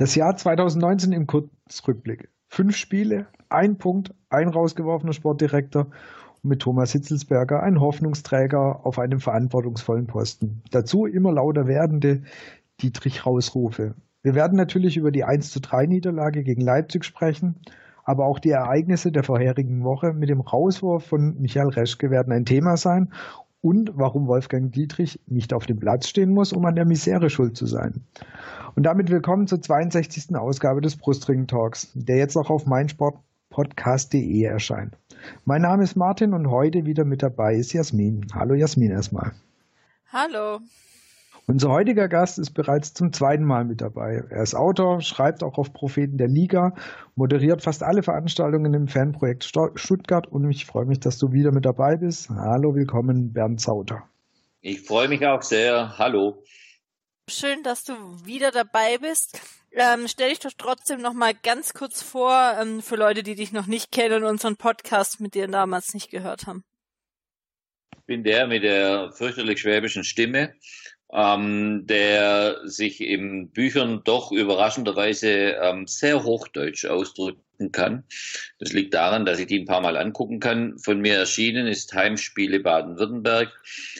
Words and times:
Das 0.00 0.14
Jahr 0.14 0.34
2019 0.34 1.12
im 1.12 1.26
Kurzrückblick. 1.26 2.30
Fünf 2.48 2.74
Spiele, 2.74 3.26
ein 3.48 3.76
Punkt, 3.76 4.14
ein 4.30 4.48
rausgeworfener 4.48 5.12
Sportdirektor 5.12 5.88
und 6.42 6.48
mit 6.48 6.62
Thomas 6.62 6.92
Hitzelsberger 6.92 7.62
ein 7.62 7.80
Hoffnungsträger 7.80 8.84
auf 8.86 8.98
einem 8.98 9.20
verantwortungsvollen 9.20 10.06
Posten. 10.06 10.62
Dazu 10.70 11.04
immer 11.04 11.32
lauter 11.32 11.66
werdende 11.66 12.22
Dietrich-Rausrufe. 12.82 13.94
Wir 14.22 14.34
werden 14.34 14.56
natürlich 14.56 14.96
über 14.96 15.10
die 15.10 15.24
1 15.24 15.50
zu 15.50 15.60
3 15.60 15.86
Niederlage 15.86 16.42
gegen 16.42 16.60
Leipzig 16.60 17.04
sprechen, 17.04 17.56
aber 18.04 18.26
auch 18.26 18.38
die 18.38 18.50
Ereignisse 18.50 19.12
der 19.12 19.22
vorherigen 19.22 19.84
Woche 19.84 20.12
mit 20.12 20.28
dem 20.28 20.40
Rauswurf 20.40 21.06
von 21.06 21.40
Michael 21.40 21.68
Reschke 21.68 22.10
werden 22.10 22.32
ein 22.32 22.44
Thema 22.44 22.76
sein 22.76 23.12
und 23.62 23.92
warum 23.94 24.26
Wolfgang 24.26 24.72
Dietrich 24.72 25.20
nicht 25.26 25.52
auf 25.52 25.66
dem 25.66 25.78
Platz 25.78 26.08
stehen 26.08 26.32
muss, 26.32 26.52
um 26.52 26.64
an 26.64 26.74
der 26.74 26.86
Misere 26.86 27.30
schuld 27.30 27.56
zu 27.56 27.66
sein. 27.66 28.02
Und 28.74 28.84
damit 28.84 29.10
willkommen 29.10 29.46
zur 29.46 29.60
62. 29.60 30.34
Ausgabe 30.36 30.80
des 30.80 30.96
Brustring 30.96 31.46
Talks, 31.46 31.90
der 31.94 32.16
jetzt 32.16 32.36
auch 32.36 32.50
auf 32.50 32.66
meinsportpodcast.de 32.66 34.42
erscheint. 34.42 34.96
Mein 35.44 35.62
Name 35.62 35.82
ist 35.82 35.96
Martin 35.96 36.32
und 36.32 36.50
heute 36.50 36.86
wieder 36.86 37.04
mit 37.04 37.22
dabei 37.22 37.54
ist 37.54 37.72
Jasmin. 37.72 38.26
Hallo 38.32 38.54
Jasmin 38.54 38.90
erstmal. 38.90 39.32
Hallo. 40.12 40.60
Unser 41.50 41.70
heutiger 41.70 42.06
Gast 42.06 42.38
ist 42.38 42.52
bereits 42.52 42.94
zum 42.94 43.12
zweiten 43.12 43.42
Mal 43.42 43.64
mit 43.64 43.80
dabei. 43.80 44.22
Er 44.30 44.44
ist 44.44 44.54
Autor, 44.54 45.00
schreibt 45.00 45.42
auch 45.42 45.58
auf 45.58 45.72
Propheten 45.72 46.16
der 46.16 46.28
Liga, 46.28 46.76
moderiert 47.16 47.60
fast 47.60 47.82
alle 47.82 48.04
Veranstaltungen 48.04 48.72
im 48.72 48.86
Fanprojekt 48.86 49.42
Stuttgart 49.42 50.28
und 50.28 50.48
ich 50.48 50.64
freue 50.64 50.84
mich, 50.84 51.00
dass 51.00 51.18
du 51.18 51.32
wieder 51.32 51.50
mit 51.50 51.64
dabei 51.64 51.96
bist. 51.96 52.30
Hallo, 52.30 52.76
willkommen, 52.76 53.32
Bernd 53.32 53.60
Zauter. 53.60 54.08
Ich 54.60 54.82
freue 54.82 55.08
mich 55.08 55.26
auch 55.26 55.42
sehr. 55.42 55.98
Hallo. 55.98 56.40
Schön, 57.28 57.64
dass 57.64 57.82
du 57.82 57.94
wieder 58.24 58.52
dabei 58.52 58.98
bist. 58.98 59.40
Ähm, 59.72 60.06
stell 60.06 60.28
dich 60.28 60.38
doch 60.38 60.52
trotzdem 60.56 61.00
noch 61.02 61.14
mal 61.14 61.34
ganz 61.34 61.74
kurz 61.74 62.00
vor 62.00 62.58
ähm, 62.62 62.80
für 62.80 62.94
Leute, 62.94 63.24
die 63.24 63.34
dich 63.34 63.50
noch 63.50 63.66
nicht 63.66 63.90
kennen 63.90 64.22
und 64.22 64.30
unseren 64.30 64.54
Podcast 64.54 65.18
mit 65.20 65.34
dir 65.34 65.48
damals 65.48 65.94
nicht 65.94 66.12
gehört 66.12 66.46
haben. 66.46 66.62
Ich 67.98 68.06
bin 68.06 68.22
der 68.22 68.46
mit 68.46 68.62
der 68.62 69.10
fürchterlich 69.10 69.60
schwäbischen 69.60 70.04
Stimme, 70.04 70.54
ähm, 71.12 71.86
der 71.86 72.58
sich 72.64 73.00
in 73.00 73.48
Büchern 73.48 74.02
doch 74.04 74.32
überraschenderweise 74.32 75.56
ähm, 75.62 75.86
sehr 75.86 76.24
hochdeutsch 76.24 76.86
ausdrückt 76.86 77.40
kann. 77.72 78.04
Das 78.58 78.72
liegt 78.72 78.94
daran, 78.94 79.26
dass 79.26 79.38
ich 79.38 79.46
die 79.46 79.60
ein 79.60 79.66
paar 79.66 79.82
Mal 79.82 79.98
angucken 79.98 80.40
kann. 80.40 80.78
Von 80.78 81.00
mir 81.00 81.16
erschienen 81.16 81.66
ist 81.66 81.92
Heimspiele 81.92 82.60
Baden-Württemberg 82.60 83.52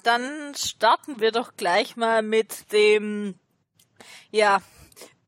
Dann 0.05 0.55
starten 0.55 1.21
wir 1.21 1.33
doch 1.33 1.57
gleich 1.57 1.97
mal 1.97 2.23
mit 2.23 2.73
dem, 2.73 3.35
ja, 4.31 4.63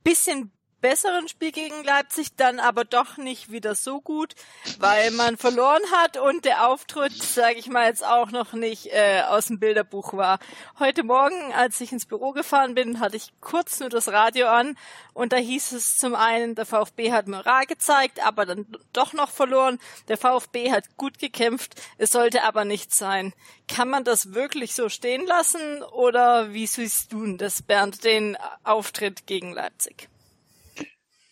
bisschen 0.04 0.52
besseren 0.80 1.28
Spiel 1.28 1.52
gegen 1.52 1.82
Leipzig, 1.84 2.36
dann 2.36 2.60
aber 2.60 2.84
doch 2.84 3.16
nicht 3.16 3.50
wieder 3.50 3.74
so 3.74 4.00
gut, 4.00 4.34
weil 4.78 5.10
man 5.10 5.36
verloren 5.36 5.82
hat 5.92 6.16
und 6.16 6.44
der 6.44 6.68
Auftritt, 6.68 7.20
sage 7.22 7.56
ich 7.58 7.68
mal 7.68 7.86
jetzt 7.86 8.04
auch 8.04 8.30
noch 8.30 8.52
nicht 8.52 8.86
äh, 8.86 9.22
aus 9.28 9.46
dem 9.46 9.58
Bilderbuch 9.58 10.12
war. 10.14 10.38
Heute 10.78 11.02
Morgen, 11.02 11.52
als 11.52 11.80
ich 11.80 11.92
ins 11.92 12.06
Büro 12.06 12.32
gefahren 12.32 12.74
bin, 12.74 13.00
hatte 13.00 13.16
ich 13.16 13.32
kurz 13.40 13.80
nur 13.80 13.88
das 13.88 14.08
Radio 14.08 14.46
an 14.46 14.76
und 15.14 15.32
da 15.32 15.36
hieß 15.36 15.72
es 15.72 15.96
zum 15.96 16.14
einen, 16.14 16.54
der 16.54 16.66
VfB 16.66 17.12
hat 17.12 17.26
Moral 17.26 17.66
gezeigt, 17.66 18.24
aber 18.24 18.46
dann 18.46 18.66
doch 18.92 19.12
noch 19.12 19.30
verloren. 19.30 19.78
Der 20.06 20.16
VfB 20.16 20.70
hat 20.70 20.96
gut 20.96 21.18
gekämpft, 21.18 21.74
es 21.98 22.10
sollte 22.10 22.44
aber 22.44 22.64
nicht 22.64 22.94
sein. 22.94 23.34
Kann 23.66 23.88
man 23.88 24.04
das 24.04 24.32
wirklich 24.32 24.74
so 24.74 24.88
stehen 24.88 25.26
lassen 25.26 25.82
oder 25.82 26.52
wie 26.52 26.66
siehst 26.66 27.12
du 27.12 27.36
das, 27.36 27.62
Bernd, 27.62 28.04
den 28.04 28.36
Auftritt 28.62 29.26
gegen 29.26 29.52
Leipzig? 29.52 30.08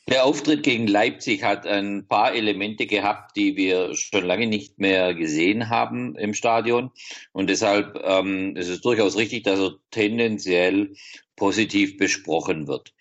Der 0.08 0.24
Auftritt 0.24 0.62
gegen 0.62 0.86
Leipzig 0.86 1.42
hat 1.42 1.66
ein 1.66 2.06
paar 2.06 2.32
Elemente 2.32 2.86
gehabt, 2.86 3.36
die 3.36 3.56
wir 3.56 3.96
schon 3.96 4.24
lange 4.24 4.46
nicht 4.46 4.78
mehr 4.78 5.14
gesehen 5.14 5.68
haben 5.68 6.14
im 6.14 6.32
Stadion. 6.32 6.92
Und 7.32 7.50
deshalb 7.50 8.00
ähm, 8.04 8.54
ist 8.54 8.68
es 8.68 8.80
durchaus 8.80 9.16
richtig, 9.16 9.42
dass 9.42 9.58
er 9.58 9.74
tendenziell 9.90 10.94
positiv 11.34 11.96
besprochen 11.96 12.68
wird. 12.68 12.94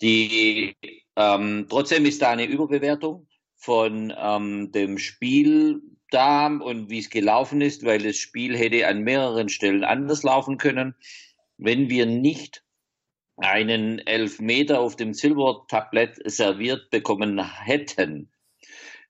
Die, 0.00 0.74
ähm, 1.16 1.66
trotzdem 1.68 2.06
ist 2.06 2.22
da 2.22 2.30
eine 2.30 2.46
Überbewertung 2.46 3.28
von 3.56 4.14
ähm, 4.16 4.72
dem 4.72 4.96
Spiel 4.96 5.82
da 6.10 6.46
und 6.46 6.88
wie 6.88 7.00
es 7.00 7.10
gelaufen 7.10 7.60
ist, 7.60 7.84
weil 7.84 7.98
das 8.00 8.16
Spiel 8.16 8.56
hätte 8.56 8.86
an 8.86 9.02
mehreren 9.02 9.50
Stellen 9.50 9.84
anders 9.84 10.22
laufen 10.22 10.56
können, 10.56 10.94
wenn 11.58 11.90
wir 11.90 12.06
nicht 12.06 12.64
einen 13.38 13.98
Elfmeter 14.00 14.80
auf 14.80 14.96
dem 14.96 15.14
Silbertablett 15.14 16.18
serviert 16.24 16.90
bekommen 16.90 17.42
hätten, 17.64 18.30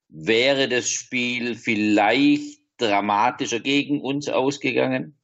wäre 0.09 0.69
das 0.69 0.89
Spiel 0.89 1.55
vielleicht 1.55 2.61
dramatischer 2.78 3.61
gegen 3.61 4.00
uns 4.00 4.28
ausgegangen, 4.28 5.19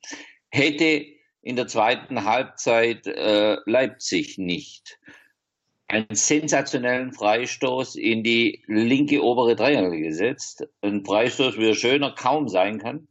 hätte 0.51 1.07
in 1.43 1.57
der 1.57 1.67
zweiten 1.67 2.25
Halbzeit 2.25 3.07
äh, 3.07 3.57
Leipzig 3.67 4.39
nicht 4.39 4.99
einen 5.89 6.15
sensationellen 6.15 7.13
Freistoß 7.13 7.97
in 7.97 8.25
die 8.25 8.65
linke 8.67 9.23
obere 9.23 9.55
Dreierlinie 9.55 10.09
gesetzt, 10.09 10.67
ein 10.81 11.05
Freistoß, 11.05 11.59
wie 11.59 11.69
er 11.69 11.75
schöner 11.75 12.13
kaum 12.13 12.49
sein 12.49 12.79
kann, 12.79 13.07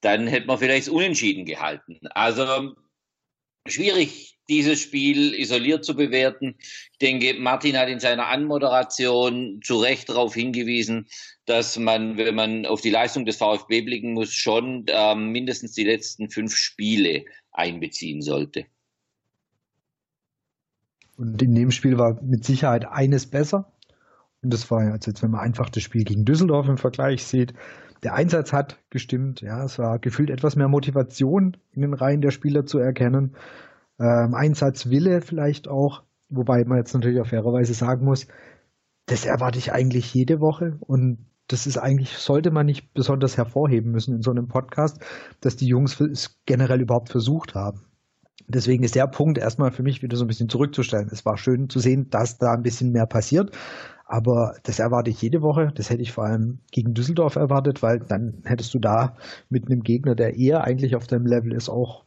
dann 0.00 0.26
hätte 0.26 0.46
man 0.46 0.58
vielleicht 0.58 0.88
unentschieden 0.88 1.46
gehalten. 1.46 1.98
Also 2.10 2.74
schwierig 3.66 4.33
dieses 4.48 4.80
Spiel 4.80 5.34
isoliert 5.34 5.84
zu 5.84 5.94
bewerten. 5.94 6.56
Ich 6.92 6.98
denke, 6.98 7.34
Martin 7.38 7.78
hat 7.78 7.88
in 7.88 8.00
seiner 8.00 8.28
Anmoderation 8.28 9.60
zu 9.62 9.78
Recht 9.78 10.08
darauf 10.08 10.34
hingewiesen, 10.34 11.06
dass 11.46 11.78
man, 11.78 12.16
wenn 12.16 12.34
man 12.34 12.66
auf 12.66 12.80
die 12.80 12.90
Leistung 12.90 13.24
des 13.24 13.36
VfB 13.36 13.82
blicken 13.82 14.12
muss, 14.12 14.32
schon 14.32 14.84
äh, 14.88 15.14
mindestens 15.14 15.72
die 15.72 15.84
letzten 15.84 16.30
fünf 16.30 16.54
Spiele 16.54 17.24
einbeziehen 17.52 18.22
sollte. 18.22 18.66
Und 21.16 21.40
in 21.42 21.54
dem 21.54 21.70
Spiel 21.70 21.96
war 21.98 22.20
mit 22.22 22.44
Sicherheit 22.44 22.86
eines 22.86 23.26
besser. 23.26 23.72
Und 24.42 24.52
das 24.52 24.70
war 24.70 24.80
also 24.80 25.10
jetzt, 25.10 25.22
wenn 25.22 25.30
man 25.30 25.40
einfach 25.40 25.70
das 25.70 25.82
Spiel 25.82 26.04
gegen 26.04 26.24
Düsseldorf 26.24 26.68
im 26.68 26.76
Vergleich 26.76 27.24
sieht, 27.24 27.54
der 28.02 28.14
Einsatz 28.14 28.52
hat 28.52 28.78
gestimmt. 28.90 29.40
Ja, 29.40 29.64
es 29.64 29.78
war 29.78 29.98
gefühlt 29.98 30.28
etwas 30.28 30.56
mehr 30.56 30.68
Motivation 30.68 31.56
in 31.72 31.82
den 31.82 31.94
Reihen 31.94 32.20
der 32.20 32.32
Spieler 32.32 32.66
zu 32.66 32.78
erkennen 32.78 33.34
ähm, 33.98 34.34
Einsatzwille 34.34 35.20
vielleicht 35.20 35.68
auch, 35.68 36.02
wobei 36.28 36.64
man 36.64 36.78
jetzt 36.78 36.94
natürlich 36.94 37.20
auf 37.20 37.28
fairerweise 37.28 37.74
sagen 37.74 38.04
muss, 38.04 38.26
das 39.06 39.26
erwarte 39.26 39.58
ich 39.58 39.72
eigentlich 39.72 40.12
jede 40.14 40.40
Woche 40.40 40.76
und 40.80 41.26
das 41.48 41.66
ist 41.66 41.76
eigentlich, 41.76 42.16
sollte 42.16 42.50
man 42.50 42.66
nicht 42.66 42.94
besonders 42.94 43.36
hervorheben 43.36 43.92
müssen 43.92 44.14
in 44.14 44.22
so 44.22 44.30
einem 44.30 44.48
Podcast, 44.48 44.98
dass 45.40 45.56
die 45.56 45.66
Jungs 45.66 46.00
es 46.00 46.40
generell 46.46 46.80
überhaupt 46.80 47.10
versucht 47.10 47.54
haben. 47.54 47.82
Deswegen 48.46 48.82
ist 48.82 48.94
der 48.94 49.06
Punkt 49.06 49.38
erstmal 49.38 49.70
für 49.70 49.82
mich 49.82 50.02
wieder 50.02 50.16
so 50.16 50.24
ein 50.24 50.28
bisschen 50.28 50.48
zurückzustellen. 50.48 51.08
Es 51.10 51.24
war 51.24 51.36
schön 51.36 51.68
zu 51.68 51.80
sehen, 51.80 52.08
dass 52.10 52.38
da 52.38 52.52
ein 52.52 52.62
bisschen 52.62 52.92
mehr 52.92 53.06
passiert, 53.06 53.50
aber 54.06 54.56
das 54.64 54.78
erwarte 54.78 55.10
ich 55.10 55.20
jede 55.20 55.42
Woche. 55.42 55.72
Das 55.74 55.90
hätte 55.90 56.02
ich 56.02 56.12
vor 56.12 56.24
allem 56.24 56.58
gegen 56.70 56.94
Düsseldorf 56.94 57.36
erwartet, 57.36 57.82
weil 57.82 58.00
dann 58.00 58.42
hättest 58.44 58.74
du 58.74 58.78
da 58.78 59.16
mit 59.48 59.66
einem 59.66 59.82
Gegner, 59.82 60.14
der 60.14 60.36
eher 60.36 60.64
eigentlich 60.64 60.96
auf 60.96 61.06
deinem 61.06 61.26
Level 61.26 61.52
ist, 61.52 61.68
auch 61.68 62.04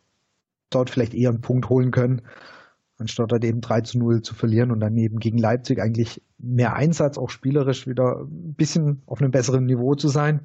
dort 0.69 0.89
vielleicht 0.89 1.13
eher 1.13 1.29
einen 1.29 1.41
Punkt 1.41 1.69
holen 1.69 1.91
können, 1.91 2.21
anstatt 2.97 3.31
halt 3.31 3.43
eben 3.45 3.61
3 3.61 3.81
zu 3.81 3.99
0 3.99 4.21
zu 4.21 4.33
verlieren 4.33 4.71
und 4.71 4.79
dann 4.79 4.97
eben 4.97 5.19
gegen 5.19 5.37
Leipzig 5.37 5.79
eigentlich 5.79 6.21
mehr 6.37 6.75
Einsatz, 6.75 7.17
auch 7.17 7.29
spielerisch 7.29 7.87
wieder 7.87 8.21
ein 8.21 8.53
bisschen 8.53 9.01
auf 9.05 9.21
einem 9.21 9.31
besseren 9.31 9.65
Niveau 9.65 9.95
zu 9.95 10.07
sein. 10.07 10.41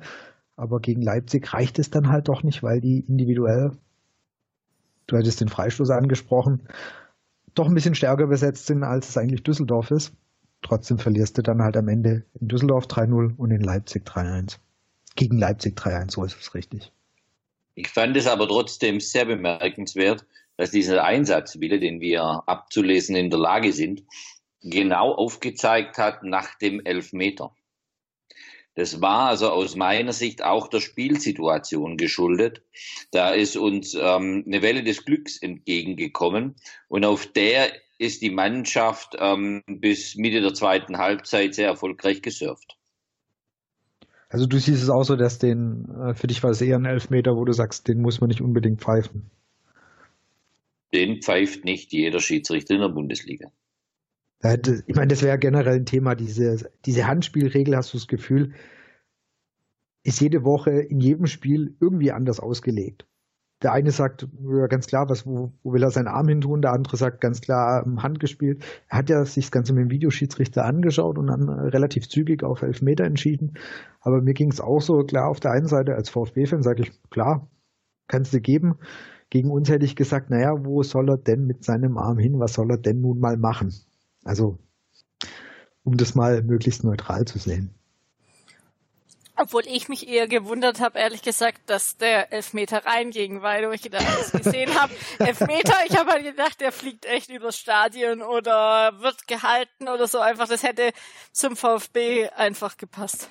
Aber 0.56 0.80
gegen 0.80 1.02
Leipzig 1.02 1.52
reicht 1.52 1.78
es 1.78 1.90
dann 1.90 2.08
halt 2.08 2.28
doch 2.28 2.42
nicht, 2.42 2.62
weil 2.62 2.80
die 2.80 3.00
individuell, 3.00 3.72
du 5.06 5.16
hattest 5.16 5.40
den 5.40 5.48
Freistoß 5.48 5.90
angesprochen, 5.90 6.60
doch 7.54 7.66
ein 7.66 7.74
bisschen 7.74 7.94
stärker 7.94 8.26
besetzt 8.26 8.66
sind, 8.66 8.84
als 8.84 9.08
es 9.08 9.16
eigentlich 9.16 9.42
Düsseldorf 9.42 9.90
ist. 9.90 10.12
Trotzdem 10.62 10.98
verlierst 10.98 11.36
du 11.38 11.42
dann 11.42 11.62
halt 11.62 11.76
am 11.76 11.88
Ende 11.88 12.24
in 12.40 12.48
Düsseldorf 12.48 12.86
3-0 12.86 13.36
und 13.36 13.50
in 13.50 13.60
Leipzig 13.60 14.06
3-1. 14.06 14.58
Gegen 15.16 15.38
Leipzig 15.38 15.76
3-1, 15.76 16.12
so 16.12 16.24
ist 16.24 16.40
es 16.40 16.54
richtig. 16.54 16.92
Ich 17.74 17.88
fand 17.88 18.16
es 18.16 18.26
aber 18.26 18.46
trotzdem 18.48 19.00
sehr 19.00 19.24
bemerkenswert, 19.24 20.26
dass 20.56 20.70
dieser 20.70 21.04
Einsatzwille, 21.04 21.80
den 21.80 22.00
wir 22.00 22.22
abzulesen 22.46 23.16
in 23.16 23.30
der 23.30 23.38
Lage 23.38 23.72
sind, 23.72 24.04
genau 24.60 25.14
aufgezeigt 25.14 25.98
hat 25.98 26.22
nach 26.22 26.56
dem 26.58 26.84
Elfmeter. 26.84 27.54
Das 28.74 29.00
war 29.02 29.28
also 29.28 29.50
aus 29.50 29.76
meiner 29.76 30.12
Sicht 30.12 30.42
auch 30.42 30.68
der 30.68 30.80
Spielsituation 30.80 31.96
geschuldet. 31.98 32.62
Da 33.10 33.30
ist 33.30 33.56
uns 33.56 33.94
ähm, 33.94 34.44
eine 34.46 34.62
Welle 34.62 34.82
des 34.82 35.04
Glücks 35.04 35.36
entgegengekommen 35.36 36.56
und 36.88 37.04
auf 37.04 37.26
der 37.26 37.72
ist 37.98 38.22
die 38.22 38.30
Mannschaft 38.30 39.14
ähm, 39.18 39.62
bis 39.66 40.16
Mitte 40.16 40.40
der 40.40 40.54
zweiten 40.54 40.98
Halbzeit 40.98 41.54
sehr 41.54 41.68
erfolgreich 41.68 42.22
gesurft. 42.22 42.78
Also 44.32 44.46
du 44.46 44.58
siehst 44.58 44.82
es 44.82 44.88
auch 44.88 45.02
so, 45.02 45.14
dass 45.14 45.38
den, 45.38 45.84
äh, 45.90 46.14
für 46.14 46.26
dich 46.26 46.42
war 46.42 46.50
es 46.50 46.62
eher 46.62 46.76
ein 46.76 46.86
Elfmeter, 46.86 47.36
wo 47.36 47.44
du 47.44 47.52
sagst, 47.52 47.86
den 47.86 48.00
muss 48.00 48.22
man 48.22 48.28
nicht 48.28 48.40
unbedingt 48.40 48.80
pfeifen. 48.80 49.30
Den 50.94 51.20
pfeift 51.20 51.66
nicht 51.66 51.92
jeder 51.92 52.18
Schiedsrichter 52.18 52.74
in 52.74 52.80
der 52.80 52.88
Bundesliga. 52.88 53.50
Ich 54.42 54.96
meine, 54.96 55.08
das 55.08 55.22
wäre 55.22 55.38
generell 55.38 55.76
ein 55.76 55.84
Thema, 55.84 56.14
diese, 56.14 56.70
diese 56.86 57.06
Handspielregel, 57.06 57.76
hast 57.76 57.92
du 57.92 57.98
das 57.98 58.08
Gefühl, 58.08 58.54
ist 60.02 60.20
jede 60.22 60.44
Woche 60.44 60.80
in 60.80 60.98
jedem 60.98 61.26
Spiel 61.26 61.76
irgendwie 61.78 62.10
anders 62.10 62.40
ausgelegt. 62.40 63.06
Der 63.62 63.72
eine 63.72 63.90
sagt 63.90 64.26
ja, 64.42 64.66
ganz 64.66 64.86
klar, 64.86 65.08
was, 65.08 65.26
wo, 65.26 65.52
wo 65.62 65.72
will 65.72 65.82
er 65.82 65.90
seinen 65.90 66.08
Arm 66.08 66.28
hin 66.28 66.40
tun, 66.40 66.62
der 66.62 66.72
andere 66.72 66.96
sagt 66.96 67.20
ganz 67.20 67.40
klar 67.40 67.84
ähm, 67.86 68.02
Hand 68.02 68.18
gespielt. 68.18 68.64
Er 68.88 68.98
hat 68.98 69.08
ja 69.08 69.24
sich 69.24 69.44
das 69.44 69.52
Ganze 69.52 69.72
mit 69.72 69.84
dem 69.84 69.90
Videoschiedsrichter 69.90 70.64
angeschaut 70.64 71.18
und 71.18 71.28
dann 71.28 71.48
relativ 71.48 72.08
zügig 72.08 72.42
auf 72.42 72.62
Elfmeter 72.62 73.04
entschieden. 73.04 73.54
Aber 74.00 74.20
mir 74.20 74.34
ging 74.34 74.50
es 74.50 74.60
auch 74.60 74.80
so, 74.80 75.04
klar, 75.04 75.28
auf 75.28 75.40
der 75.40 75.52
einen 75.52 75.68
Seite 75.68 75.94
als 75.94 76.10
VfB-Fan 76.10 76.62
sage 76.62 76.82
ich, 76.82 77.10
klar, 77.10 77.48
kannst 78.08 78.34
du 78.34 78.40
geben. 78.40 78.74
Gegen 79.30 79.50
uns 79.50 79.70
hätte 79.70 79.86
ich 79.86 79.96
gesagt, 79.96 80.28
naja, 80.28 80.52
wo 80.58 80.82
soll 80.82 81.08
er 81.08 81.16
denn 81.16 81.46
mit 81.46 81.64
seinem 81.64 81.96
Arm 81.96 82.18
hin? 82.18 82.38
Was 82.38 82.54
soll 82.54 82.70
er 82.70 82.78
denn 82.78 83.00
nun 83.00 83.18
mal 83.18 83.36
machen? 83.36 83.72
Also, 84.24 84.58
um 85.84 85.96
das 85.96 86.14
mal 86.14 86.42
möglichst 86.42 86.84
neutral 86.84 87.24
zu 87.24 87.38
sehen. 87.38 87.70
Obwohl 89.36 89.62
ich 89.66 89.88
mich 89.88 90.08
eher 90.08 90.28
gewundert 90.28 90.80
habe, 90.80 90.98
ehrlich 90.98 91.22
gesagt, 91.22 91.62
dass 91.66 91.96
der 91.96 92.32
Elfmeter 92.32 92.84
reinging, 92.84 93.40
weil 93.40 93.66
wo 93.66 93.72
ich 93.72 93.82
gedacht, 93.82 94.04
gesehen 94.32 94.78
habe, 94.78 94.92
Elfmeter, 95.18 95.74
ich 95.88 95.96
habe 95.96 96.10
halt 96.10 96.24
gedacht, 96.24 96.60
der 96.60 96.70
fliegt 96.70 97.06
echt 97.06 97.30
übers 97.30 97.56
Stadion 97.56 98.20
oder 98.20 98.92
wird 99.00 99.26
gehalten 99.26 99.88
oder 99.88 100.06
so 100.06 100.18
einfach. 100.18 100.48
Das 100.48 100.62
hätte 100.62 100.92
zum 101.32 101.56
VfB 101.56 102.28
einfach 102.28 102.76
gepasst. 102.76 103.30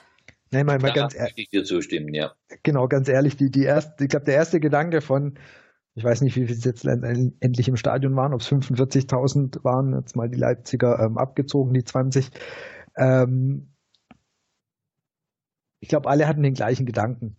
Nein, 0.51 0.65
mal, 0.65 0.79
mal 0.79 0.91
ganz 0.91 1.15
ehrlich. 1.15 1.37
Ich 1.37 1.49
dir 1.49 1.63
zustimmen, 1.63 2.13
ja. 2.13 2.33
Genau, 2.63 2.87
ganz 2.87 3.07
ehrlich, 3.07 3.37
die, 3.37 3.49
die 3.51 3.63
erste, 3.63 4.03
ich 4.03 4.09
glaube, 4.09 4.25
der 4.25 4.35
erste 4.35 4.59
Gedanke 4.59 5.01
von, 5.01 5.37
ich 5.95 6.03
weiß 6.03 6.21
nicht, 6.21 6.35
wie 6.35 6.47
viele 6.47 6.59
jetzt 6.59 6.83
endlich 6.85 7.67
im 7.67 7.77
Stadion 7.77 8.15
waren, 8.15 8.33
ob 8.33 8.41
es 8.41 8.51
45.000 8.51 9.63
waren, 9.63 9.95
jetzt 9.95 10.15
mal 10.15 10.29
die 10.29 10.37
Leipziger 10.37 10.99
ähm, 10.99 11.17
abgezogen, 11.17 11.73
die 11.73 11.83
20. 11.83 12.31
Ähm, 12.97 13.70
ich 15.81 15.89
glaube, 15.89 16.09
alle 16.09 16.27
hatten 16.27 16.43
den 16.43 16.53
gleichen 16.53 16.85
Gedanken. 16.85 17.35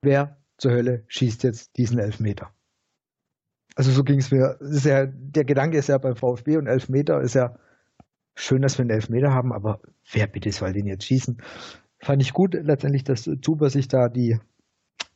Wer 0.00 0.40
zur 0.56 0.72
Hölle 0.72 1.04
schießt 1.08 1.42
jetzt 1.42 1.76
diesen 1.76 1.98
Elfmeter? 1.98 2.54
Also 3.74 3.90
so 3.90 4.04
ging 4.04 4.20
es 4.20 4.30
mir. 4.30 4.56
Ist 4.60 4.86
ja, 4.86 5.06
der 5.06 5.44
Gedanke 5.44 5.76
ist 5.76 5.88
ja 5.88 5.98
beim 5.98 6.16
VfB 6.16 6.56
und 6.56 6.66
Elfmeter 6.66 7.20
ist 7.20 7.34
ja 7.34 7.58
schön, 8.34 8.62
dass 8.62 8.78
wir 8.78 8.82
einen 8.82 8.90
Elfmeter 8.90 9.32
haben, 9.32 9.52
aber 9.52 9.80
wer 10.10 10.26
bitte 10.26 10.52
soll 10.52 10.72
den 10.72 10.86
jetzt 10.86 11.04
schießen? 11.04 11.42
Fand 11.98 12.22
ich 12.22 12.32
gut 12.32 12.54
letztendlich, 12.54 13.04
dass 13.04 13.28
Zuber 13.42 13.68
sich 13.68 13.88
da 13.88 14.08
die 14.08 14.38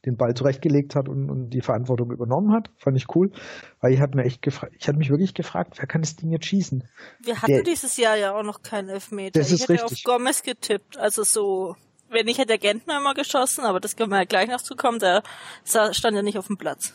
den 0.05 0.17
Ball 0.17 0.35
zurechtgelegt 0.35 0.95
hat 0.95 1.09
und, 1.09 1.29
und 1.29 1.51
die 1.51 1.61
Verantwortung 1.61 2.13
übernommen 2.13 2.53
hat. 2.53 2.71
Fand 2.77 2.97
ich 2.97 3.15
cool, 3.15 3.33
weil 3.81 3.93
ich 3.93 4.01
habe 4.01 4.17
mir 4.17 4.25
echt 4.25 4.41
gefragt, 4.41 4.75
ich 4.79 4.87
hatte 4.87 4.99
mich 4.99 5.11
wirklich 5.11 5.35
gefragt, 5.35 5.75
wer 5.79 5.87
kann 5.87 6.01
das 6.01 6.15
Ding 6.15 6.31
jetzt 6.31 6.47
schießen? 6.47 6.85
Wir 7.25 7.43
hatten 7.43 7.53
Der, 7.53 7.63
dieses 7.65 7.97
Jahr 7.97 8.17
ja 8.17 8.33
auch 8.33 8.45
noch 8.45 8.63
keinen 8.63 8.89
Elfmeter. 8.89 9.41
Das 9.41 9.51
ist 9.51 9.63
ich 9.63 9.69
hätte 9.69 9.83
richtig. 9.83 10.07
auf 10.07 10.19
Gomez 10.19 10.43
getippt, 10.43 10.97
also 10.97 11.25
so, 11.25 11.75
wenn 12.09 12.27
nicht 12.27 12.39
hätte 12.39 12.49
der 12.49 12.59
Gentner 12.59 12.99
immer 12.99 13.15
geschossen, 13.15 13.65
aber 13.65 13.81
das 13.81 13.97
können 13.97 14.11
wir 14.11 14.19
ja 14.19 14.25
gleich 14.25 14.49
noch 14.49 14.63
zukommen, 14.63 14.99
der 14.99 15.23
stand 15.65 16.17
ja 16.17 16.23
nicht 16.23 16.39
auf 16.39 16.47
dem 16.47 16.59
Platz. 16.59 16.95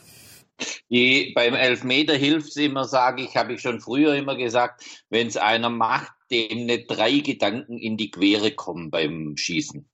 Die, 0.90 1.32
beim 1.34 1.54
Elfmeter 1.54 2.14
hilft 2.14 2.48
es 2.48 2.56
immer, 2.56 2.84
sage 2.84 3.22
ich, 3.22 3.36
habe 3.36 3.54
ich 3.54 3.60
schon 3.60 3.80
früher 3.80 4.14
immer 4.14 4.36
gesagt, 4.36 4.84
wenn 5.08 5.26
es 5.26 5.36
einer 5.36 5.70
macht, 5.70 6.12
dem 6.30 6.66
nicht 6.66 6.86
drei 6.88 7.18
Gedanken 7.18 7.78
in 7.78 7.96
die 7.96 8.10
Quere 8.10 8.52
kommen 8.52 8.90
beim 8.90 9.36
Schießen. 9.36 9.88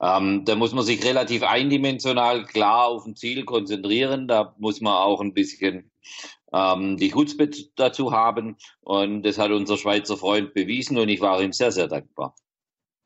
Ähm, 0.00 0.44
da 0.44 0.54
muss 0.54 0.72
man 0.72 0.84
sich 0.84 1.04
relativ 1.04 1.42
eindimensional 1.42 2.44
klar 2.44 2.86
auf 2.86 3.06
ein 3.06 3.16
Ziel 3.16 3.44
konzentrieren. 3.44 4.28
Da 4.28 4.54
muss 4.58 4.80
man 4.80 4.94
auch 4.94 5.20
ein 5.20 5.34
bisschen 5.34 5.90
ähm, 6.52 6.96
die 6.96 7.10
Chutzpe 7.10 7.50
dazu 7.76 8.12
haben. 8.12 8.56
Und 8.80 9.22
das 9.22 9.38
hat 9.38 9.50
unser 9.50 9.76
Schweizer 9.76 10.16
Freund 10.16 10.54
bewiesen 10.54 10.98
und 10.98 11.08
ich 11.08 11.20
war 11.20 11.42
ihm 11.42 11.52
sehr, 11.52 11.72
sehr 11.72 11.88
dankbar. 11.88 12.34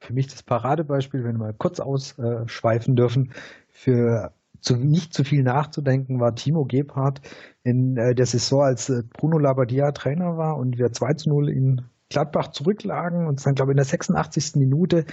Für 0.04 0.12
mich 0.12 0.28
das 0.28 0.42
Paradebeispiel, 0.42 1.24
wenn 1.24 1.36
wir 1.36 1.46
mal 1.46 1.54
kurz 1.54 1.80
ausschweifen 1.80 2.94
dürfen, 2.94 3.32
für 3.68 4.32
zu, 4.60 4.76
nicht 4.76 5.12
zu 5.12 5.24
viel 5.24 5.42
nachzudenken, 5.42 6.20
war 6.20 6.34
Timo 6.34 6.64
Gebhardt 6.64 7.20
in 7.62 7.96
äh, 7.96 8.14
der 8.14 8.26
Saison, 8.26 8.62
als 8.62 8.88
äh, 8.88 9.02
Bruno 9.02 9.38
Labbadia 9.38 9.92
Trainer 9.92 10.36
war 10.36 10.56
und 10.56 10.78
wir 10.78 10.92
2 10.92 11.14
zu 11.14 11.28
0 11.28 11.48
in 11.50 11.82
Gladbach 12.08 12.48
zurücklagen 12.48 13.26
und 13.26 13.38
es 13.38 13.44
dann, 13.44 13.54
glaube 13.54 13.72
ich, 13.72 13.74
in 13.74 13.78
der 13.78 13.84
86. 13.84 14.56
Minute 14.56 15.04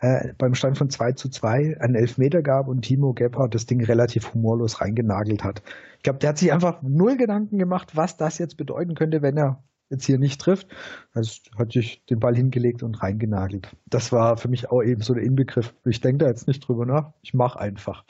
äh, 0.00 0.32
beim 0.38 0.54
Stand 0.54 0.78
von 0.78 0.90
2 0.90 1.12
zu 1.12 1.28
2 1.28 1.80
einen 1.80 1.94
Elfmeter 1.94 2.42
gab 2.42 2.68
und 2.68 2.82
Timo 2.82 3.12
Gebhardt 3.14 3.54
das 3.54 3.66
Ding 3.66 3.82
relativ 3.82 4.34
humorlos 4.34 4.80
reingenagelt 4.80 5.44
hat. 5.44 5.62
Ich 5.98 6.02
glaube, 6.02 6.18
der 6.18 6.30
hat 6.30 6.38
sich 6.38 6.52
einfach 6.52 6.82
null 6.82 7.16
Gedanken 7.16 7.58
gemacht, 7.58 7.96
was 7.96 8.16
das 8.16 8.38
jetzt 8.38 8.56
bedeuten 8.56 8.94
könnte, 8.94 9.22
wenn 9.22 9.36
er 9.36 9.62
jetzt 9.90 10.06
hier 10.06 10.18
nicht 10.18 10.40
trifft. 10.40 10.68
Also 11.12 11.40
hat 11.56 11.72
sich 11.72 12.04
den 12.06 12.20
Ball 12.20 12.34
hingelegt 12.34 12.82
und 12.82 13.02
reingenagelt. 13.02 13.68
Das 13.86 14.12
war 14.12 14.36
für 14.36 14.48
mich 14.48 14.70
auch 14.70 14.82
eben 14.82 15.02
so 15.02 15.14
der 15.14 15.22
Inbegriff. 15.22 15.74
Ich 15.84 16.00
denke 16.00 16.24
da 16.24 16.30
jetzt 16.30 16.46
nicht 16.48 16.60
drüber 16.60 16.86
nach. 16.86 17.12
Ich 17.22 17.34
mache 17.34 17.58
einfach. 17.60 18.04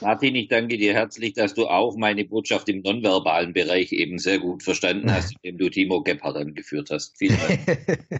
Martin, 0.00 0.34
ich 0.34 0.48
danke 0.48 0.76
dir 0.76 0.92
herzlich, 0.94 1.32
dass 1.32 1.54
du 1.54 1.66
auch 1.66 1.96
meine 1.96 2.24
Botschaft 2.24 2.68
im 2.68 2.82
nonverbalen 2.82 3.52
Bereich 3.52 3.92
eben 3.92 4.18
sehr 4.18 4.38
gut 4.38 4.62
verstanden 4.62 5.12
hast, 5.12 5.34
indem 5.42 5.58
du 5.58 5.70
Timo 5.70 6.02
Gebhardt 6.02 6.36
angeführt 6.36 6.90
hast. 6.90 7.16
Vielen 7.16 7.38
Dank. 7.38 8.08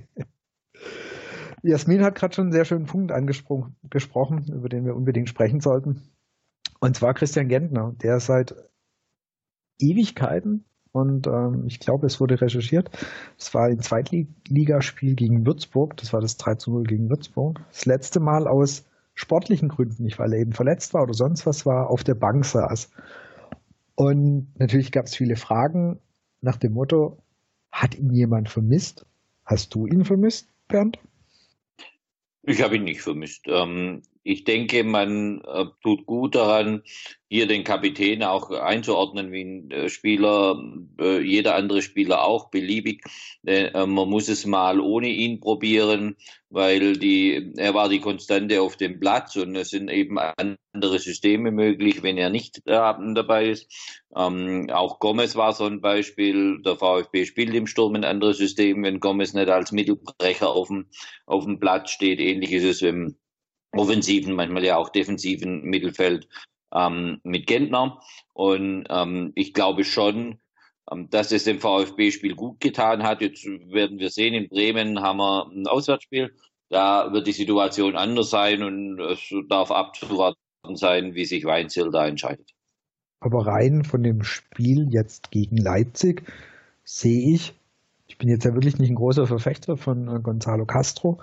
Jasmin 1.62 2.02
hat 2.02 2.16
gerade 2.16 2.35
schon 2.35 2.47
einen 2.47 2.52
sehr 2.52 2.64
schönen 2.64 2.87
Punkt 2.87 3.12
angesprochen, 3.12 3.73
über 4.52 4.69
den 4.69 4.85
wir 4.85 4.97
unbedingt 4.97 5.28
sprechen 5.28 5.61
sollten. 5.61 6.02
Und 6.81 6.97
zwar 6.97 7.14
Christian 7.14 7.49
Gentner, 7.49 7.95
der 8.02 8.19
seit 8.19 8.57
Ewigkeiten 9.78 10.64
und 10.92 11.26
ähm, 11.26 11.64
ich 11.66 11.80
glaube, 11.80 12.06
es 12.06 12.20
wurde 12.20 12.40
recherchiert. 12.40 12.90
Es 13.38 13.52
war 13.54 13.64
ein 13.64 13.80
Zweitligaspiel 13.80 15.14
gegen 15.14 15.46
Würzburg. 15.46 15.96
Das 15.96 16.12
war 16.12 16.20
das 16.20 16.37
3 16.37 16.56
zu 16.56 16.70
0 16.70 16.84
gegen 16.84 17.08
Würzburg. 17.08 17.61
Das 17.70 17.87
letzte 17.87 18.20
Mal 18.20 18.46
aus 18.46 18.84
sportlichen 19.14 19.68
Gründen, 19.68 20.04
nicht 20.04 20.18
weil 20.18 20.32
er 20.32 20.40
eben 20.40 20.52
verletzt 20.52 20.94
war 20.94 21.02
oder 21.02 21.14
sonst 21.14 21.46
was 21.46 21.64
war, 21.64 21.90
auf 21.90 22.04
der 22.04 22.14
Bank 22.14 22.44
saß. 22.44 22.90
Und 23.94 24.49
natürlich 24.58 24.92
gab 24.92 25.06
es 25.06 25.16
viele 25.16 25.37
Fragen 25.37 26.00
nach 26.40 26.56
dem 26.56 26.72
Motto, 26.72 27.18
hat 27.70 27.94
ihn 27.94 28.12
jemand 28.12 28.50
vermisst? 28.50 29.06
Hast 29.44 29.75
du 29.75 29.87
ihn 29.87 30.04
vermisst, 30.04 30.49
Bernd? 30.68 30.99
Ich 32.42 32.62
habe 32.62 32.76
ihn 32.76 32.84
nicht 32.84 33.00
vermisst. 33.00 33.46
Ähm, 33.49 34.02
ich 34.25 34.45
denke, 34.45 34.85
man 34.85 35.41
äh, 35.43 35.67
tut 35.83 36.07
gut 36.07 36.35
daran, 36.35 36.83
hier 37.29 37.47
den 37.47 37.64
Kapitän 37.64 38.23
auch 38.23 38.50
einzuordnen 38.50 39.33
wie 39.33 39.43
ein 39.43 39.71
äh, 39.71 39.88
Spieler, 39.88 40.62
äh, 41.00 41.21
jeder 41.21 41.57
andere 41.57 41.83
Spieler 41.83 42.25
auch 42.25 42.50
beliebig. 42.50 43.05
Man 43.45 44.09
muss 44.09 44.29
es 44.29 44.47
mal 44.47 44.79
ohne 44.79 45.09
ihn 45.09 45.41
probieren, 45.41 46.17
weil 46.50 46.97
die, 46.97 47.52
er 47.57 47.75
war 47.75 47.88
die 47.88 47.99
Konstante 48.00 48.62
auf 48.62 48.76
dem 48.76 49.00
Platz 49.00 49.35
und 49.37 49.57
es 49.57 49.71
sind 49.71 49.91
eben 49.91 50.19
andere 50.19 50.99
Systeme 51.00 51.50
möglich, 51.50 52.02
wenn 52.02 52.19
er 52.19 52.31
nicht 52.31 52.61
dabei 52.64 53.49
ist. 53.49 53.69
Ähm, 54.14 54.69
auch 54.71 54.99
Gomez 55.00 55.35
war 55.35 55.52
so 55.52 55.64
ein 55.64 55.81
Beispiel. 55.81 56.62
Der 56.62 56.76
VfB 56.76 57.25
spielt 57.25 57.55
im 57.55 57.67
Sturm 57.67 57.97
ein 57.97 58.05
anderes 58.05 58.38
System, 58.38 58.85
wenn 58.85 59.00
Gomez 59.00 59.33
nicht 59.33 59.49
als 59.49 59.73
Mittelbrecher 59.73 60.50
auf 60.50 60.69
dem, 60.69 60.87
auf 61.26 61.45
dem 61.45 61.59
Platz 61.59 61.91
steht. 61.91 62.21
Ähnlich 62.21 62.52
ist 62.52 62.64
es 62.64 62.83
im 62.83 63.17
offensiven, 63.73 64.35
manchmal 64.35 64.64
ja 64.64 64.76
auch 64.76 64.91
defensiven 64.91 65.62
Mittelfeld 65.62 66.29
ähm, 66.75 67.21
mit 67.25 67.47
Gentner. 67.47 68.00
Und 68.33 68.87
ähm, 68.91 69.33
ich 69.35 69.55
glaube 69.55 69.85
schon, 69.85 70.38
ähm, 70.91 71.09
dass 71.11 71.33
es 71.33 71.45
dem 71.45 71.61
VfB-Spiel 71.61 72.35
gut 72.35 72.61
getan 72.61 73.02
hat. 73.02 73.21
Jetzt 73.21 73.45
werden 73.45 73.99
wir 73.99 74.11
sehen, 74.11 74.35
in 74.35 74.49
Bremen 74.49 75.00
haben 75.00 75.19
wir 75.19 75.50
ein 75.50 75.67
Auswärtsspiel. 75.67 76.35
Da 76.69 77.12
wird 77.12 77.26
die 77.26 77.33
Situation 77.33 77.97
anders 77.97 78.31
sein 78.31 78.62
und 78.62 78.99
es 78.99 79.33
darf 79.49 79.71
abzuwarten 79.71 80.37
sein, 80.75 81.14
wie 81.14 81.26
sich 81.26 81.45
Weinziel 81.45 81.91
da 81.91 82.07
entscheidet. 82.07 82.50
Aber 83.21 83.47
rein 83.47 83.85
von 83.85 84.02
dem 84.02 84.23
Spiel 84.23 84.88
jetzt 84.91 85.31
gegen 85.31 85.57
Leipzig 85.59 86.25
sehe 86.85 87.35
ich 87.35 87.55
ich 88.12 88.19
bin 88.19 88.29
jetzt 88.29 88.45
ja 88.45 88.52
wirklich 88.52 88.79
nicht 88.79 88.91
ein 88.91 88.97
großer 88.97 89.26
Verfechter 89.26 89.79
von 89.79 90.07
äh, 90.07 90.21
Gonzalo 90.21 90.67
Castro, 90.67 91.23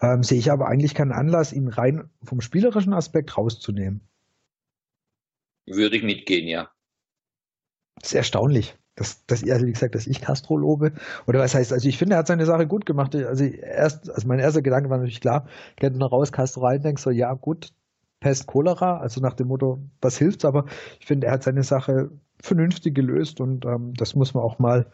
ähm, 0.00 0.22
sehe 0.22 0.38
ich 0.38 0.50
aber 0.50 0.68
eigentlich 0.68 0.94
keinen 0.94 1.12
Anlass, 1.12 1.52
ihn 1.52 1.68
rein 1.68 2.08
vom 2.22 2.40
spielerischen 2.40 2.92
Aspekt 2.92 3.36
rauszunehmen. 3.36 4.00
Würde 5.66 5.96
ich 5.96 6.02
mitgehen, 6.02 6.48
ja. 6.48 6.70
Das 7.96 8.10
ist 8.10 8.14
erstaunlich, 8.14 8.76
dass, 8.96 9.26
dass 9.26 9.48
also 9.48 9.66
wie 9.66 9.72
gesagt, 9.72 9.94
dass 9.94 10.06
ich 10.06 10.20
Castro 10.20 10.56
lobe. 10.56 10.92
Oder 11.26 11.40
was 11.40 11.54
heißt, 11.54 11.72
also 11.72 11.88
ich 11.88 11.98
finde, 11.98 12.14
er 12.14 12.20
hat 12.20 12.26
seine 12.26 12.46
Sache 12.46 12.66
gut 12.66 12.86
gemacht. 12.86 13.14
Also 13.14 13.44
erst, 13.44 14.10
also 14.10 14.26
mein 14.26 14.38
erster 14.38 14.62
Gedanke 14.62 14.88
war 14.88 14.98
natürlich 14.98 15.20
klar, 15.20 15.46
geht 15.76 15.94
noch 15.94 16.12
raus, 16.12 16.32
Castro 16.32 16.62
rein, 16.66 16.82
denkst 16.82 17.02
so, 17.02 17.10
ja 17.10 17.34
gut, 17.34 17.72
Pest, 18.20 18.46
Cholera, 18.46 18.98
also 18.98 19.20
nach 19.20 19.34
dem 19.34 19.48
Motto, 19.48 19.82
was 20.00 20.18
hilft's, 20.18 20.44
aber 20.44 20.66
ich 20.98 21.06
finde, 21.06 21.26
er 21.26 21.34
hat 21.34 21.42
seine 21.42 21.62
Sache 21.62 22.10
vernünftig 22.42 22.94
gelöst 22.94 23.40
und 23.40 23.64
ähm, 23.64 23.94
das 23.94 24.14
muss 24.14 24.34
man 24.34 24.42
auch 24.42 24.58
mal 24.58 24.90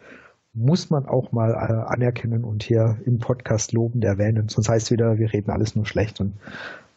muss 0.57 0.89
man 0.89 1.05
auch 1.05 1.31
mal 1.31 1.51
äh, 1.51 1.93
anerkennen 1.93 2.43
und 2.43 2.63
hier 2.63 2.97
im 3.05 3.19
Podcast 3.19 3.73
lobend 3.73 4.03
erwähnen. 4.03 4.49
Sonst 4.49 4.69
heißt 4.69 4.87
es 4.87 4.91
wieder, 4.91 5.19
wir 5.19 5.31
reden 5.31 5.51
alles 5.51 5.75
nur 5.75 5.85
schlecht 5.85 6.19
und 6.19 6.33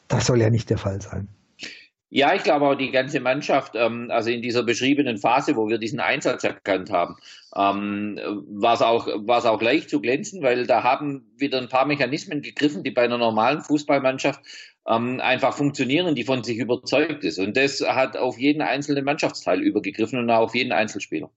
das 0.09 0.27
soll 0.27 0.41
ja 0.41 0.51
nicht 0.51 0.71
der 0.71 0.79
Fall 0.79 1.01
sein. 1.01 1.29
Ja, 2.13 2.35
ich 2.35 2.43
glaube 2.43 2.67
auch 2.67 2.75
die 2.75 2.91
ganze 2.91 3.21
Mannschaft, 3.21 3.75
ähm, 3.77 4.11
also 4.11 4.31
in 4.31 4.43
dieser 4.43 4.65
beschriebenen 4.65 5.19
Phase, 5.19 5.55
wo 5.55 5.69
wir 5.69 5.79
diesen 5.79 6.01
Einsatz 6.01 6.43
erkannt 6.43 6.91
haben, 6.91 7.15
ähm, 7.55 8.19
war 8.49 8.75
es 8.75 8.83
auch, 8.83 9.07
auch 9.07 9.63
leicht 9.63 9.91
zu 9.91 10.01
glänzen, 10.01 10.43
weil 10.43 10.67
da 10.67 10.83
haben 10.83 11.31
wieder 11.37 11.59
ein 11.59 11.69
paar 11.69 11.87
Mechanismen 11.87 12.43
gegriffen, 12.43 12.83
die 12.83 12.91
bei 12.91 13.03
einer 13.03 13.19
normalen 13.19 13.61
Fußballmannschaft 13.61 14.41
ähm, 14.89 15.21
einfach 15.21 15.55
funktionieren, 15.55 16.17
die 16.17 16.25
von 16.25 16.43
sich 16.43 16.59
überzeugt 16.59 17.23
ist. 17.23 17.39
Und 17.39 17.57
das 17.57 17.81
hat 17.81 18.17
auf 18.17 18.39
jeden 18.39 18.63
einzelnen 18.63 19.05
Mannschaftsteil 19.05 19.61
übergegriffen 19.61 20.19
und 20.19 20.31
auch 20.31 20.41
auf 20.41 20.55
jeden 20.57 20.73
Einzelspieler. 20.73 21.31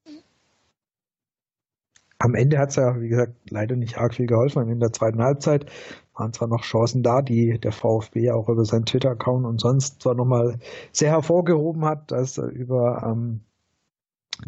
Am 2.23 2.35
Ende 2.35 2.57
hat 2.57 2.69
es 2.69 2.77
ja, 2.77 3.01
wie 3.01 3.09
gesagt, 3.09 3.33
leider 3.49 3.75
nicht 3.75 3.97
arg 3.97 4.13
viel 4.13 4.27
geholfen. 4.27 4.69
In 4.69 4.79
der 4.79 4.93
zweiten 4.93 5.21
Halbzeit 5.21 5.65
waren 6.13 6.31
zwar 6.31 6.47
noch 6.47 6.63
Chancen 6.63 7.03
da, 7.03 7.21
die 7.21 7.59
der 7.59 7.73
VfB 7.73 8.31
auch 8.31 8.47
über 8.47 8.63
seinen 8.63 8.85
Twitter-Account 8.85 9.45
und 9.45 9.59
sonst 9.59 10.01
zwar 10.01 10.15
nochmal 10.15 10.57
sehr 10.93 11.11
hervorgehoben 11.11 11.83
hat, 11.83 12.11
dass 12.11 12.37
über 12.37 13.03
ähm, 13.05 13.41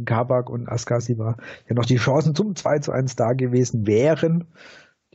Kabak 0.06 0.50
und 0.50 0.70
Askasi 0.70 1.18
war 1.18 1.36
ja 1.68 1.76
noch 1.76 1.86
die 1.86 1.98
Chancen 1.98 2.34
zum 2.34 2.56
2 2.56 2.80
zu 2.80 2.94
1 2.94 3.18
da 3.18 3.34
gewesen 3.34 3.86
wären 3.86 4.46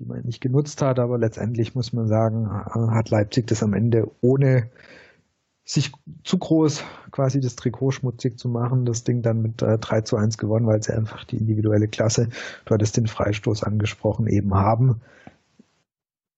die 0.01 0.07
man 0.07 0.23
nicht 0.23 0.41
genutzt 0.41 0.81
hat, 0.81 0.99
aber 0.99 1.19
letztendlich 1.19 1.75
muss 1.75 1.93
man 1.93 2.09
sagen, 2.09 2.47
äh, 2.47 2.95
hat 2.95 3.11
Leipzig 3.11 3.47
das 3.47 3.63
am 3.63 3.75
Ende 3.75 4.11
ohne 4.23 4.71
sich 5.73 5.93
zu 6.25 6.37
groß 6.37 6.83
quasi 7.13 7.41
das 7.41 7.55
Trikot 7.55 7.93
schmutzig 7.93 8.39
zu 8.39 8.49
machen, 8.49 8.87
das 8.87 9.05
Ding 9.05 9.23
dann 9.23 9.41
mit 9.41 9.63
äh, 9.63 9.79
3 9.79 10.01
zu 10.01 10.17
1 10.17 10.37
gewonnen, 10.37 10.67
weil 10.67 10.83
sie 10.83 10.93
einfach 10.93 11.25
die 11.25 11.37
individuelle 11.37 11.87
Klasse, 11.87 12.29
du 12.65 12.75
hattest 12.75 12.97
den 12.97 13.07
Freistoß 13.07 13.63
angesprochen, 13.63 14.27
eben 14.27 14.55
haben. 14.55 15.01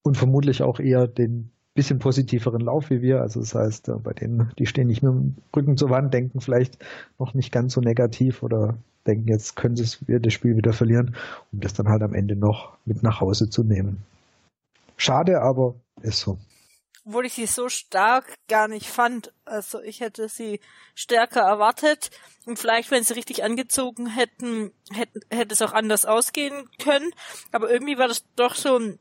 Und 0.02 0.18
vermutlich 0.18 0.62
auch 0.62 0.80
eher 0.80 1.06
den 1.06 1.50
bisschen 1.74 1.98
positiveren 1.98 2.60
Lauf 2.60 2.90
wie 2.90 3.00
wir. 3.00 3.22
Also 3.22 3.40
das 3.40 3.54
heißt, 3.54 3.88
äh, 3.88 3.92
bei 3.92 4.12
denen, 4.12 4.52
die 4.58 4.66
stehen 4.66 4.88
nicht 4.88 5.02
mit 5.02 5.12
dem 5.12 5.36
Rücken 5.56 5.78
zur 5.78 5.88
Wand, 5.88 6.12
denken 6.12 6.42
vielleicht 6.42 6.78
noch 7.18 7.32
nicht 7.32 7.52
ganz 7.52 7.72
so 7.72 7.80
negativ 7.80 8.42
oder 8.42 8.76
denken, 9.06 9.28
jetzt 9.28 9.56
können 9.56 9.76
sie 9.76 9.96
das 10.20 10.32
Spiel 10.32 10.56
wieder 10.58 10.74
verlieren, 10.74 11.16
um 11.52 11.60
das 11.60 11.72
dann 11.72 11.88
halt 11.88 12.02
am 12.02 12.12
Ende 12.12 12.36
noch 12.36 12.76
mit 12.84 13.02
nach 13.02 13.22
Hause 13.22 13.48
zu 13.48 13.64
nehmen. 13.64 14.02
Schade, 14.98 15.40
aber 15.40 15.74
ist 16.02 16.20
so. 16.20 16.36
Obwohl 17.04 17.26
ich 17.26 17.35
sie 17.35 17.47
so 17.47 17.68
stark 17.68 18.38
gar 18.49 18.68
nicht 18.68 18.87
fand. 18.87 19.32
Also 19.44 19.80
ich 19.80 20.00
hätte 20.00 20.28
sie 20.28 20.61
stärker 20.94 21.40
erwartet. 21.40 22.11
Und 22.47 22.59
vielleicht, 22.59 22.90
wenn 22.90 23.04
sie 23.04 23.14
richtig 23.14 23.42
angezogen 23.42 24.06
hätten, 24.06 24.73
hätte, 24.92 25.21
hätte 25.30 25.54
es 25.54 25.62
auch 25.62 25.73
anders 25.73 26.04
ausgehen 26.04 26.68
können. 26.78 27.12
Aber 27.50 27.71
irgendwie 27.71 27.99
war 27.99 28.09
das 28.09 28.25
doch 28.37 28.54
so 28.54 28.78
ein 28.78 28.99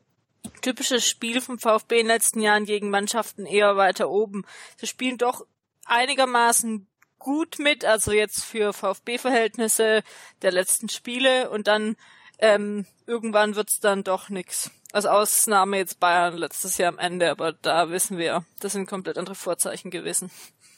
typisches 0.62 1.08
Spiel 1.08 1.40
vom 1.40 1.58
VfB 1.58 2.00
in 2.00 2.06
den 2.06 2.14
letzten 2.14 2.40
Jahren 2.40 2.64
gegen 2.64 2.90
Mannschaften 2.90 3.46
eher 3.46 3.76
weiter 3.76 4.10
oben. 4.10 4.44
Sie 4.76 4.86
spielen 4.86 5.18
doch 5.18 5.46
einigermaßen 5.84 6.88
gut 7.18 7.58
mit, 7.58 7.84
also 7.84 8.12
jetzt 8.12 8.44
für 8.44 8.72
VfB-Verhältnisse 8.72 10.02
der 10.42 10.52
letzten 10.52 10.88
Spiele 10.88 11.50
und 11.50 11.68
dann 11.68 11.96
ähm, 12.38 12.86
irgendwann 13.06 13.54
wird's 13.54 13.78
dann 13.78 14.02
doch 14.02 14.28
nix. 14.28 14.70
Als 14.92 15.06
Ausnahme 15.06 15.78
jetzt 15.78 16.00
Bayern 16.00 16.36
letztes 16.36 16.76
Jahr 16.76 16.92
am 16.92 16.98
Ende, 16.98 17.30
aber 17.30 17.52
da 17.52 17.90
wissen 17.90 18.18
wir, 18.18 18.44
das 18.60 18.72
sind 18.72 18.86
komplett 18.86 19.16
andere 19.16 19.34
Vorzeichen 19.34 19.90
gewesen. 19.90 20.30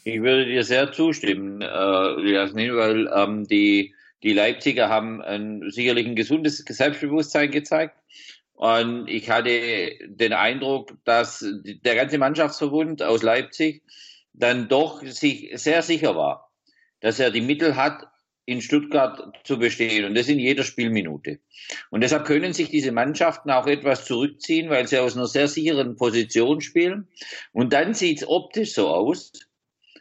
Ich 0.05 0.23
würde 0.23 0.47
dir 0.47 0.63
sehr 0.63 0.93
zustimmen, 0.93 1.61
äh, 1.63 2.31
Jasmin, 2.31 2.77
weil 2.77 3.11
ähm, 3.13 3.49
die, 3.49 3.93
die 4.23 4.33
Leipziger 4.33 4.89
haben 4.89 5.21
ein, 5.21 5.69
sicherlich 5.69 6.07
ein 6.07 6.15
gesundes 6.15 6.59
Selbstbewusstsein 6.59 7.51
gezeigt. 7.51 7.97
Und 8.53 9.09
ich 9.09 9.31
hatte 9.31 9.51
den 10.07 10.33
Eindruck, 10.33 10.93
dass 11.05 11.45
der 11.65 11.97
ganze 11.97 12.19
Mannschaftsverbund 12.19 13.03
aus 13.03 13.23
Leipzig 13.23 13.83
dann 14.33 14.69
doch 14.69 15.03
sich 15.05 15.51
sehr 15.55 15.83
sicher 15.83 16.15
war, 16.15 16.53
dass 17.01 17.19
er 17.19 17.33
die 17.33 17.41
Mittel 17.41 17.75
hat, 17.75 18.07
in 18.47 18.61
Stuttgart 18.61 19.33
zu 19.45 19.59
bestehen 19.59 20.05
und 20.05 20.15
das 20.15 20.29
in 20.29 20.39
jeder 20.39 20.65
Spielminute. 20.65 21.39
Und 21.91 22.03
deshalb 22.03 22.27
können 22.27 22.53
sich 22.53 22.69
diese 22.69 22.93
Mannschaften 22.93 23.51
auch 23.51 23.67
etwas 23.67 24.05
zurückziehen, 24.05 24.71
weil 24.71 24.87
sie 24.87 24.99
aus 24.99 25.17
einer 25.17 25.27
sehr 25.27 25.49
sicheren 25.49 25.97
Position 25.97 26.61
spielen. 26.61 27.09
Und 27.53 27.73
dann 27.73 27.95
sieht 27.95 28.19
es 28.19 28.29
optisch 28.29 28.75
so 28.75 28.89
aus, 28.89 29.33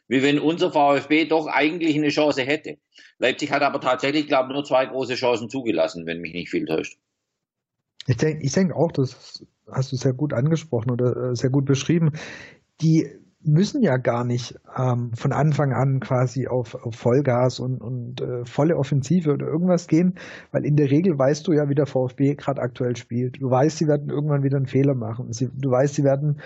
wie 0.07 0.21
wenn 0.21 0.39
unser 0.39 0.71
VfB 0.71 1.25
doch 1.25 1.47
eigentlich 1.47 1.95
eine 1.95 2.09
Chance 2.09 2.43
hätte. 2.43 2.77
Leipzig 3.19 3.51
hat 3.51 3.61
aber 3.61 3.79
tatsächlich, 3.79 4.27
glaube 4.27 4.49
ich, 4.49 4.55
nur 4.55 4.65
zwei 4.65 4.85
große 4.85 5.15
Chancen 5.15 5.49
zugelassen, 5.49 6.05
wenn 6.05 6.19
mich 6.19 6.33
nicht 6.33 6.49
viel 6.49 6.65
täuscht. 6.65 6.97
Ich 8.07 8.17
denke 8.17 8.43
ich 8.43 8.51
denk 8.51 8.73
auch, 8.73 8.91
das 8.91 9.45
hast 9.71 9.91
du 9.91 9.95
sehr 9.95 10.13
gut 10.13 10.33
angesprochen 10.33 10.91
oder 10.91 11.31
äh, 11.31 11.35
sehr 11.35 11.49
gut 11.49 11.65
beschrieben. 11.65 12.11
Die 12.81 13.07
müssen 13.45 13.81
ja 13.81 13.97
gar 13.97 14.23
nicht 14.23 14.59
ähm, 14.77 15.11
von 15.13 15.31
Anfang 15.31 15.73
an 15.73 15.99
quasi 15.99 16.47
auf, 16.47 16.75
auf 16.75 16.95
Vollgas 16.95 17.59
und, 17.59 17.81
und 17.81 18.21
äh, 18.21 18.45
volle 18.45 18.77
Offensive 18.77 19.31
oder 19.33 19.47
irgendwas 19.47 19.87
gehen, 19.87 20.15
weil 20.51 20.65
in 20.65 20.75
der 20.75 20.89
Regel 20.89 21.17
weißt 21.17 21.47
du 21.47 21.53
ja, 21.53 21.69
wie 21.69 21.75
der 21.75 21.85
VfB 21.85 22.35
gerade 22.35 22.61
aktuell 22.61 22.95
spielt. 22.95 23.41
Du 23.41 23.49
weißt, 23.49 23.77
sie 23.77 23.87
werden 23.87 24.09
irgendwann 24.09 24.43
wieder 24.43 24.57
einen 24.57 24.67
Fehler 24.67 24.95
machen. 24.95 25.31
Sie, 25.33 25.49
du 25.53 25.71
weißt, 25.71 25.95
sie 25.95 26.03
werden 26.03 26.39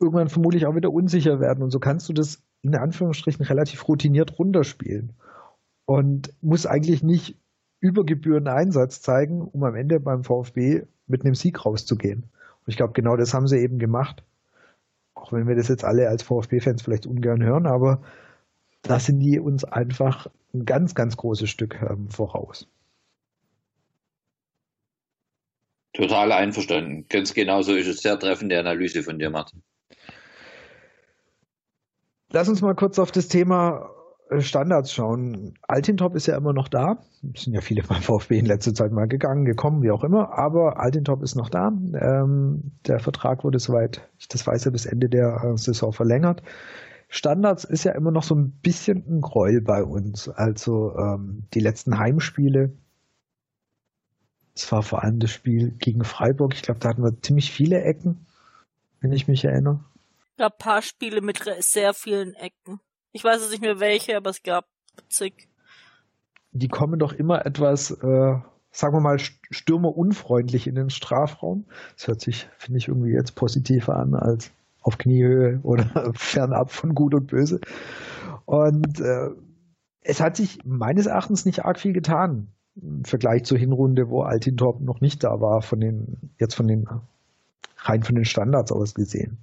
irgendwann 0.00 0.28
vermutlich 0.28 0.66
auch 0.66 0.74
wieder 0.74 0.92
unsicher 0.92 1.40
werden 1.40 1.62
und 1.62 1.70
so 1.70 1.78
kannst 1.78 2.08
du 2.08 2.12
das 2.12 2.42
in 2.62 2.74
Anführungsstrichen 2.74 3.44
relativ 3.44 3.86
routiniert 3.88 4.38
runterspielen 4.38 5.12
und 5.86 6.32
muss 6.40 6.66
eigentlich 6.66 7.02
nicht 7.02 7.38
über 7.80 8.04
Gebühren 8.04 8.48
Einsatz 8.48 9.02
zeigen, 9.02 9.42
um 9.42 9.62
am 9.64 9.74
Ende 9.74 10.00
beim 10.00 10.24
VfB 10.24 10.86
mit 11.06 11.24
einem 11.24 11.34
Sieg 11.34 11.64
rauszugehen. 11.64 12.22
Und 12.22 12.68
ich 12.68 12.76
glaube, 12.76 12.94
genau 12.94 13.16
das 13.16 13.34
haben 13.34 13.46
sie 13.46 13.58
eben 13.58 13.78
gemacht. 13.78 14.24
Auch 15.24 15.32
wenn 15.32 15.48
wir 15.48 15.54
das 15.54 15.68
jetzt 15.68 15.84
alle 15.84 16.10
als 16.10 16.22
VfB-Fans 16.22 16.82
vielleicht 16.82 17.06
ungern 17.06 17.42
hören, 17.42 17.66
aber 17.66 18.02
da 18.82 19.00
sind 19.00 19.20
die 19.20 19.40
uns 19.40 19.64
einfach 19.64 20.26
ein 20.52 20.66
ganz, 20.66 20.94
ganz 20.94 21.16
großes 21.16 21.48
Stück 21.48 21.80
ähm, 21.80 22.10
voraus. 22.10 22.68
Total 25.94 26.30
einverstanden. 26.30 27.06
Ganz 27.08 27.32
genau 27.32 27.62
so 27.62 27.74
ist 27.74 27.86
es. 27.86 28.02
Sehr 28.02 28.18
treffende 28.18 28.58
Analyse 28.58 29.02
von 29.02 29.18
dir, 29.18 29.30
Martin. 29.30 29.62
Lass 32.30 32.50
uns 32.50 32.60
mal 32.60 32.74
kurz 32.74 32.98
auf 32.98 33.10
das 33.10 33.28
Thema 33.28 33.93
Standards 34.38 34.92
schauen. 34.92 35.54
Altintop 35.62 36.14
ist 36.14 36.26
ja 36.26 36.36
immer 36.36 36.52
noch 36.52 36.68
da. 36.68 36.98
Es 37.34 37.42
sind 37.42 37.54
ja 37.54 37.60
viele 37.60 37.82
beim 37.82 38.00
VfB 38.02 38.38
in 38.38 38.46
letzter 38.46 38.74
Zeit 38.74 38.90
mal 38.90 39.06
gegangen, 39.06 39.44
gekommen, 39.44 39.82
wie 39.82 39.90
auch 39.90 40.02
immer. 40.02 40.36
Aber 40.36 40.80
Altintop 40.80 41.22
ist 41.22 41.34
noch 41.34 41.50
da. 41.50 41.68
Ähm, 41.68 42.72
der 42.86 43.00
Vertrag 43.00 43.44
wurde 43.44 43.58
soweit, 43.58 44.08
ich 44.18 44.28
das 44.28 44.46
weiß 44.46 44.64
ja, 44.64 44.70
bis 44.70 44.86
Ende 44.86 45.08
der 45.08 45.42
äh, 45.44 45.56
Saison 45.56 45.92
verlängert. 45.92 46.42
Standards 47.08 47.64
ist 47.64 47.84
ja 47.84 47.92
immer 47.92 48.10
noch 48.10 48.22
so 48.22 48.34
ein 48.34 48.52
bisschen 48.62 49.04
ein 49.06 49.20
Gräuel 49.20 49.60
bei 49.60 49.84
uns. 49.84 50.28
Also 50.28 50.96
ähm, 50.96 51.44
die 51.52 51.60
letzten 51.60 51.98
Heimspiele. 51.98 52.72
Es 54.56 54.70
war 54.72 54.82
vor 54.82 55.02
allem 55.02 55.18
das 55.18 55.30
Spiel 55.30 55.72
gegen 55.78 56.04
Freiburg. 56.04 56.54
Ich 56.54 56.62
glaube, 56.62 56.80
da 56.80 56.88
hatten 56.88 57.02
wir 57.02 57.20
ziemlich 57.20 57.52
viele 57.52 57.82
Ecken, 57.82 58.26
wenn 59.00 59.12
ich 59.12 59.28
mich 59.28 59.44
erinnere. 59.44 59.80
Ja, 60.38 60.46
ein 60.46 60.58
paar 60.58 60.80
Spiele 60.80 61.20
mit 61.20 61.40
sehr 61.60 61.92
vielen 61.92 62.34
Ecken. 62.34 62.80
Ich 63.14 63.22
weiß 63.22 63.42
jetzt 63.42 63.52
nicht 63.52 63.62
mehr 63.62 63.78
welche, 63.78 64.16
aber 64.16 64.30
es 64.30 64.42
gab 64.42 64.66
zig. 65.08 65.48
Die 66.50 66.66
kommen 66.66 66.98
doch 66.98 67.12
immer 67.12 67.46
etwas, 67.46 67.92
äh, 67.92 68.34
sagen 68.72 68.96
wir 68.96 69.00
mal, 69.00 69.20
stürmerunfreundlich 69.20 70.66
in 70.66 70.74
den 70.74 70.90
Strafraum. 70.90 71.64
Das 71.96 72.08
hört 72.08 72.20
sich, 72.20 72.48
finde 72.58 72.78
ich, 72.78 72.88
irgendwie 72.88 73.12
jetzt 73.12 73.36
positiver 73.36 73.94
an 73.94 74.16
als 74.16 74.50
auf 74.82 74.98
Kniehöhe 74.98 75.60
oder 75.62 76.12
fernab 76.14 76.72
von 76.72 76.92
Gut 76.96 77.14
und 77.14 77.28
Böse. 77.28 77.60
Und 78.46 79.00
äh, 79.00 79.30
es 80.00 80.20
hat 80.20 80.36
sich 80.36 80.58
meines 80.64 81.06
Erachtens 81.06 81.46
nicht 81.46 81.64
arg 81.64 81.78
viel 81.78 81.92
getan 81.92 82.48
im 82.74 83.04
Vergleich 83.04 83.44
zur 83.44 83.58
Hinrunde, 83.58 84.08
wo 84.08 84.22
Altintorp 84.22 84.80
noch 84.80 85.00
nicht 85.00 85.22
da 85.22 85.40
war, 85.40 85.62
von 85.62 85.78
den, 85.78 86.32
jetzt 86.40 86.56
von 86.56 86.66
den, 86.66 86.88
rein 87.76 88.02
von 88.02 88.16
den 88.16 88.24
Standards 88.24 88.72
aus 88.72 88.92
gesehen. 88.92 89.38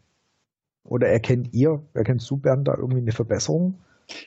Oder 0.83 1.07
erkennt 1.07 1.53
ihr, 1.53 1.81
erkennst 1.93 2.29
du, 2.29 2.37
Bernd, 2.37 2.67
da 2.67 2.75
irgendwie 2.75 3.01
eine 3.01 3.11
Verbesserung 3.11 3.79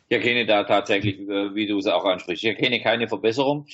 Ich 0.08 0.16
erkenne 0.16 0.46
da 0.46 0.64
tatsächlich, 0.64 1.20
äh, 1.20 1.54
wie 1.54 1.66
du 1.66 1.78
es 1.78 1.86
auch 1.86 2.04
ansprichst, 2.04 2.44
ich 2.44 2.50
erkenne 2.50 2.80
keine 2.80 3.08
Verbesserung. 3.08 3.66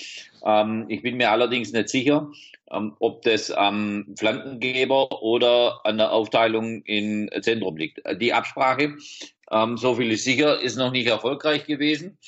Ähm, 0.44 0.86
ich 0.88 1.02
bin 1.02 1.16
mir 1.16 1.30
allerdings 1.30 1.72
nicht 1.72 1.88
sicher, 1.88 2.30
ähm, 2.70 2.96
ob 2.98 3.22
das 3.22 3.50
am 3.50 4.06
Flankengeber 4.18 5.22
oder 5.22 5.80
an 5.84 5.98
der 5.98 6.12
Aufteilung 6.12 6.82
im 6.84 7.28
Zentrum 7.42 7.76
liegt. 7.76 8.00
Die 8.20 8.32
Absprache, 8.32 8.96
ähm, 9.50 9.76
so 9.76 9.94
viel 9.94 10.10
ist 10.10 10.24
sicher, 10.24 10.60
ist 10.60 10.76
noch 10.76 10.92
nicht 10.92 11.06
erfolgreich 11.06 11.66
gewesen. 11.66 12.18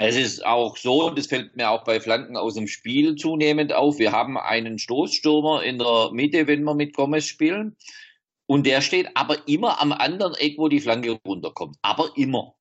Es 0.00 0.16
ist 0.16 0.46
auch 0.46 0.76
so, 0.76 1.08
und 1.08 1.18
das 1.18 1.26
fällt 1.26 1.56
mir 1.56 1.70
auch 1.70 1.82
bei 1.82 1.98
Flanken 1.98 2.36
aus 2.36 2.54
dem 2.54 2.68
Spiel 2.68 3.16
zunehmend 3.16 3.72
auf, 3.72 3.98
wir 3.98 4.12
haben 4.12 4.38
einen 4.38 4.78
Stoßstürmer 4.78 5.64
in 5.64 5.78
der 5.78 6.10
Mitte, 6.12 6.46
wenn 6.46 6.62
wir 6.62 6.74
mit 6.74 6.94
Gomez 6.94 7.26
spielen. 7.26 7.76
Und 8.50 8.64
der 8.64 8.80
steht 8.80 9.14
aber 9.14 9.46
immer 9.46 9.80
am 9.80 9.92
anderen 9.92 10.34
Eck, 10.34 10.56
wo 10.56 10.68
die 10.68 10.80
Flanke 10.80 11.18
runterkommt. 11.26 11.76
Aber 11.82 12.12
immer. 12.16 12.54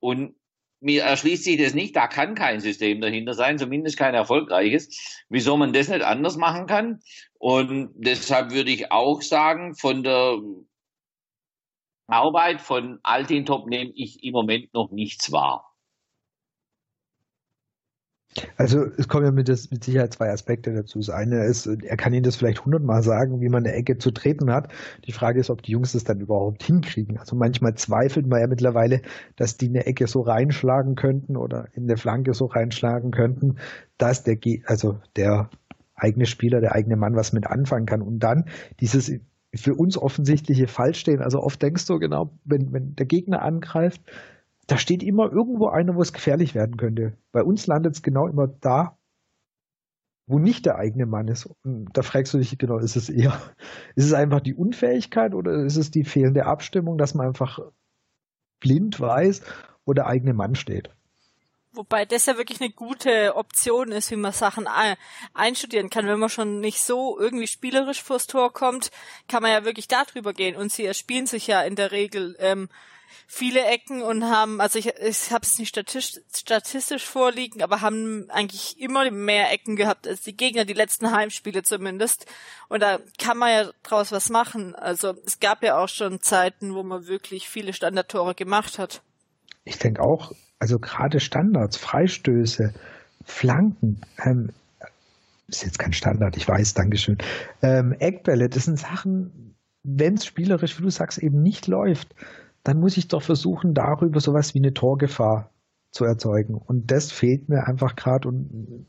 Und 0.00 0.34
mir 0.80 1.04
erschließt 1.04 1.44
sich 1.44 1.56
das 1.56 1.72
nicht, 1.72 1.94
da 1.94 2.08
kann 2.08 2.34
kein 2.34 2.60
System 2.60 3.00
dahinter 3.00 3.34
sein, 3.34 3.58
zumindest 3.58 3.96
kein 3.96 4.14
erfolgreiches, 4.14 5.24
wieso 5.28 5.56
man 5.56 5.72
das 5.72 5.88
nicht 5.88 6.02
anders 6.02 6.36
machen 6.36 6.66
kann. 6.66 7.00
Und 7.34 7.90
deshalb 7.94 8.50
würde 8.52 8.72
ich 8.72 8.90
auch 8.90 9.22
sagen, 9.22 9.76
von 9.76 10.02
der 10.02 10.38
Arbeit 12.08 12.60
von 12.60 12.98
Altintop 13.04 13.68
nehme 13.68 13.92
ich 13.94 14.24
im 14.24 14.32
Moment 14.32 14.74
noch 14.74 14.90
nichts 14.90 15.30
wahr. 15.30 15.67
Also 18.56 18.84
es 18.96 19.08
kommen 19.08 19.24
ja 19.24 19.32
mit, 19.32 19.48
das, 19.48 19.70
mit 19.70 19.84
Sicherheit 19.84 20.12
zwei 20.12 20.30
Aspekte 20.30 20.72
dazu. 20.72 20.98
Das 20.98 21.10
eine 21.10 21.44
ist, 21.44 21.66
er 21.66 21.96
kann 21.96 22.12
Ihnen 22.12 22.22
das 22.22 22.36
vielleicht 22.36 22.64
hundertmal 22.64 23.02
sagen, 23.02 23.40
wie 23.40 23.48
man 23.48 23.64
eine 23.64 23.74
Ecke 23.74 23.98
zu 23.98 24.10
treten 24.10 24.52
hat. 24.52 24.72
Die 25.06 25.12
Frage 25.12 25.40
ist, 25.40 25.50
ob 25.50 25.62
die 25.62 25.72
Jungs 25.72 25.92
das 25.92 26.04
dann 26.04 26.20
überhaupt 26.20 26.62
hinkriegen. 26.62 27.18
Also 27.18 27.36
manchmal 27.36 27.74
zweifelt 27.74 28.26
man 28.26 28.40
ja 28.40 28.46
mittlerweile, 28.46 29.02
dass 29.36 29.56
die 29.56 29.68
eine 29.68 29.86
Ecke 29.86 30.06
so 30.06 30.20
reinschlagen 30.20 30.94
könnten 30.94 31.36
oder 31.36 31.68
in 31.72 31.86
der 31.88 31.96
Flanke 31.96 32.34
so 32.34 32.46
reinschlagen 32.46 33.10
könnten, 33.10 33.56
dass 33.96 34.24
der, 34.24 34.38
also 34.66 35.00
der 35.16 35.50
eigene 35.94 36.26
Spieler, 36.26 36.60
der 36.60 36.72
eigene 36.72 36.96
Mann 36.96 37.16
was 37.16 37.32
mit 37.32 37.46
anfangen 37.46 37.86
kann. 37.86 38.02
Und 38.02 38.20
dann 38.20 38.44
dieses 38.80 39.10
für 39.54 39.74
uns 39.74 39.96
offensichtliche 39.96 40.68
Falschstehen. 40.68 41.22
Also 41.22 41.40
oft 41.40 41.60
denkst 41.62 41.86
du 41.86 41.98
genau, 41.98 42.30
wenn, 42.44 42.72
wenn 42.72 42.94
der 42.94 43.06
Gegner 43.06 43.42
angreift, 43.42 44.02
da 44.68 44.76
steht 44.76 45.02
immer 45.02 45.32
irgendwo 45.32 45.68
einer, 45.68 45.96
wo 45.96 46.02
es 46.02 46.12
gefährlich 46.12 46.54
werden 46.54 46.76
könnte. 46.76 47.16
Bei 47.32 47.42
uns 47.42 47.66
landet 47.66 47.94
es 47.94 48.02
genau 48.02 48.28
immer 48.28 48.46
da, 48.46 48.98
wo 50.26 50.38
nicht 50.38 50.66
der 50.66 50.76
eigene 50.76 51.06
Mann 51.06 51.26
ist. 51.26 51.48
Und 51.64 51.88
da 51.94 52.02
fragst 52.02 52.34
du 52.34 52.38
dich 52.38 52.56
genau, 52.58 52.78
ist 52.78 52.94
es 52.94 53.08
eher, 53.08 53.32
ist 53.96 54.04
es 54.04 54.12
einfach 54.12 54.40
die 54.40 54.54
Unfähigkeit 54.54 55.34
oder 55.34 55.64
ist 55.64 55.76
es 55.76 55.90
die 55.90 56.04
fehlende 56.04 56.44
Abstimmung, 56.44 56.98
dass 56.98 57.14
man 57.14 57.28
einfach 57.28 57.58
blind 58.60 59.00
weiß, 59.00 59.40
wo 59.86 59.94
der 59.94 60.06
eigene 60.06 60.34
Mann 60.34 60.54
steht? 60.54 60.90
Wobei 61.72 62.04
das 62.04 62.26
ja 62.26 62.36
wirklich 62.36 62.60
eine 62.60 62.70
gute 62.70 63.36
Option 63.36 63.90
ist, 63.90 64.10
wie 64.10 64.16
man 64.16 64.32
Sachen 64.32 64.66
einstudieren 65.32 65.88
kann. 65.88 66.06
Wenn 66.06 66.18
man 66.18 66.28
schon 66.28 66.60
nicht 66.60 66.80
so 66.80 67.18
irgendwie 67.18 67.46
spielerisch 67.46 68.02
vors 68.02 68.26
Tor 68.26 68.52
kommt, 68.52 68.90
kann 69.28 69.42
man 69.42 69.52
ja 69.52 69.64
wirklich 69.64 69.88
darüber 69.88 70.34
gehen. 70.34 70.56
Und 70.56 70.72
sie 70.72 70.84
erspielen 70.84 71.26
sich 71.26 71.46
ja 71.46 71.62
in 71.62 71.76
der 71.76 71.90
Regel 71.90 72.36
ähm, 72.40 72.68
viele 73.26 73.64
Ecken 73.64 74.02
und 74.02 74.24
haben, 74.24 74.60
also 74.60 74.78
ich, 74.78 74.86
ich 74.86 75.30
habe 75.30 75.44
es 75.44 75.58
nicht 75.58 75.68
statistisch, 75.68 76.22
statistisch 76.34 77.04
vorliegen, 77.04 77.62
aber 77.62 77.80
haben 77.80 78.26
eigentlich 78.30 78.80
immer 78.80 79.10
mehr 79.10 79.52
Ecken 79.52 79.76
gehabt 79.76 80.06
als 80.06 80.22
die 80.22 80.36
Gegner, 80.36 80.64
die 80.64 80.72
letzten 80.72 81.10
Heimspiele 81.10 81.62
zumindest. 81.62 82.26
Und 82.68 82.82
da 82.82 82.98
kann 83.18 83.38
man 83.38 83.50
ja 83.50 83.70
draus 83.82 84.12
was 84.12 84.28
machen. 84.30 84.74
Also 84.74 85.14
es 85.26 85.40
gab 85.40 85.62
ja 85.62 85.78
auch 85.78 85.88
schon 85.88 86.20
Zeiten, 86.20 86.74
wo 86.74 86.82
man 86.82 87.06
wirklich 87.06 87.48
viele 87.48 87.72
Standardtore 87.72 88.34
gemacht 88.34 88.78
hat. 88.78 89.02
Ich 89.64 89.78
denke 89.78 90.02
auch, 90.02 90.32
also 90.58 90.78
gerade 90.78 91.20
Standards, 91.20 91.76
Freistöße, 91.76 92.74
Flanken, 93.24 94.00
ähm, 94.24 94.50
ist 95.48 95.64
jetzt 95.64 95.78
kein 95.78 95.92
Standard, 95.92 96.36
ich 96.36 96.46
weiß, 96.46 96.74
Dankeschön. 96.74 97.18
Ähm, 97.62 97.92
Eckbälle, 97.98 98.48
das 98.48 98.64
sind 98.64 98.78
Sachen, 98.78 99.54
wenn 99.82 100.14
es 100.14 100.26
spielerisch, 100.26 100.78
wie 100.78 100.82
du 100.82 100.90
sagst, 100.90 101.18
eben 101.18 101.42
nicht 101.42 101.66
läuft, 101.66 102.14
dann 102.68 102.80
muss 102.80 102.98
ich 102.98 103.08
doch 103.08 103.22
versuchen, 103.22 103.72
darüber 103.72 104.20
sowas 104.20 104.52
wie 104.52 104.58
eine 104.58 104.74
Torgefahr 104.74 105.50
zu 105.90 106.04
erzeugen. 106.04 106.54
Und 106.54 106.90
das 106.90 107.10
fehlt 107.10 107.48
mir 107.48 107.66
einfach 107.66 107.96
gerade. 107.96 108.28
Und 108.28 108.84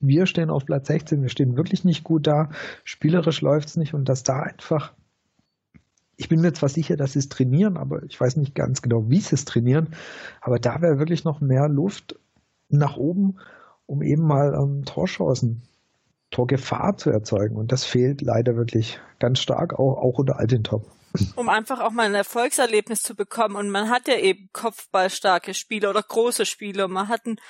wir 0.00 0.26
stehen 0.26 0.50
auf 0.50 0.66
Platz 0.66 0.88
16, 0.88 1.22
wir 1.22 1.28
stehen 1.28 1.56
wirklich 1.56 1.84
nicht 1.84 2.02
gut 2.02 2.26
da. 2.26 2.50
Spielerisch 2.82 3.40
läuft 3.40 3.68
es 3.68 3.76
nicht 3.76 3.94
und 3.94 4.08
dass 4.08 4.24
da 4.24 4.40
einfach. 4.40 4.94
Ich 6.16 6.28
bin 6.28 6.40
mir 6.40 6.54
zwar 6.54 6.68
sicher, 6.68 6.96
dass 6.96 7.12
sie 7.12 7.20
es 7.20 7.28
trainieren, 7.28 7.76
aber 7.76 8.02
ich 8.02 8.20
weiß 8.20 8.34
nicht 8.36 8.56
ganz 8.56 8.82
genau, 8.82 9.08
wie 9.08 9.20
sie 9.20 9.36
es 9.36 9.44
trainieren. 9.44 9.90
Aber 10.40 10.58
da 10.58 10.82
wäre 10.82 10.98
wirklich 10.98 11.22
noch 11.22 11.40
mehr 11.40 11.68
Luft 11.68 12.18
nach 12.68 12.96
oben, 12.96 13.36
um 13.86 14.02
eben 14.02 14.26
mal 14.26 14.54
ähm, 14.60 14.84
Torchancen, 14.84 15.62
Torgefahr 16.32 16.96
zu 16.96 17.10
erzeugen. 17.10 17.54
Und 17.54 17.70
das 17.70 17.84
fehlt 17.84 18.22
leider 18.22 18.56
wirklich 18.56 18.98
ganz 19.20 19.38
stark, 19.38 19.78
auch, 19.78 19.98
auch 19.98 20.18
unter 20.18 20.40
Altintop 20.40 20.90
um 21.36 21.48
einfach 21.48 21.80
auch 21.80 21.90
mal 21.90 22.06
ein 22.06 22.14
Erfolgserlebnis 22.14 23.02
zu 23.02 23.14
bekommen. 23.14 23.56
Und 23.56 23.70
man 23.70 23.90
hat 23.90 24.08
ja 24.08 24.16
eben 24.16 24.48
kopfballstarke 24.52 25.54
Spieler 25.54 25.90
oder 25.90 26.02
große 26.02 26.46
Spieler. 26.46 26.88
Man 26.88 27.08
hat 27.08 27.26
einen 27.26 27.40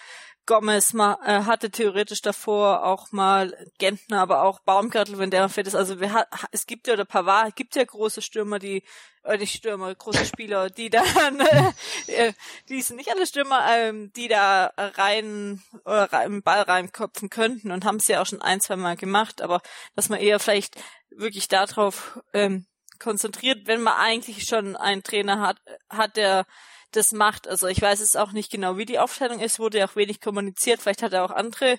Gomez, 0.47 0.93
man 0.93 1.17
äh, 1.25 1.45
hatte 1.45 1.71
theoretisch 1.71 2.21
davor 2.21 2.85
auch 2.85 3.13
mal 3.13 3.57
Gentner, 3.79 4.21
aber 4.21 4.43
auch 4.43 4.61
Baumgartel, 4.61 5.19
wenn 5.19 5.31
der 5.31 5.49
fit 5.49 5.67
ist. 5.67 5.75
Also 5.75 6.01
wir 6.01 6.13
hat, 6.13 6.29
es 6.51 6.67
gibt 6.67 6.87
ja 6.87 6.93
oder 6.93 7.07
Pavard, 7.07 7.57
gibt 7.57 7.77
ja 7.77 7.85
große 7.85 8.21
Stürmer, 8.21 8.59
die 8.59 8.83
oder 9.23 9.39
nicht 9.39 9.57
Stürmer, 9.57 9.95
große 9.95 10.27
Spieler, 10.27 10.69
die 10.69 10.91
dann 10.91 11.41
äh, 12.09 12.35
die 12.69 12.83
sind 12.83 12.97
nicht 12.97 13.11
alle 13.11 13.27
Stürmer, 13.27 13.65
ähm, 13.71 14.13
die 14.13 14.29
da 14.29 14.71
rein 14.77 15.63
oder 15.87 16.13
rein, 16.13 16.43
Ball 16.43 16.61
reinkopfen 16.63 17.31
könnten 17.31 17.71
und 17.71 17.87
haben 17.87 17.97
es 17.97 18.09
ja 18.09 18.21
auch 18.21 18.27
schon 18.27 18.43
ein, 18.43 18.61
zwei 18.61 18.77
Mal 18.77 18.97
gemacht, 18.97 19.41
aber 19.41 19.63
dass 19.97 20.11
man 20.11 20.21
eher 20.21 20.41
vielleicht 20.41 20.77
wirklich 21.09 21.49
darauf 21.49 22.21
ähm, 22.35 22.67
konzentriert, 22.99 23.67
wenn 23.67 23.83
man 23.83 23.95
eigentlich 23.95 24.47
schon 24.47 24.77
einen 24.77 25.03
Trainer 25.03 25.41
hat, 25.41 25.59
hat 25.91 26.17
der 26.17 26.47
das 26.93 27.13
macht. 27.13 27.49
Also 27.49 27.67
ich 27.67 27.83
weiß 27.83 28.01
es 28.01 28.17
auch 28.17 28.33
nicht 28.33 28.51
genau, 28.51 28.77
wie 28.77 28.87
die 28.87 28.99
Aufteilung 28.99 29.41
ist, 29.41 29.59
wurde 29.59 29.79
ja 29.79 29.87
auch 29.87 29.97
wenig 29.97 30.21
kommuniziert. 30.21 30.81
Vielleicht 30.81 31.03
hat 31.03 31.13
er 31.13 31.25
auch 31.25 31.31
andere 31.31 31.79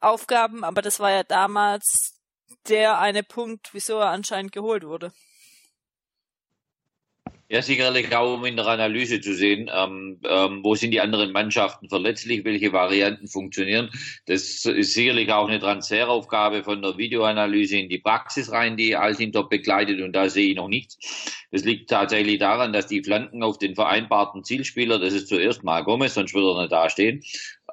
Aufgaben, 0.00 0.64
aber 0.64 0.82
das 0.82 1.00
war 1.00 1.10
ja 1.10 1.22
damals 1.24 2.14
der 2.68 2.98
eine 2.98 3.22
Punkt, 3.22 3.70
wieso 3.72 3.98
er 3.98 4.10
anscheinend 4.10 4.52
geholt 4.52 4.84
wurde. 4.84 5.12
Ja, 7.52 7.60
sicherlich 7.60 8.16
auch, 8.16 8.38
um 8.38 8.46
in 8.46 8.56
der 8.56 8.66
Analyse 8.66 9.20
zu 9.20 9.34
sehen, 9.34 9.70
ähm, 9.70 10.18
ähm, 10.26 10.60
wo 10.62 10.74
sind 10.74 10.92
die 10.92 11.02
anderen 11.02 11.32
Mannschaften 11.32 11.86
verletzlich, 11.90 12.46
welche 12.46 12.72
Varianten 12.72 13.28
funktionieren. 13.28 13.90
Das 14.24 14.64
ist 14.64 14.94
sicherlich 14.94 15.30
auch 15.30 15.48
eine 15.48 15.60
Transferaufgabe 15.60 16.64
von 16.64 16.80
der 16.80 16.96
Videoanalyse 16.96 17.76
in 17.76 17.90
die 17.90 17.98
Praxis 17.98 18.50
rein, 18.50 18.78
die 18.78 18.96
Altintop 18.96 19.50
begleitet 19.50 20.00
und 20.00 20.14
da 20.14 20.30
sehe 20.30 20.48
ich 20.52 20.56
noch 20.56 20.68
nichts. 20.68 20.96
Das 21.50 21.62
liegt 21.62 21.90
tatsächlich 21.90 22.38
daran, 22.38 22.72
dass 22.72 22.86
die 22.86 23.02
Flanken 23.02 23.42
auf 23.42 23.58
den 23.58 23.74
vereinbarten 23.74 24.44
Zielspieler, 24.44 24.98
das 24.98 25.12
ist 25.12 25.28
zuerst 25.28 25.62
mal 25.62 25.84
Gomez, 25.84 26.14
sonst 26.14 26.32
würde 26.32 26.56
er 26.56 26.62
nicht 26.62 26.72
dastehen, 26.72 27.22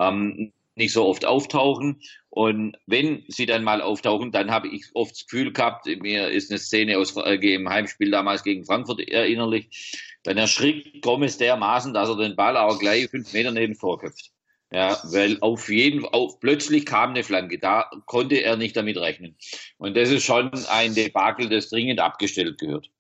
ähm, 0.02 0.52
nicht 0.80 0.94
so 0.94 1.06
oft 1.06 1.26
auftauchen. 1.26 2.02
Und 2.30 2.78
wenn 2.88 3.24
sie 3.28 3.46
dann 3.46 3.64
mal 3.64 3.82
auftauchen, 3.82 4.32
dann 4.32 4.50
habe 4.50 4.68
ich 4.68 4.86
oft 4.96 5.12
das 5.12 5.26
Gefühl 5.28 5.54
gehabt, 5.54 5.86
mir 5.86 6.30
ist 6.30 6.50
eine 6.50 6.58
Szene 6.58 6.98
aus 6.98 7.16
äh, 7.18 7.36
im 7.54 7.70
Heimspiel 7.70 8.10
damals 8.10 8.44
gegen 8.44 8.66
Frankfurt 8.66 9.02
erinnerlich, 9.08 9.96
dann 10.24 10.38
erschrickt 10.38 11.02
Gomez 11.02 11.38
dermaßen, 11.38 11.94
dass 11.94 12.10
er 12.10 12.18
den 12.18 12.36
Ball 12.36 12.58
auch 12.58 12.80
gleich 12.80 13.10
fünf 13.10 13.32
Meter 13.34 13.52
neben 13.52 13.76
vorköpft. 13.76 14.32
Ja, 14.72 15.00
weil 15.06 15.38
auf 15.42 15.70
jeden 15.70 16.06
auf 16.06 16.40
plötzlich 16.40 16.86
kam 16.86 17.12
eine 17.12 17.24
Flanke, 17.24 17.58
da 17.58 17.90
konnte 18.06 18.36
er 18.36 18.56
nicht 18.56 18.78
damit 18.78 18.98
rechnen. 18.98 19.36
Und 19.80 19.98
das 19.98 20.12
ist 20.12 20.24
schon 20.24 20.52
ein 20.70 20.94
Debakel, 20.94 21.50
das 21.50 21.70
dringend 21.70 22.00
abgestellt 22.00 22.60
gehört. 22.60 22.92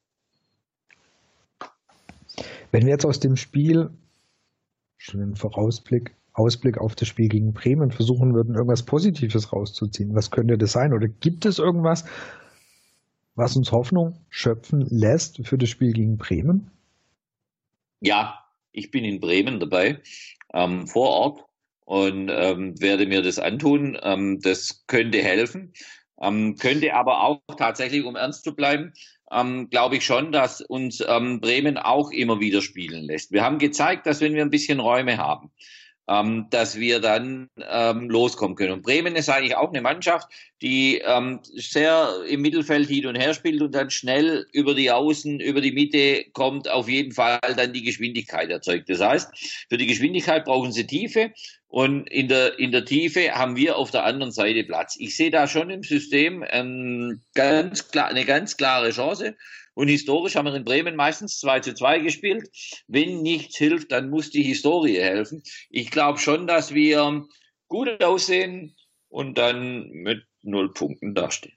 Wenn 2.71 2.85
wir 2.85 2.93
jetzt 2.93 3.05
aus 3.05 3.19
dem 3.19 3.35
Spiel 3.35 3.91
schon 5.09 5.21
einen 5.21 5.35
Vorausblick 5.35 6.15
Ausblick 6.39 6.77
auf 6.77 6.95
das 6.95 7.07
Spiel 7.07 7.27
gegen 7.27 7.53
Bremen 7.53 7.91
versuchen 7.91 8.33
würden, 8.33 8.55
irgendwas 8.55 8.83
Positives 8.83 9.51
rauszuziehen. 9.51 10.15
Was 10.15 10.31
könnte 10.31 10.57
das 10.57 10.71
sein? 10.71 10.93
Oder 10.93 11.07
gibt 11.07 11.45
es 11.45 11.59
irgendwas, 11.59 12.05
was 13.35 13.55
uns 13.55 13.71
Hoffnung 13.71 14.17
schöpfen 14.29 14.81
lässt 14.89 15.45
für 15.45 15.57
das 15.57 15.69
Spiel 15.69 15.91
gegen 15.91 16.17
Bremen? 16.17 16.71
Ja, 17.99 18.45
ich 18.71 18.91
bin 18.91 19.03
in 19.03 19.19
Bremen 19.19 19.59
dabei, 19.59 19.99
ähm, 20.53 20.87
vor 20.87 21.09
Ort 21.09 21.45
und 21.85 22.29
ähm, 22.29 22.79
werde 22.79 23.05
mir 23.05 23.21
das 23.21 23.39
antun. 23.39 23.97
Ähm, 24.01 24.39
das 24.41 24.85
könnte 24.87 25.21
helfen, 25.21 25.73
ähm, 26.21 26.55
könnte 26.55 26.93
aber 26.93 27.23
auch 27.23 27.41
tatsächlich, 27.57 28.05
um 28.05 28.15
ernst 28.15 28.45
zu 28.45 28.55
bleiben, 28.55 28.93
ähm, 29.31 29.69
glaube 29.69 29.97
ich 29.97 30.05
schon, 30.05 30.31
dass 30.31 30.61
uns 30.61 31.03
ähm, 31.07 31.39
Bremen 31.39 31.77
auch 31.77 32.11
immer 32.11 32.39
wieder 32.39 32.61
spielen 32.61 33.05
lässt. 33.05 33.31
Wir 33.31 33.43
haben 33.43 33.59
gezeigt, 33.59 34.05
dass 34.05 34.21
wenn 34.21 34.33
wir 34.33 34.41
ein 34.41 34.49
bisschen 34.49 34.79
Räume 34.79 35.17
haben, 35.17 35.51
ähm, 36.09 36.47
dass 36.49 36.79
wir 36.79 36.99
dann 36.99 37.49
ähm, 37.69 38.09
loskommen 38.09 38.55
können. 38.55 38.73
Und 38.73 38.81
Bremen 38.81 39.15
ist 39.15 39.29
eigentlich 39.29 39.55
auch 39.55 39.69
eine 39.69 39.81
Mannschaft, 39.81 40.27
die 40.61 41.01
ähm, 41.05 41.39
sehr 41.43 42.09
im 42.27 42.41
Mittelfeld 42.41 42.89
hin 42.89 43.05
und 43.05 43.15
her 43.15 43.33
spielt 43.33 43.61
und 43.61 43.75
dann 43.75 43.91
schnell 43.91 44.47
über 44.51 44.73
die 44.73 44.89
Außen, 44.89 45.39
über 45.39 45.61
die 45.61 45.71
Mitte 45.71 46.25
kommt, 46.33 46.69
auf 46.69 46.89
jeden 46.89 47.11
Fall 47.11 47.39
dann 47.55 47.73
die 47.73 47.83
Geschwindigkeit 47.83 48.49
erzeugt. 48.49 48.89
Das 48.89 48.99
heißt, 48.99 49.65
für 49.69 49.77
die 49.77 49.85
Geschwindigkeit 49.85 50.45
brauchen 50.45 50.71
sie 50.71 50.87
Tiefe 50.87 51.31
und 51.67 52.09
in 52.09 52.27
der, 52.27 52.57
in 52.57 52.71
der 52.71 52.85
Tiefe 52.85 53.35
haben 53.35 53.55
wir 53.55 53.77
auf 53.77 53.91
der 53.91 54.03
anderen 54.03 54.31
Seite 54.31 54.63
Platz. 54.63 54.95
Ich 54.97 55.15
sehe 55.15 55.29
da 55.29 55.47
schon 55.47 55.69
im 55.69 55.83
System 55.83 56.43
ähm, 56.49 57.21
ganz 57.35 57.89
klar, 57.89 58.07
eine 58.07 58.25
ganz 58.25 58.57
klare 58.57 58.89
Chance. 58.89 59.35
Und 59.79 59.87
historisch 59.87 60.35
haben 60.35 60.43
wir 60.43 60.55
in 60.55 60.65
Bremen 60.65 60.97
meistens 60.97 61.39
2 61.39 61.61
zu 61.61 61.73
2 61.73 61.99
gespielt. 61.99 62.49
Wenn 62.89 63.21
nichts 63.21 63.55
hilft, 63.55 63.93
dann 63.93 64.09
muss 64.09 64.29
die 64.29 64.43
Historie 64.43 64.97
helfen. 64.97 65.41
Ich 65.69 65.89
glaube 65.89 66.19
schon, 66.19 66.47
dass 66.47 66.73
wir 66.73 67.25
gut 67.69 68.03
aussehen 68.03 68.75
und 69.07 69.37
dann 69.37 69.87
mit 69.91 70.25
null 70.41 70.73
Punkten 70.73 71.15
dastehen. 71.15 71.55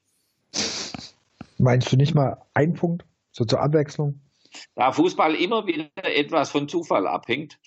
Meinst 1.59 1.91
du 1.91 1.97
nicht 1.97 2.15
mal 2.15 2.41
ein 2.55 2.75
Punkt, 2.75 3.05
so 3.33 3.45
zur 3.45 3.59
Abwechslung? 3.59 4.21
Da 4.77 4.93
Fußball 4.93 5.35
immer 5.35 5.67
wieder 5.67 5.91
etwas 6.05 6.51
von 6.51 6.69
Zufall 6.69 7.09
abhängt, 7.09 7.59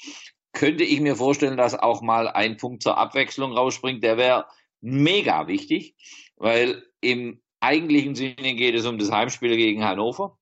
könnte 0.54 0.86
ich 0.86 1.02
mir 1.02 1.18
vorstellen, 1.18 1.58
dass 1.58 1.78
auch 1.78 2.02
mal 2.02 2.30
ein 2.30 2.56
Punkt 2.56 2.82
zur 2.82 2.98
Abwechslung 2.98 3.52
rausspringt. 3.52 4.06
Der 4.06 4.16
wäre 4.16 4.46
mega 4.80 5.50
wichtig, 5.50 5.96
weil 6.38 6.82
im 7.02 7.42
eigentlichen 7.60 8.16
Sinne 8.16 8.56
geht 8.56 8.76
es 8.76 8.86
um 8.86 8.98
das 8.98 9.12
Heimspiel 9.12 9.58
gegen 9.58 9.84
Hannover. 9.84 10.38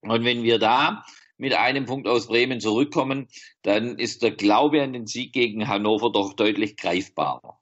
Und 0.00 0.24
wenn 0.24 0.42
wir 0.42 0.58
da 0.58 1.04
mit 1.38 1.54
einem 1.54 1.86
Punkt 1.86 2.08
aus 2.08 2.28
Bremen 2.28 2.60
zurückkommen, 2.60 3.28
dann 3.62 3.98
ist 3.98 4.22
der 4.22 4.30
Glaube 4.32 4.82
an 4.82 4.92
den 4.92 5.06
Sieg 5.06 5.32
gegen 5.32 5.68
Hannover 5.68 6.10
doch 6.10 6.34
deutlich 6.34 6.76
greifbarer. 6.76 7.58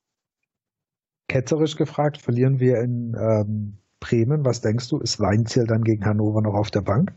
Ketzerisch 1.29 1.77
gefragt, 1.77 2.19
verlieren 2.21 2.61
wir 2.61 2.81
in 2.81 3.17
ähm, 3.19 3.79
Bremen. 3.99 4.45
Was 4.45 4.61
denkst 4.61 4.89
du? 4.89 4.99
Ist 4.99 5.21
Weinziel 5.21 5.67
dann 5.67 5.83
gegen 5.83 6.05
Hannover 6.05 6.43
noch 6.43 6.55
auf 6.55 6.71
der 6.71 6.83
Bank? 6.83 7.13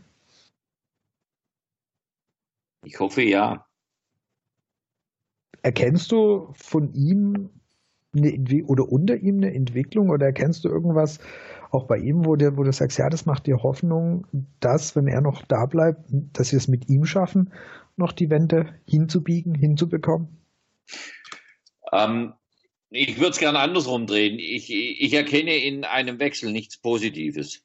Ich 2.84 2.98
hoffe 2.98 3.22
ja. 3.22 3.66
Erkennst 5.62 6.10
du 6.12 6.48
von 6.54 6.92
ihm 6.94 7.50
eine, 8.16 8.64
oder 8.64 8.88
unter 8.90 9.16
ihm 9.16 9.36
eine 9.36 9.52
Entwicklung 9.52 10.08
oder 10.08 10.26
erkennst 10.26 10.64
du 10.64 10.68
irgendwas, 10.68 11.18
auch 11.70 11.86
bei 11.86 11.98
ihm, 11.98 12.24
wo, 12.24 12.36
der, 12.36 12.56
wo 12.56 12.62
du 12.62 12.72
sagst, 12.72 12.98
ja, 12.98 13.10
das 13.10 13.26
macht 13.26 13.46
dir 13.46 13.62
Hoffnung, 13.62 14.26
dass, 14.60 14.96
wenn 14.96 15.06
er 15.06 15.20
noch 15.20 15.42
da 15.42 15.66
bleibt, 15.66 16.00
dass 16.32 16.52
wir 16.52 16.56
es 16.56 16.68
mit 16.68 16.88
ihm 16.88 17.04
schaffen, 17.04 17.52
noch 17.96 18.12
die 18.12 18.30
Wende 18.30 18.74
hinzubiegen, 18.86 19.54
hinzubekommen? 19.54 20.28
Ähm, 21.92 22.32
ich 22.90 23.18
würde 23.18 23.30
es 23.30 23.38
gerne 23.38 23.58
andersrum 23.58 24.06
drehen. 24.06 24.38
Ich, 24.38 24.70
ich 24.70 25.12
erkenne 25.12 25.56
in 25.56 25.84
einem 25.84 26.18
Wechsel 26.18 26.52
nichts 26.52 26.78
Positives. 26.78 27.62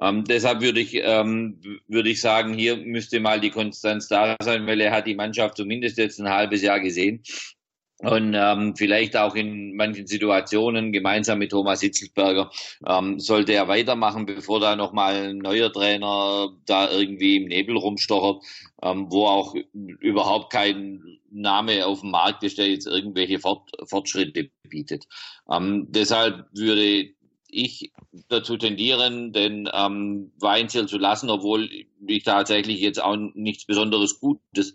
Ähm, 0.00 0.24
deshalb 0.24 0.62
würde 0.62 0.80
ich, 0.80 0.94
ähm, 0.94 1.60
würde 1.88 2.08
ich 2.08 2.20
sagen, 2.20 2.54
hier 2.54 2.76
müsste 2.76 3.20
mal 3.20 3.40
die 3.40 3.50
Konstanz 3.50 4.08
da 4.08 4.36
sein, 4.42 4.66
weil 4.66 4.80
er 4.80 4.92
hat 4.92 5.06
die 5.06 5.14
Mannschaft 5.14 5.56
zumindest 5.56 5.98
jetzt 5.98 6.20
ein 6.20 6.30
halbes 6.30 6.62
Jahr 6.62 6.80
gesehen 6.80 7.22
und 8.02 8.34
ähm, 8.34 8.74
vielleicht 8.76 9.16
auch 9.16 9.34
in 9.34 9.76
manchen 9.76 10.06
Situationen 10.06 10.92
gemeinsam 10.92 11.38
mit 11.38 11.50
Thomas 11.50 11.80
Hitzelsberger 11.80 12.50
ähm, 12.86 13.20
sollte 13.20 13.52
er 13.52 13.68
weitermachen, 13.68 14.24
bevor 14.24 14.58
da 14.58 14.74
nochmal 14.74 15.30
ein 15.30 15.38
neuer 15.38 15.70
Trainer 15.70 16.48
da 16.64 16.90
irgendwie 16.90 17.36
im 17.36 17.48
Nebel 17.48 17.76
rumstochert, 17.76 18.42
ähm, 18.82 19.06
wo 19.10 19.26
auch 19.26 19.54
überhaupt 19.74 20.50
kein 20.50 21.18
Name 21.30 21.86
auf 21.86 22.00
dem 22.00 22.10
Markt 22.10 22.42
ist, 22.42 22.58
der 22.58 22.68
jetzt 22.68 22.86
irgendwelche 22.86 23.38
Fort 23.38 23.70
Fortschritte 23.86 24.50
bietet. 24.68 25.04
Ähm, 25.50 25.86
deshalb 25.90 26.46
würde 26.52 27.10
ich 27.52 27.92
dazu 28.28 28.56
tendieren, 28.56 29.32
den 29.32 29.68
ähm, 29.72 30.32
Weinzel 30.38 30.86
zu 30.86 30.98
lassen, 30.98 31.30
obwohl 31.30 31.68
ich 32.06 32.22
tatsächlich 32.22 32.80
jetzt 32.80 33.02
auch 33.02 33.16
nichts 33.34 33.66
Besonderes 33.66 34.20
Gutes 34.20 34.72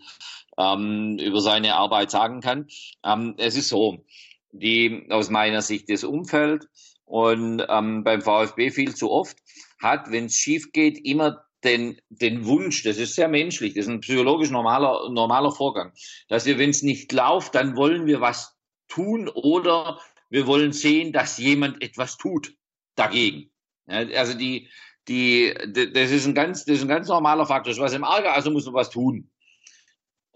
ähm, 0.58 1.18
über 1.18 1.40
seine 1.40 1.74
Arbeit 1.74 2.10
sagen 2.10 2.40
kann. 2.40 2.68
Ähm, 3.04 3.34
es 3.38 3.56
ist 3.56 3.68
so, 3.68 4.04
die 4.52 5.06
aus 5.10 5.30
meiner 5.30 5.62
Sicht 5.62 5.90
das 5.90 6.04
Umfeld 6.04 6.68
und 7.04 7.64
ähm, 7.68 8.04
beim 8.04 8.22
VfB 8.22 8.70
viel 8.70 8.94
zu 8.94 9.10
oft 9.10 9.36
hat, 9.80 10.10
wenn 10.10 10.26
es 10.26 10.34
schief 10.34 10.72
geht, 10.72 11.04
immer 11.04 11.44
den, 11.64 12.00
den 12.08 12.46
Wunsch, 12.46 12.82
das 12.82 12.96
ist 12.96 13.14
sehr 13.14 13.28
menschlich, 13.28 13.74
das 13.74 13.86
ist 13.86 13.90
ein 13.90 14.00
psychologisch 14.00 14.50
normaler, 14.50 15.10
normaler 15.10 15.52
Vorgang, 15.52 15.92
dass 16.28 16.46
wir, 16.46 16.58
wenn 16.58 16.70
es 16.70 16.82
nicht 16.82 17.12
läuft, 17.12 17.54
dann 17.54 17.76
wollen 17.76 18.06
wir 18.06 18.20
was 18.20 18.56
tun 18.88 19.28
oder 19.28 19.98
wir 20.30 20.46
wollen 20.46 20.72
sehen, 20.72 21.12
dass 21.12 21.38
jemand 21.38 21.82
etwas 21.82 22.16
tut 22.16 22.54
dagegen. 22.94 23.50
Ja, 23.86 23.98
also 24.18 24.36
die, 24.36 24.68
die, 25.08 25.54
das 25.92 26.10
ist 26.10 26.26
ein 26.26 26.34
ganz, 26.34 26.64
das 26.64 26.76
ist 26.76 26.82
ein 26.82 26.88
ganz 26.88 27.08
normaler 27.08 27.46
Faktor. 27.46 27.70
Das 27.70 27.78
ist 27.78 27.82
was 27.82 27.94
im 27.94 28.02
Ärger, 28.02 28.34
also 28.34 28.50
muss 28.50 28.66
man 28.66 28.74
was 28.74 28.90
tun. 28.90 29.30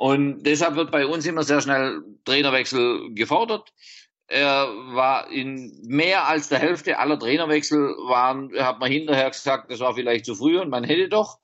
Und 0.00 0.44
deshalb 0.44 0.76
wird 0.76 0.90
bei 0.90 1.04
uns 1.04 1.26
immer 1.26 1.42
sehr 1.42 1.60
schnell 1.60 2.02
Trainerwechsel 2.24 3.12
gefordert. 3.12 3.70
Er 4.28 4.66
war 4.94 5.30
in 5.30 5.78
mehr 5.82 6.26
als 6.26 6.48
der 6.48 6.58
Hälfte 6.58 6.98
aller 6.98 7.18
Trainerwechsel 7.18 7.80
waren, 8.08 8.50
hat 8.58 8.80
man 8.80 8.90
hinterher 8.90 9.28
gesagt, 9.28 9.70
das 9.70 9.80
war 9.80 9.94
vielleicht 9.94 10.24
zu 10.24 10.34
früh 10.34 10.58
und 10.58 10.70
man 10.70 10.84
hätte 10.84 11.10
doch. 11.10 11.38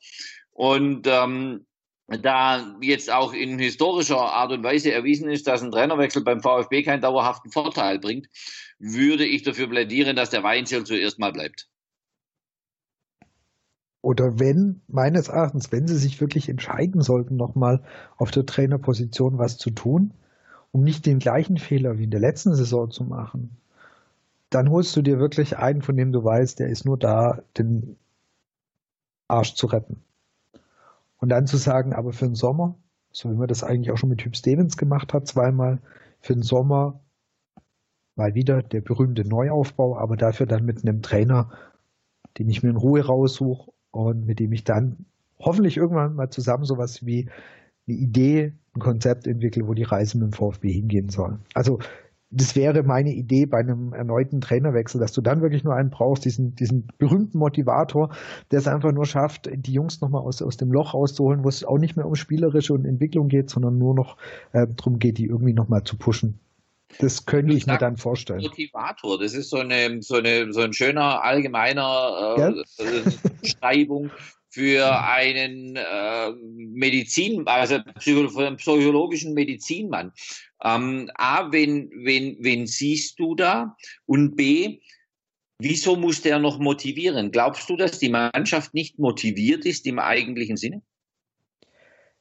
Und 0.53 1.07
ähm, 1.07 1.67
da 2.07 2.79
jetzt 2.81 3.13
auch 3.13 3.35
in 3.35 3.59
historischer 3.59 4.17
Art 4.17 4.53
und 4.53 4.65
Weise 4.65 4.91
erwiesen 4.91 5.29
ist, 5.29 5.47
dass 5.47 5.63
ein 5.63 5.71
Trainerwechsel 5.71 6.25
beim 6.25 6.41
VfB 6.41 6.83
keinen 6.83 7.03
dauerhaften 7.03 7.51
Vorteil 7.51 7.99
bringt, 7.99 8.27
würde 8.79 9.27
ich 9.27 9.43
dafür 9.43 9.67
plädieren, 9.67 10.17
dass 10.17 10.31
der 10.31 10.45
Weinziel 10.45 10.85
zuerst 10.85 11.19
mal 11.19 11.33
bleibt 11.33 11.69
oder 14.07 14.39
wenn, 14.39 14.83
meines 14.87 15.27
Erachtens, 15.27 15.73
wenn 15.73 15.89
sie 15.89 15.97
sich 15.97 16.21
wirklich 16.21 16.49
entscheiden 16.49 17.01
sollten, 17.01 17.35
nochmal 17.35 17.83
auf 18.17 18.31
der 18.31 18.47
Trainerposition 18.47 19.37
was 19.37 19.59
zu 19.59 19.71
tun, 19.71 20.13
um 20.71 20.85
nicht 20.85 21.07
den 21.07 21.19
gleichen 21.19 21.57
Fehler 21.57 21.99
wie 21.99 22.05
in 22.05 22.13
der 22.13 22.21
letzten 22.21 22.55
Saison 22.55 22.89
zu 22.89 23.03
machen, 23.03 23.57
dann 24.49 24.71
holst 24.71 24.95
du 24.95 25.03
dir 25.03 25.19
wirklich 25.19 25.59
einen, 25.59 25.83
von 25.83 25.97
dem 25.97 26.13
du 26.13 26.23
weißt, 26.23 26.61
der 26.61 26.69
ist 26.69 26.85
nur 26.85 26.97
da, 26.97 27.43
den 27.59 27.97
Arsch 29.27 29.55
zu 29.55 29.67
retten. 29.67 30.01
Und 31.19 31.31
dann 31.31 31.49
zu 31.49 31.57
sagen, 31.57 31.93
aber 31.93 32.13
für 32.13 32.27
den 32.27 32.37
Sommer, 32.37 32.77
so 33.11 33.29
wie 33.29 33.35
man 33.35 33.49
das 33.49 33.65
eigentlich 33.65 33.91
auch 33.91 33.99
schon 33.99 34.11
mit 34.11 34.21
Typ 34.21 34.37
Stevens 34.37 34.77
gemacht 34.77 35.15
hat, 35.15 35.27
zweimal, 35.27 35.81
für 36.21 36.35
den 36.35 36.45
Sommer 36.45 37.01
mal 38.15 38.37
wieder 38.37 38.63
der 38.63 38.83
berühmte 38.83 39.27
Neuaufbau, 39.27 39.99
aber 39.99 40.17
dafür 40.17 40.47
dann 40.47 40.65
mit 40.65 40.85
einem 40.85 41.03
Trainer, 41.03 41.51
den 42.39 42.49
ich 42.49 42.63
mir 42.63 42.71
in 42.71 42.77
Ruhe 42.77 43.05
raussuche 43.05 43.73
und 43.97 44.27
mit 44.27 44.39
dem 44.39 44.53
ich 44.53 44.65
dann 44.65 45.07
hoffentlich 45.39 45.77
irgendwann 45.77 46.15
mal 46.15 46.31
zusammen 46.31 46.65
sowas 46.65 47.05
wie 47.05 47.29
eine 47.89 47.97
Idee, 47.97 48.53
ein 48.75 48.81
Konzept 48.81 49.27
entwickle, 49.27 49.67
wo 49.67 49.75
die 49.75 49.85
Reise 49.85 50.19
mit 50.19 50.27
dem 50.27 50.33
VfB 50.33 50.73
hingehen 50.73 51.09
soll. 51.09 51.39
Also 51.55 51.79
das 52.31 52.57
wäre 52.57 52.83
meine 52.83 53.13
Idee 53.13 53.47
bei 53.47 53.59
einem 53.59 53.93
erneuten 53.93 54.41
Trainerwechsel, 54.41 55.01
dass 55.01 55.13
du 55.13 55.21
dann 55.21 55.43
wirklich 55.43 55.63
nur 55.63 55.75
einen 55.75 55.91
brauchst, 55.91 56.25
diesen, 56.25 56.55
diesen 56.57 56.89
berühmten 56.99 57.39
Motivator, 57.39 58.11
der 58.51 58.59
es 58.59 58.67
einfach 58.67 58.93
nur 58.93 59.07
schafft, 59.07 59.49
die 59.53 59.73
Jungs 59.73 60.01
nochmal 60.01 60.23
aus, 60.23 60.43
aus 60.43 60.57
dem 60.57 60.73
Loch 60.73 60.93
rauszuholen, 60.93 61.45
wo 61.45 61.49
es 61.49 61.65
auch 61.65 61.79
nicht 61.79 61.97
mehr 61.97 62.07
um 62.07 62.17
spielerische 62.17 62.75
und 62.75 62.85
Entwicklung 62.85 63.29
geht, 63.29 63.49
sondern 63.49 63.79
nur 63.79 63.95
noch 63.95 64.17
äh, 64.53 64.67
darum 64.77 64.99
geht, 64.99 65.19
die 65.19 65.27
irgendwie 65.27 65.55
nochmal 65.55 65.85
zu 65.85 65.97
pushen. 65.97 66.41
Das 66.99 67.27
könnte 67.27 67.55
ich 67.55 67.67
mir 67.67 67.79
dann 67.79 67.97
vorstellen. 67.97 68.41
Motivator, 68.43 69.19
das 69.19 69.35
ist 69.35 69.51
so 69.51 69.59
eine, 69.59 70.03
so 70.03 70.17
eine, 70.17 70.53
so 70.53 70.61
ein 70.61 70.73
schöner 70.73 71.23
allgemeiner 71.23 72.37
äh, 72.79 72.83
äh 72.83 73.03
Beschreibung 73.41 74.11
für 74.57 75.03
einen 75.03 75.77
äh, 75.77 76.33
Medizin, 76.33 77.47
also 77.47 77.79
psychologischen 77.99 79.35
Medizinmann. 79.35 80.13
Ähm, 80.65 81.11
A, 81.15 81.53
wen, 81.53 81.91
wen, 81.95 82.39
wen 82.41 82.67
siehst 82.67 83.19
du 83.19 83.35
da? 83.35 83.77
Und 84.07 84.35
B, 84.35 84.81
wieso 85.59 85.97
muss 85.97 86.23
der 86.23 86.39
noch 86.39 86.59
motivieren? 86.59 87.33
Glaubst 87.33 87.69
du, 87.69 87.77
dass 87.77 87.99
die 87.99 88.09
Mannschaft 88.09 88.73
nicht 88.73 88.99
motiviert 88.99 89.67
ist 89.67 89.87
im 89.87 89.99
eigentlichen 89.99 90.57
Sinne? 90.57 90.81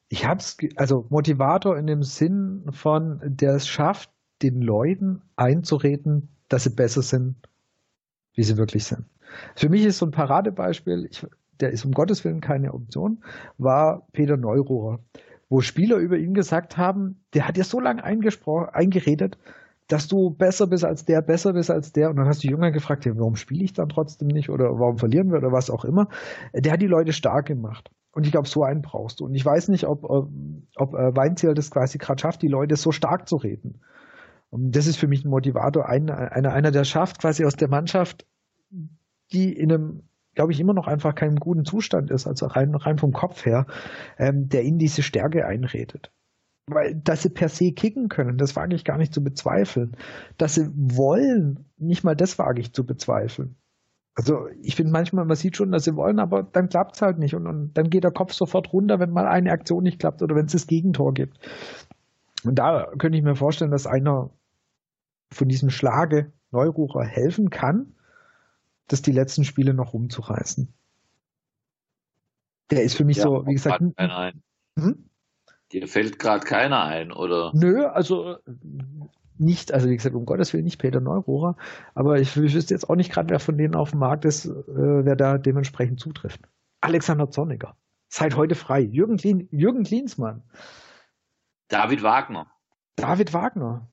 Ich 0.08 0.26
hab's, 0.26 0.58
also 0.76 1.06
Motivator 1.08 1.78
in 1.78 1.86
dem 1.86 2.02
Sinn 2.02 2.66
von, 2.70 3.20
der 3.24 3.54
es 3.54 3.66
schafft, 3.66 4.10
den 4.42 4.60
Leuten 4.60 5.22
einzureden, 5.36 6.28
dass 6.48 6.64
sie 6.64 6.70
besser 6.70 7.02
sind, 7.02 7.36
wie 8.34 8.42
sie 8.42 8.56
wirklich 8.56 8.84
sind. 8.84 9.04
Für 9.54 9.68
mich 9.68 9.84
ist 9.84 9.98
so 9.98 10.06
ein 10.06 10.12
Paradebeispiel, 10.12 11.06
ich, 11.10 11.26
der 11.60 11.70
ist 11.70 11.84
um 11.84 11.92
Gottes 11.92 12.24
Willen 12.24 12.40
keine 12.40 12.74
Option, 12.74 13.22
war 13.58 14.06
Peter 14.12 14.36
Neururer, 14.36 15.00
wo 15.48 15.60
Spieler 15.60 15.96
über 15.96 16.16
ihn 16.16 16.34
gesagt 16.34 16.76
haben, 16.76 17.24
der 17.34 17.46
hat 17.48 17.56
dir 17.56 17.64
so 17.64 17.80
lange 17.80 18.04
eingeredet, 18.04 19.38
dass 19.88 20.08
du 20.08 20.30
besser 20.30 20.66
bist 20.66 20.84
als 20.84 21.04
der, 21.04 21.22
besser 21.22 21.52
bist 21.52 21.70
als 21.70 21.92
der. 21.92 22.10
Und 22.10 22.16
dann 22.16 22.26
hast 22.26 22.42
du 22.42 22.48
Jünger 22.48 22.72
gefragt, 22.72 23.04
ja, 23.04 23.16
warum 23.16 23.36
spiele 23.36 23.64
ich 23.64 23.72
dann 23.72 23.88
trotzdem 23.88 24.28
nicht 24.28 24.50
oder 24.50 24.78
warum 24.78 24.98
verlieren 24.98 25.30
wir 25.30 25.38
oder 25.38 25.52
was 25.52 25.70
auch 25.70 25.84
immer. 25.84 26.08
Der 26.52 26.72
hat 26.72 26.82
die 26.82 26.88
Leute 26.88 27.12
stark 27.12 27.46
gemacht. 27.46 27.90
Und 28.10 28.24
ich 28.24 28.32
glaube, 28.32 28.48
so 28.48 28.64
einen 28.64 28.82
brauchst 28.82 29.20
du. 29.20 29.26
Und 29.26 29.34
ich 29.34 29.44
weiß 29.44 29.68
nicht, 29.68 29.86
ob, 29.86 30.02
ob, 30.04 30.30
ob 30.76 30.94
äh, 30.94 31.14
Weinziel 31.14 31.54
das 31.54 31.70
quasi 31.70 31.98
gerade 31.98 32.20
schafft, 32.20 32.42
die 32.42 32.48
Leute 32.48 32.74
so 32.76 32.90
stark 32.90 33.28
zu 33.28 33.36
reden. 33.36 33.80
Und 34.56 34.74
das 34.74 34.86
ist 34.86 34.96
für 34.96 35.06
mich 35.06 35.24
ein 35.24 35.28
Motivator, 35.28 35.86
einer, 35.86 36.32
einer, 36.32 36.70
der 36.70 36.84
schafft, 36.84 37.20
quasi 37.20 37.44
aus 37.44 37.56
der 37.56 37.68
Mannschaft 37.68 38.26
die 39.32 39.52
in 39.52 39.72
einem, 39.72 40.02
glaube 40.34 40.52
ich, 40.52 40.60
immer 40.60 40.74
noch 40.74 40.86
einfach 40.86 41.14
keinem 41.14 41.36
guten 41.36 41.64
Zustand 41.64 42.10
ist, 42.10 42.26
also 42.26 42.46
rein, 42.46 42.74
rein 42.74 42.98
vom 42.98 43.12
Kopf 43.12 43.44
her, 43.44 43.66
ähm, 44.18 44.48
der 44.48 44.64
ihnen 44.64 44.78
diese 44.78 45.02
Stärke 45.02 45.46
einredet. 45.46 46.12
Weil, 46.68 46.94
dass 46.94 47.22
sie 47.22 47.30
per 47.30 47.48
se 47.48 47.72
kicken 47.72 48.08
können, 48.08 48.38
das 48.38 48.56
wage 48.56 48.74
ich 48.74 48.84
gar 48.84 48.98
nicht 48.98 49.14
zu 49.14 49.22
bezweifeln. 49.22 49.96
Dass 50.36 50.54
sie 50.54 50.68
wollen, 50.74 51.66
nicht 51.76 52.02
mal 52.02 52.16
das 52.16 52.38
wage 52.38 52.60
ich 52.60 52.72
zu 52.72 52.84
bezweifeln. 52.84 53.56
Also 54.14 54.48
ich 54.62 54.74
finde 54.74 54.92
manchmal, 54.92 55.26
man 55.26 55.36
sieht 55.36 55.56
schon, 55.56 55.70
dass 55.70 55.84
sie 55.84 55.94
wollen, 55.94 56.18
aber 56.18 56.42
dann 56.42 56.68
klappt 56.68 56.96
es 56.96 57.02
halt 57.02 57.18
nicht. 57.18 57.34
Und, 57.34 57.46
und, 57.46 57.74
dann 57.74 57.90
geht 57.90 58.02
der 58.02 58.10
Kopf 58.10 58.32
sofort 58.32 58.72
runter, 58.72 58.98
wenn 58.98 59.10
mal 59.10 59.26
eine 59.26 59.52
Aktion 59.52 59.82
nicht 59.82 59.98
klappt 59.98 60.22
oder 60.22 60.34
wenn 60.34 60.46
es 60.46 60.52
das 60.52 60.66
Gegentor 60.66 61.12
gibt. 61.12 61.38
Und 62.44 62.58
da 62.58 62.88
könnte 62.98 63.18
ich 63.18 63.24
mir 63.24 63.36
vorstellen, 63.36 63.70
dass 63.70 63.86
einer 63.86 64.30
von 65.32 65.48
diesem 65.48 65.70
Schlage 65.70 66.32
Neururer 66.50 67.04
helfen 67.04 67.50
kann, 67.50 67.94
das 68.88 69.02
die 69.02 69.12
letzten 69.12 69.44
Spiele 69.44 69.74
noch 69.74 69.92
rumzureißen. 69.92 70.72
Der 72.70 72.82
ist 72.82 72.96
für 72.96 73.04
mich 73.04 73.18
ja, 73.18 73.24
so, 73.24 73.46
wie 73.46 73.52
gesagt. 73.52 73.80
Hm? 73.80 75.08
Dir 75.72 75.88
fällt 75.88 76.18
gerade 76.18 76.44
keiner 76.46 76.84
ein, 76.84 77.12
oder? 77.12 77.52
Nö, 77.54 77.86
also 77.86 78.36
nicht, 79.38 79.72
also 79.72 79.88
wie 79.88 79.96
gesagt, 79.96 80.14
um 80.14 80.26
Gottes 80.26 80.52
Willen 80.52 80.64
nicht 80.64 80.78
Peter 80.78 81.00
Neurohrer, 81.00 81.56
aber 81.94 82.20
ich, 82.20 82.36
ich 82.36 82.54
wüsste 82.54 82.74
jetzt 82.74 82.88
auch 82.88 82.96
nicht 82.96 83.12
gerade, 83.12 83.30
wer 83.30 83.40
von 83.40 83.58
denen 83.58 83.74
auf 83.74 83.90
dem 83.90 84.00
Markt 84.00 84.24
ist, 84.24 84.46
äh, 84.46 84.54
wer 84.66 85.16
da 85.16 85.38
dementsprechend 85.38 86.00
zutrifft. 86.00 86.40
Alexander 86.80 87.30
Zorniger. 87.30 87.76
Seid 88.08 88.36
heute 88.36 88.54
frei. 88.54 88.80
Jürgen, 88.80 89.16
Klien, 89.16 89.48
Jürgen 89.50 89.82
Klinsmann. 89.82 90.42
David 91.68 92.02
Wagner. 92.02 92.50
David 92.94 93.34
Wagner. 93.34 93.90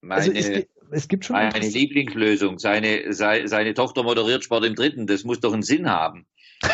Meine, 0.00 0.20
also 0.20 0.32
es, 0.32 0.66
es 0.90 1.08
gibt 1.08 1.24
schon 1.24 1.36
meine 1.36 1.58
Lieblingslösung. 1.66 2.58
Seine, 2.58 3.12
seine, 3.12 3.48
seine 3.48 3.74
Tochter 3.74 4.02
moderiert 4.02 4.44
Sport 4.44 4.64
im 4.64 4.74
Dritten. 4.74 5.06
Das 5.06 5.24
muss 5.24 5.40
doch 5.40 5.52
einen 5.52 5.62
Sinn 5.62 5.88
haben. 5.88 6.26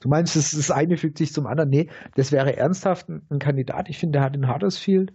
Du 0.00 0.10
meinst, 0.10 0.36
das, 0.36 0.50
das 0.50 0.70
eine 0.70 0.98
fügt 0.98 1.16
sich 1.16 1.32
zum 1.32 1.46
anderen? 1.46 1.70
Nee, 1.70 1.88
das 2.14 2.30
wäre 2.30 2.58
ernsthaft 2.58 3.08
ein, 3.08 3.22
ein 3.30 3.38
Kandidat. 3.38 3.88
Ich 3.88 3.96
finde, 3.96 4.18
der 4.18 4.22
hat 4.22 4.36
in 4.36 4.52
Huddersfield 4.52 5.14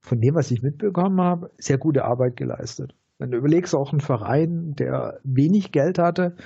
von 0.00 0.20
dem, 0.20 0.34
was 0.34 0.50
ich 0.50 0.60
mitbekommen 0.60 1.18
habe, 1.22 1.50
sehr 1.56 1.78
gute 1.78 2.04
Arbeit 2.04 2.36
geleistet. 2.36 2.94
Wenn 3.18 3.30
du 3.30 3.38
überlegst, 3.38 3.74
auch 3.74 3.94
ein 3.94 4.00
Verein, 4.00 4.74
der 4.76 5.20
wenig 5.24 5.72
Geld 5.72 5.98
hatte 5.98 6.36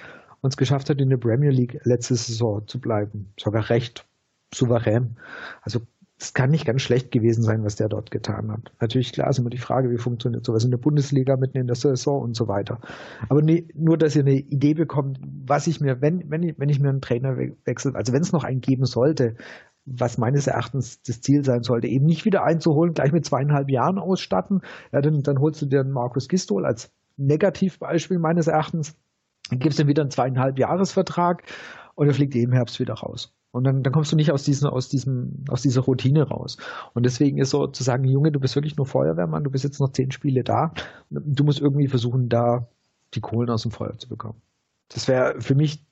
und 0.40 0.51
es 0.51 0.57
geschafft 0.57 0.88
hat, 0.88 1.01
in 1.01 1.11
der 1.11 1.16
Premier 1.16 1.51
League 1.51 1.81
letzte 1.83 2.14
Saison 2.14 2.64
zu 2.68 2.81
bleiben. 2.81 3.33
Sogar 3.37 3.71
recht 3.71 4.07
souverän. 4.55 5.16
Also 5.62 5.81
es 6.20 6.35
kann 6.35 6.50
nicht 6.50 6.66
ganz 6.66 6.83
schlecht 6.83 7.12
gewesen 7.12 7.42
sein, 7.42 7.62
was 7.64 7.76
der 7.76 7.88
dort 7.88 8.11
getan 8.11 8.50
hat. 8.50 8.72
Natürlich, 8.81 9.12
klar, 9.12 9.31
ist 9.31 9.38
immer 9.38 9.50
die 9.50 9.59
Frage, 9.59 9.90
wie 9.90 9.98
funktioniert 9.98 10.44
sowas 10.44 10.64
in 10.64 10.72
der 10.72 10.78
Bundesliga 10.78 11.37
mitten 11.37 11.59
in 11.59 11.68
der 11.68 11.76
Saison 11.76 12.20
und 12.20 12.35
so 12.35 12.48
weiter. 12.48 12.81
Aber 13.28 13.40
nee, 13.40 13.68
nur, 13.74 13.96
dass 13.96 14.16
ihr 14.16 14.22
eine 14.22 14.35
Idee 14.35 14.74
bekommt, 14.74 15.20
was 15.22 15.68
ich 15.68 15.81
mir, 15.81 16.00
wenn, 16.00 16.28
wenn, 16.28 16.42
ich, 16.42 16.59
wenn 16.59 16.68
ich 16.68 16.81
mir 16.81 16.88
einen 16.88 17.00
Trainer 17.00 17.37
wechsle, 17.64 17.94
also 17.94 18.12
wenn 18.12 18.22
es 18.22 18.33
noch 18.33 18.42
einen 18.42 18.61
geben 18.61 18.85
sollte, 18.85 19.37
was 19.85 20.18
meines 20.18 20.48
Erachtens 20.48 21.02
das 21.02 21.20
Ziel 21.20 21.44
sein 21.44 21.62
sollte, 21.62 21.87
eben 21.87 22.04
nicht 22.04 22.24
wieder 22.24 22.42
einzuholen, 22.42 22.94
gleich 22.94 23.12
mit 23.12 23.24
zweieinhalb 23.24 23.70
Jahren 23.70 23.98
ausstatten, 23.98 24.62
ja, 24.92 25.00
dann, 25.00 25.22
dann 25.22 25.38
holst 25.38 25.62
du 25.62 25.66
dir 25.66 25.81
einen 25.81 25.92
Markus 25.92 26.28
Gistol 26.28 26.66
als 26.66 26.92
Negativbeispiel 27.16 28.18
meines 28.18 28.48
Erachtens, 28.48 28.96
dann 29.50 29.61
gibst 29.61 29.78
du 29.78 29.85
ihm 29.85 29.88
wieder 29.88 30.02
einen 30.02 30.11
zweieinhalb 30.11 30.59
Jahresvertrag 30.59 31.44
und 31.94 32.09
er 32.09 32.14
fliegt 32.14 32.35
eben 32.35 32.52
Herbst 32.52 32.81
wieder 32.81 32.94
raus. 32.94 33.38
Und 33.51 33.65
dann, 33.65 33.83
dann 33.83 33.93
kommst 33.93 34.13
du 34.13 34.17
nicht 34.17 34.31
aus, 34.31 34.45
diesen, 34.45 34.69
aus, 34.69 34.89
diesem, 34.89 35.45
aus 35.49 35.63
dieser 35.63 35.81
Routine 35.81 36.25
raus. 36.29 36.59
Und 36.95 37.05
deswegen 37.07 37.39
ist 37.39 37.51
so 37.51 37.67
zu 37.67 37.83
sagen, 37.83 38.05
Junge, 38.05 38.31
du 38.31 38.41
bist 38.41 38.55
wirklich 38.57 38.77
nur 38.77 38.87
Feuerwehrmann, 38.87 39.45
du 39.45 39.51
bist 39.51 39.65
jetzt 39.65 39.81
noch 39.81 39.93
zehn 39.93 40.11
Spiele 40.11 40.45
da. 40.45 40.73
Du 41.11 41.45
musst 41.45 41.61
irgendwie 41.61 41.89
versuchen, 41.89 42.29
da 42.29 42.69
die 43.15 43.21
Kohlen 43.21 43.49
aus 43.49 43.63
dem 43.63 43.71
Feuer 43.71 43.97
zu 43.97 44.09
bekommen. 44.09 44.41
Das 44.89 45.09
wäre 45.09 45.41
für 45.41 45.55
mich 45.55 45.85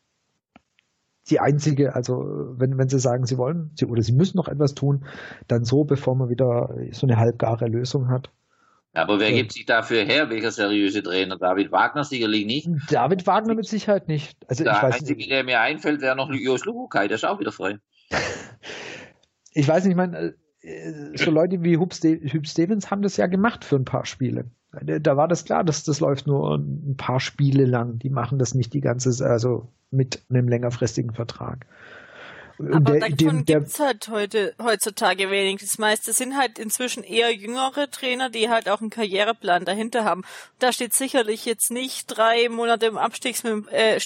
die 1.30 1.40
einzige, 1.40 1.94
also 1.94 2.54
wenn, 2.56 2.78
wenn 2.78 2.88
sie 2.88 3.00
sagen, 3.00 3.26
sie 3.26 3.38
wollen 3.38 3.70
sie, 3.74 3.86
oder 3.86 4.02
sie 4.02 4.12
müssen 4.12 4.36
noch 4.36 4.48
etwas 4.48 4.74
tun, 4.74 5.04
dann 5.48 5.64
so, 5.64 5.84
bevor 5.84 6.14
man 6.14 6.28
wieder 6.28 6.76
so 6.92 7.06
eine 7.06 7.16
halbgare 7.16 7.66
Lösung 7.66 8.08
hat. 8.08 8.30
Aber 8.96 9.20
wer 9.20 9.30
ja. 9.30 9.36
gibt 9.36 9.52
sich 9.52 9.66
dafür 9.66 10.04
her? 10.04 10.30
Welcher 10.30 10.50
seriöse 10.50 11.02
Trainer? 11.02 11.36
David 11.36 11.70
Wagner 11.70 12.02
sicherlich 12.02 12.46
nicht. 12.46 12.68
David 12.90 13.26
Wagner 13.26 13.54
mit 13.54 13.66
Sicherheit 13.66 14.08
nicht. 14.08 14.38
Also 14.48 14.64
der 14.64 14.72
ich 14.72 14.82
weiß 14.82 14.94
einzige, 14.94 15.18
nicht. 15.18 15.30
der 15.30 15.44
mir 15.44 15.60
einfällt, 15.60 16.00
wäre 16.00 16.16
noch 16.16 16.32
Jos 16.32 16.64
Lukai, 16.64 17.06
der 17.06 17.16
ist 17.16 17.24
auch 17.24 17.38
wieder 17.38 17.52
frei. 17.52 17.78
ich 19.52 19.68
weiß 19.68 19.84
nicht, 19.84 19.90
ich 19.90 19.96
meine, 19.96 20.34
äh, 20.62 20.92
so 21.14 21.30
Leute 21.30 21.62
wie 21.62 21.76
Hub, 21.76 21.92
Stevens 21.94 22.90
haben 22.90 23.02
das 23.02 23.18
ja 23.18 23.26
gemacht 23.26 23.64
für 23.64 23.76
ein 23.76 23.84
paar 23.84 24.06
Spiele. 24.06 24.46
Da 24.82 25.16
war 25.16 25.28
das 25.28 25.44
klar, 25.44 25.62
dass 25.62 25.84
das 25.84 26.00
läuft 26.00 26.26
nur 26.26 26.56
ein 26.56 26.96
paar 26.96 27.20
Spiele 27.20 27.64
lang. 27.64 27.98
Die 27.98 28.10
machen 28.10 28.38
das 28.38 28.54
nicht 28.54 28.72
die 28.72 28.80
ganze, 28.80 29.24
also 29.24 29.68
mit 29.90 30.22
einem 30.28 30.48
längerfristigen 30.48 31.12
Vertrag. 31.12 31.66
Aber 32.58 32.98
der, 32.98 33.10
davon 33.10 33.44
gibt 33.44 33.66
es 33.68 33.80
halt 33.80 34.08
heute, 34.08 34.54
heutzutage 34.62 35.30
wenig. 35.30 35.60
Das 35.60 35.78
meiste 35.78 36.12
sind 36.12 36.36
halt 36.36 36.58
inzwischen 36.58 37.02
eher 37.02 37.34
jüngere 37.34 37.90
Trainer, 37.90 38.30
die 38.30 38.48
halt 38.48 38.68
auch 38.68 38.80
einen 38.80 38.90
Karriereplan 38.90 39.64
dahinter 39.64 40.04
haben. 40.04 40.22
Da 40.58 40.72
steht 40.72 40.94
sicherlich 40.94 41.44
jetzt 41.44 41.70
nicht 41.70 42.06
drei 42.06 42.48
Monate 42.48 42.86
im 42.86 42.96
Abstiegs 42.96 43.44
mit, 43.44 43.68
äh, 43.72 43.98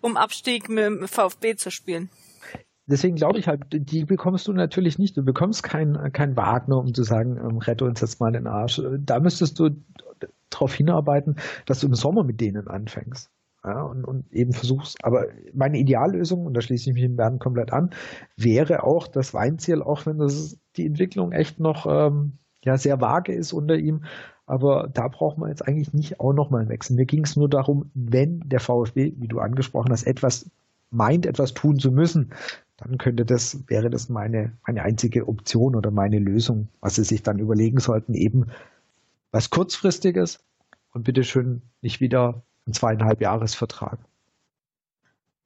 um 0.00 0.16
Abstieg 0.16 0.68
mit 0.68 0.84
dem 0.84 1.08
VfB 1.08 1.56
zu 1.56 1.70
spielen. 1.70 2.08
Deswegen 2.86 3.16
glaube 3.16 3.38
ich 3.38 3.46
halt, 3.46 3.62
die 3.70 4.04
bekommst 4.04 4.48
du 4.48 4.52
natürlich 4.52 4.98
nicht. 4.98 5.16
Du 5.16 5.22
bekommst 5.22 5.62
keinen 5.62 6.12
kein 6.12 6.36
Wagner, 6.36 6.78
um 6.78 6.92
zu 6.92 7.04
sagen, 7.04 7.36
ähm, 7.36 7.58
rette 7.58 7.84
uns 7.84 8.00
jetzt 8.00 8.20
mal 8.20 8.32
den 8.32 8.46
Arsch. 8.46 8.80
Da 8.98 9.20
müsstest 9.20 9.58
du 9.58 9.70
darauf 10.50 10.74
hinarbeiten, 10.74 11.36
dass 11.66 11.80
du 11.80 11.86
im 11.86 11.94
Sommer 11.94 12.24
mit 12.24 12.40
denen 12.40 12.68
anfängst. 12.68 13.30
Ja, 13.64 13.82
und, 13.82 14.04
und 14.04 14.32
eben 14.32 14.52
versuchst, 14.52 15.04
aber 15.04 15.26
meine 15.54 15.78
Ideallösung, 15.78 16.46
und 16.46 16.54
da 16.54 16.60
schließe 16.60 16.90
ich 16.90 16.94
mich 16.94 17.04
in 17.04 17.14
Bernd 17.14 17.38
komplett 17.38 17.72
an, 17.72 17.90
wäre 18.36 18.82
auch 18.82 19.06
das 19.06 19.34
Weinziel, 19.34 19.82
auch 19.82 20.04
wenn 20.04 20.18
das 20.18 20.58
die 20.76 20.84
Entwicklung 20.84 21.30
echt 21.30 21.60
noch 21.60 21.86
ähm, 21.86 22.38
ja, 22.64 22.76
sehr 22.76 23.00
vage 23.00 23.32
ist 23.32 23.52
unter 23.52 23.76
ihm, 23.76 24.02
aber 24.46 24.90
da 24.92 25.06
braucht 25.06 25.38
man 25.38 25.48
jetzt 25.48 25.66
eigentlich 25.66 25.92
nicht 25.92 26.18
auch 26.18 26.32
nochmal 26.32 26.62
einen 26.62 26.70
Wechsel. 26.70 26.96
Mir 26.96 27.06
ging 27.06 27.22
es 27.22 27.36
nur 27.36 27.48
darum, 27.48 27.90
wenn 27.94 28.40
der 28.44 28.58
VfB, 28.58 29.12
wie 29.16 29.28
du 29.28 29.38
angesprochen 29.38 29.92
hast, 29.92 30.08
etwas 30.08 30.50
meint, 30.90 31.24
etwas 31.24 31.54
tun 31.54 31.78
zu 31.78 31.92
müssen, 31.92 32.32
dann 32.76 32.98
könnte 32.98 33.24
das, 33.24 33.62
wäre 33.68 33.90
das 33.90 34.08
meine, 34.08 34.52
meine 34.66 34.82
einzige 34.82 35.28
Option 35.28 35.76
oder 35.76 35.92
meine 35.92 36.18
Lösung, 36.18 36.68
was 36.80 36.96
sie 36.96 37.04
sich 37.04 37.22
dann 37.22 37.38
überlegen 37.38 37.78
sollten, 37.78 38.14
eben 38.14 38.46
was 39.30 39.50
kurzfristiges 39.50 40.40
und 40.92 41.04
bitteschön 41.04 41.62
nicht 41.80 42.00
wieder 42.00 42.42
ein 42.66 42.72
zweieinhalb 42.72 43.20
Jahresvertrag. 43.20 43.98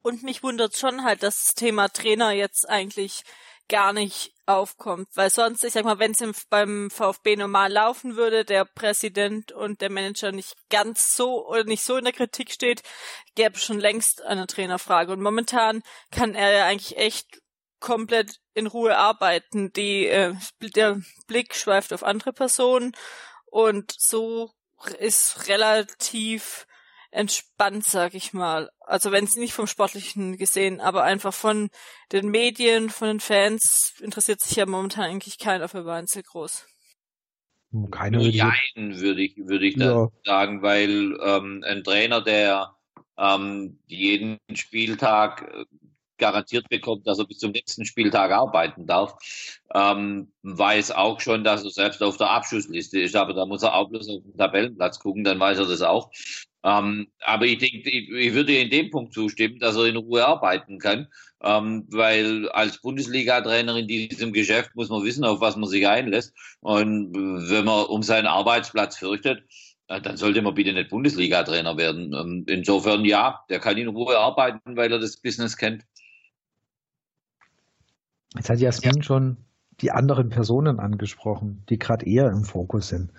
Und 0.03 0.23
mich 0.23 0.43
wundert 0.43 0.77
schon 0.77 1.03
halt, 1.03 1.23
dass 1.23 1.43
das 1.45 1.55
Thema 1.55 1.89
Trainer 1.89 2.31
jetzt 2.31 2.69
eigentlich 2.69 3.25
gar 3.69 3.93
nicht 3.93 4.33
aufkommt, 4.47 5.09
weil 5.15 5.31
sonst, 5.31 5.65
ich 5.65 5.73
sag 5.73 5.85
mal, 5.85 5.99
wenn 5.99 6.13
es 6.13 6.45
beim 6.49 6.89
VfB 6.89 7.35
normal 7.35 7.73
laufen 7.73 8.15
würde, 8.15 8.45
der 8.45 8.65
Präsident 8.65 9.51
und 9.51 9.81
der 9.81 9.91
Manager 9.91 10.31
nicht 10.31 10.55
ganz 10.71 11.17
so 11.17 11.49
oder 11.49 11.65
nicht 11.65 11.83
so 11.83 11.97
in 11.97 12.05
der 12.05 12.13
Kritik 12.13 12.53
steht, 12.53 12.83
gäbe 13.35 13.57
es 13.57 13.65
schon 13.65 13.81
längst 13.81 14.23
eine 14.23 14.47
Trainerfrage. 14.47 15.13
Und 15.13 15.21
momentan 15.21 15.83
kann 16.13 16.37
er 16.37 16.53
ja 16.53 16.67
eigentlich 16.67 16.97
echt 16.97 17.43
komplett 17.81 18.39
in 18.55 18.69
Ruhe 18.69 18.97
arbeiten. 18.97 19.73
Die, 19.73 20.07
äh, 20.07 20.35
der 20.61 21.01
Blick 21.27 21.57
schweift 21.57 21.93
auf 21.93 22.05
andere 22.05 22.33
Personen 22.33 22.93
und 23.47 23.93
so 23.99 24.53
ist 24.99 25.49
relativ 25.49 26.67
entspannt, 27.17 27.85
sag 27.85 28.15
ich 28.15 28.33
mal. 28.33 28.71
Also 28.81 29.11
wenn 29.11 29.25
es 29.25 29.37
nicht 29.37 29.55
vom 29.55 29.67
Sportlichen 29.67 30.37
gesehen, 30.37 30.81
aber 30.81 31.03
einfach 31.03 31.33
von 31.33 31.71
den 32.13 32.29
Medien, 32.29 32.91
von 32.91 33.09
den 33.09 33.21
Fans 33.21 33.95
interessiert 34.01 34.41
sich 34.41 34.57
ja 34.57 34.67
momentan 34.67 35.05
eigentlich 35.05 35.39
keiner 35.39 35.69
für 35.69 35.87
Weinzel 35.87 36.23
groß. 36.23 36.67
Keine 37.91 38.19
Nein, 38.19 39.01
würde 39.01 39.23
ich, 39.23 39.37
würde 39.37 39.67
ich 39.67 39.77
ja. 39.77 40.09
sagen, 40.25 40.63
weil 40.63 41.19
ähm, 41.23 41.65
ein 41.67 41.83
Trainer, 41.83 42.23
der 42.23 42.75
ähm, 43.19 43.79
jeden 43.87 44.39
Spieltag 44.55 45.43
äh, 45.43 45.65
garantiert 46.19 46.69
bekommt, 46.69 47.07
dass 47.07 47.19
er 47.19 47.27
bis 47.27 47.39
zum 47.39 47.53
nächsten 47.53 47.85
Spieltag 47.85 48.31
arbeiten 48.31 48.87
darf, 48.87 49.17
ähm, 49.75 50.33
weiß 50.43 50.93
auch 50.93 51.21
schon, 51.21 51.45
dass 51.45 51.65
er 51.65 51.71
selbst 51.71 52.03
auf 52.03 52.17
der 52.17 52.31
Abschussliste 52.31 53.01
ist, 53.01 53.17
aber 53.17 53.35
da 53.35 53.45
muss 53.47 53.63
er 53.63 53.75
auch 53.75 53.89
bloß 53.89 54.09
auf 54.09 54.23
den 54.23 54.37
Tabellenplatz 54.37 54.99
gucken, 54.99 55.25
dann 55.25 55.41
weiß 55.41 55.59
er 55.59 55.67
das 55.67 55.83
auch. 55.83 56.11
Ähm, 56.67 57.07
aber 57.25 57.47
ich 57.47 57.59
denke, 57.59 57.89
ich, 57.89 58.11
ich, 58.11 58.35
würde 58.35 58.57
in 58.57 58.71
dem 58.71 58.91
Punkt 58.91 59.15
zustimmen, 59.15 59.61
dass 59.61 59.77
er 59.77 59.85
in 59.85 59.95
Ruhe 59.95 60.27
arbeiten 60.27 60.81
kann, 60.81 61.07
ähm, 61.41 61.87
weil 61.91 62.49
als 62.49 62.81
Bundesliga-Trainer 62.81 63.77
in 63.77 63.87
diesem 63.87 64.33
Geschäft 64.33 64.75
muss 64.75 64.89
man 64.89 65.05
wissen, 65.05 65.23
auf 65.23 65.41
was 65.41 65.55
man 65.55 65.69
sich 65.69 65.87
einlässt. 65.87 66.35
Und 66.63 67.15
wenn 67.15 67.65
man 67.65 67.87
um 67.87 68.03
seinen 68.03 68.27
Arbeitsplatz 68.27 68.97
fürchtet, 68.97 69.45
äh, 69.87 70.01
dann 70.01 70.17
sollte 70.17 70.43
man 70.43 70.55
bitte 70.55 70.73
nicht 70.73 70.91
Bundesliga-Trainer 70.91 71.77
werden. 71.77 72.13
Ähm, 72.13 72.45
insofern 72.49 73.05
ja, 73.05 73.45
der 73.49 73.61
kann 73.61 73.77
in 73.77 73.87
Ruhe 73.87 74.19
arbeiten, 74.19 74.77
weil 74.77 74.91
er 74.91 74.99
das 74.99 75.19
Business 75.19 75.57
kennt. 75.57 75.85
Jetzt 78.35 78.51
hat 78.51 78.59
Jasmin 78.59 78.97
ja. 78.97 79.03
schon 79.05 79.37
die 79.83 79.93
anderen 79.93 80.31
Personen 80.31 80.81
angesprochen, 80.81 81.63
die 81.69 81.79
gerade 81.79 82.05
eher 82.07 82.29
im 82.29 82.43
Fokus 82.43 82.89
sind. 82.89 83.13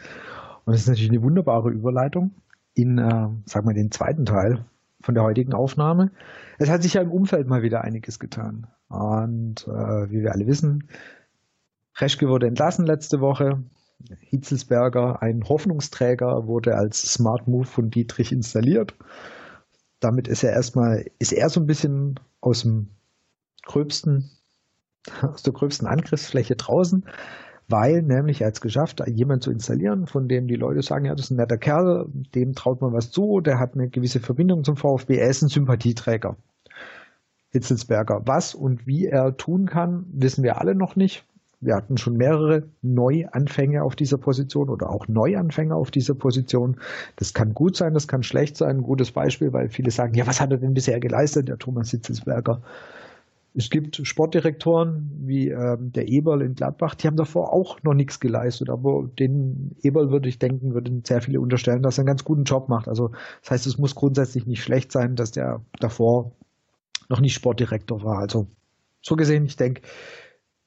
Und 0.66 0.74
das 0.74 0.82
ist 0.82 0.88
natürlich 0.90 1.12
eine 1.12 1.22
wunderbare 1.22 1.70
Überleitung 1.70 2.36
in, 2.78 2.98
äh, 3.00 3.30
sag 3.46 3.66
mal, 3.66 3.74
den 3.74 3.92
zweiten 3.92 4.26
Teil 4.26 4.66
von 5.02 5.16
der 5.16 5.24
heutigen 5.24 5.54
Aufnahme. 5.54 6.12
Es 6.60 6.70
hat 6.70 6.84
sich 6.84 6.94
ja 6.94 7.02
im 7.02 7.12
Umfeld 7.12 7.48
mal 7.48 7.64
wieder 7.64 7.84
einiges 7.84 8.20
getan. 8.20 8.68
Und 8.88 9.68
äh, 9.68 10.12
wie 10.12 10.22
wir 10.22 10.32
alle 10.32 10.48
wissen, 10.48 10.88
Reschke 11.98 12.28
wurde 12.28 12.48
entlassen 12.48 12.86
letzte 12.86 13.20
Woche. 13.20 13.64
Hitzelsberger, 14.20 15.22
ein 15.24 15.44
Hoffnungsträger, 15.44 16.46
wurde 16.46 16.76
als 16.76 17.02
Smart 17.02 17.48
Move 17.48 17.66
von 17.66 17.90
Dietrich 17.90 18.32
installiert. 18.32 18.94
Damit 20.00 20.28
ist 20.28 20.44
er 20.44 20.52
erstmal, 20.54 21.06
ist 21.18 21.34
er 21.34 21.50
so 21.50 21.60
ein 21.60 21.66
bisschen 21.66 22.20
aus 22.40 22.62
dem 22.62 22.92
gröbsten, 23.64 24.30
aus 25.24 25.42
der 25.42 25.54
gröbsten 25.54 25.88
Angriffsfläche 25.88 26.56
draußen, 26.56 27.06
weil 27.68 28.02
nämlich 28.02 28.42
er 28.42 28.48
hat 28.48 28.56
es 28.56 28.62
geschafft, 28.62 29.04
jemanden 29.08 29.42
zu 29.42 29.52
installieren, 29.52 30.08
von 30.08 30.28
dem 30.28 30.48
die 30.48 30.56
Leute 30.56 30.82
sagen, 30.82 31.06
ja, 31.06 31.16
das 31.16 31.26
ist 31.26 31.32
ein 31.32 31.38
netter 31.38 31.58
Kerl, 31.58 32.08
dem 32.34 32.54
traut 32.54 32.82
man 32.82 32.94
was 32.94 33.12
zu, 33.12 33.42
der 33.42 33.60
hat 33.60 33.74
eine 33.74 33.90
gewisse 33.90 34.20
Verbindung 34.20 34.64
zum 34.64 34.78
VfB, 34.78 35.18
er 35.18 35.30
ist 35.30 35.42
ein 35.42 35.50
Sympathieträger. 35.50 36.38
Hitzelsberger. 37.50 38.24
Was 38.26 38.56
und 38.56 38.88
wie 38.88 39.06
er 39.06 39.38
tun 39.38 39.68
kann, 39.68 40.06
wissen 40.12 40.44
wir 40.44 40.60
alle 40.60 40.76
noch 40.76 40.96
nicht. 40.96 41.26
Wir 41.60 41.76
hatten 41.76 41.98
schon 41.98 42.18
mehrere 42.18 42.70
Neuanfänge 42.84 43.82
auf 43.82 43.96
dieser 43.96 44.20
Position 44.20 44.70
oder 44.70 44.92
auch 44.92 45.08
Neuanfänger 45.08 45.76
auf 45.76 45.90
dieser 45.90 46.14
Position. 46.14 46.80
Das 47.16 47.34
kann 47.34 47.56
gut 47.56 47.76
sein, 47.76 47.96
das 47.96 48.08
kann 48.08 48.22
schlecht 48.22 48.58
sein. 48.58 48.78
Ein 48.78 48.84
gutes 48.84 49.12
Beispiel, 49.12 49.54
weil 49.54 49.70
viele 49.70 49.90
sagen, 49.90 50.14
ja, 50.14 50.28
was 50.28 50.40
hat 50.40 50.52
er 50.52 50.58
denn 50.58 50.76
bisher 50.76 51.00
geleistet, 51.00 51.48
der 51.48 51.58
Thomas 51.58 51.90
Hitzelsberger? 51.90 52.62
Es 53.58 53.72
gibt 53.72 54.00
Sportdirektoren 54.06 55.10
wie 55.26 55.50
ähm, 55.50 55.92
der 55.92 56.08
Eberl 56.08 56.44
in 56.44 56.54
Gladbach, 56.54 56.94
die 56.94 57.08
haben 57.08 57.18
davor 57.18 57.52
auch 57.52 57.82
noch 57.82 57.96
nichts 57.96 58.20
geleistet, 58.20 58.70
aber 58.70 59.10
den 59.18 59.76
Eberl 59.82 60.12
würde 60.12 60.30
ich 60.30 60.38
denken, 60.38 60.76
würden 60.76 61.04
sehr 61.04 61.24
viele 61.24 61.42
unterstellen, 61.42 61.82
dass 61.82 61.98
er 61.98 62.04
einen 62.04 62.10
ganz 62.10 62.24
guten 62.24 62.44
Job 62.44 62.70
macht. 62.70 62.88
Also 62.88 63.10
das 63.42 63.50
heißt, 63.50 63.66
es 63.66 63.80
muss 63.80 63.96
grundsätzlich 63.96 64.46
nicht 64.46 64.62
schlecht 64.62 64.92
sein, 64.92 65.16
dass 65.16 65.32
der 65.32 65.66
davor 65.80 66.34
noch 67.10 67.20
nicht 67.20 67.34
Sportdirektor 67.34 68.04
war. 68.04 68.20
Also 68.20 68.46
so 69.02 69.16
gesehen, 69.16 69.46
ich 69.46 69.56
denke, 69.56 69.82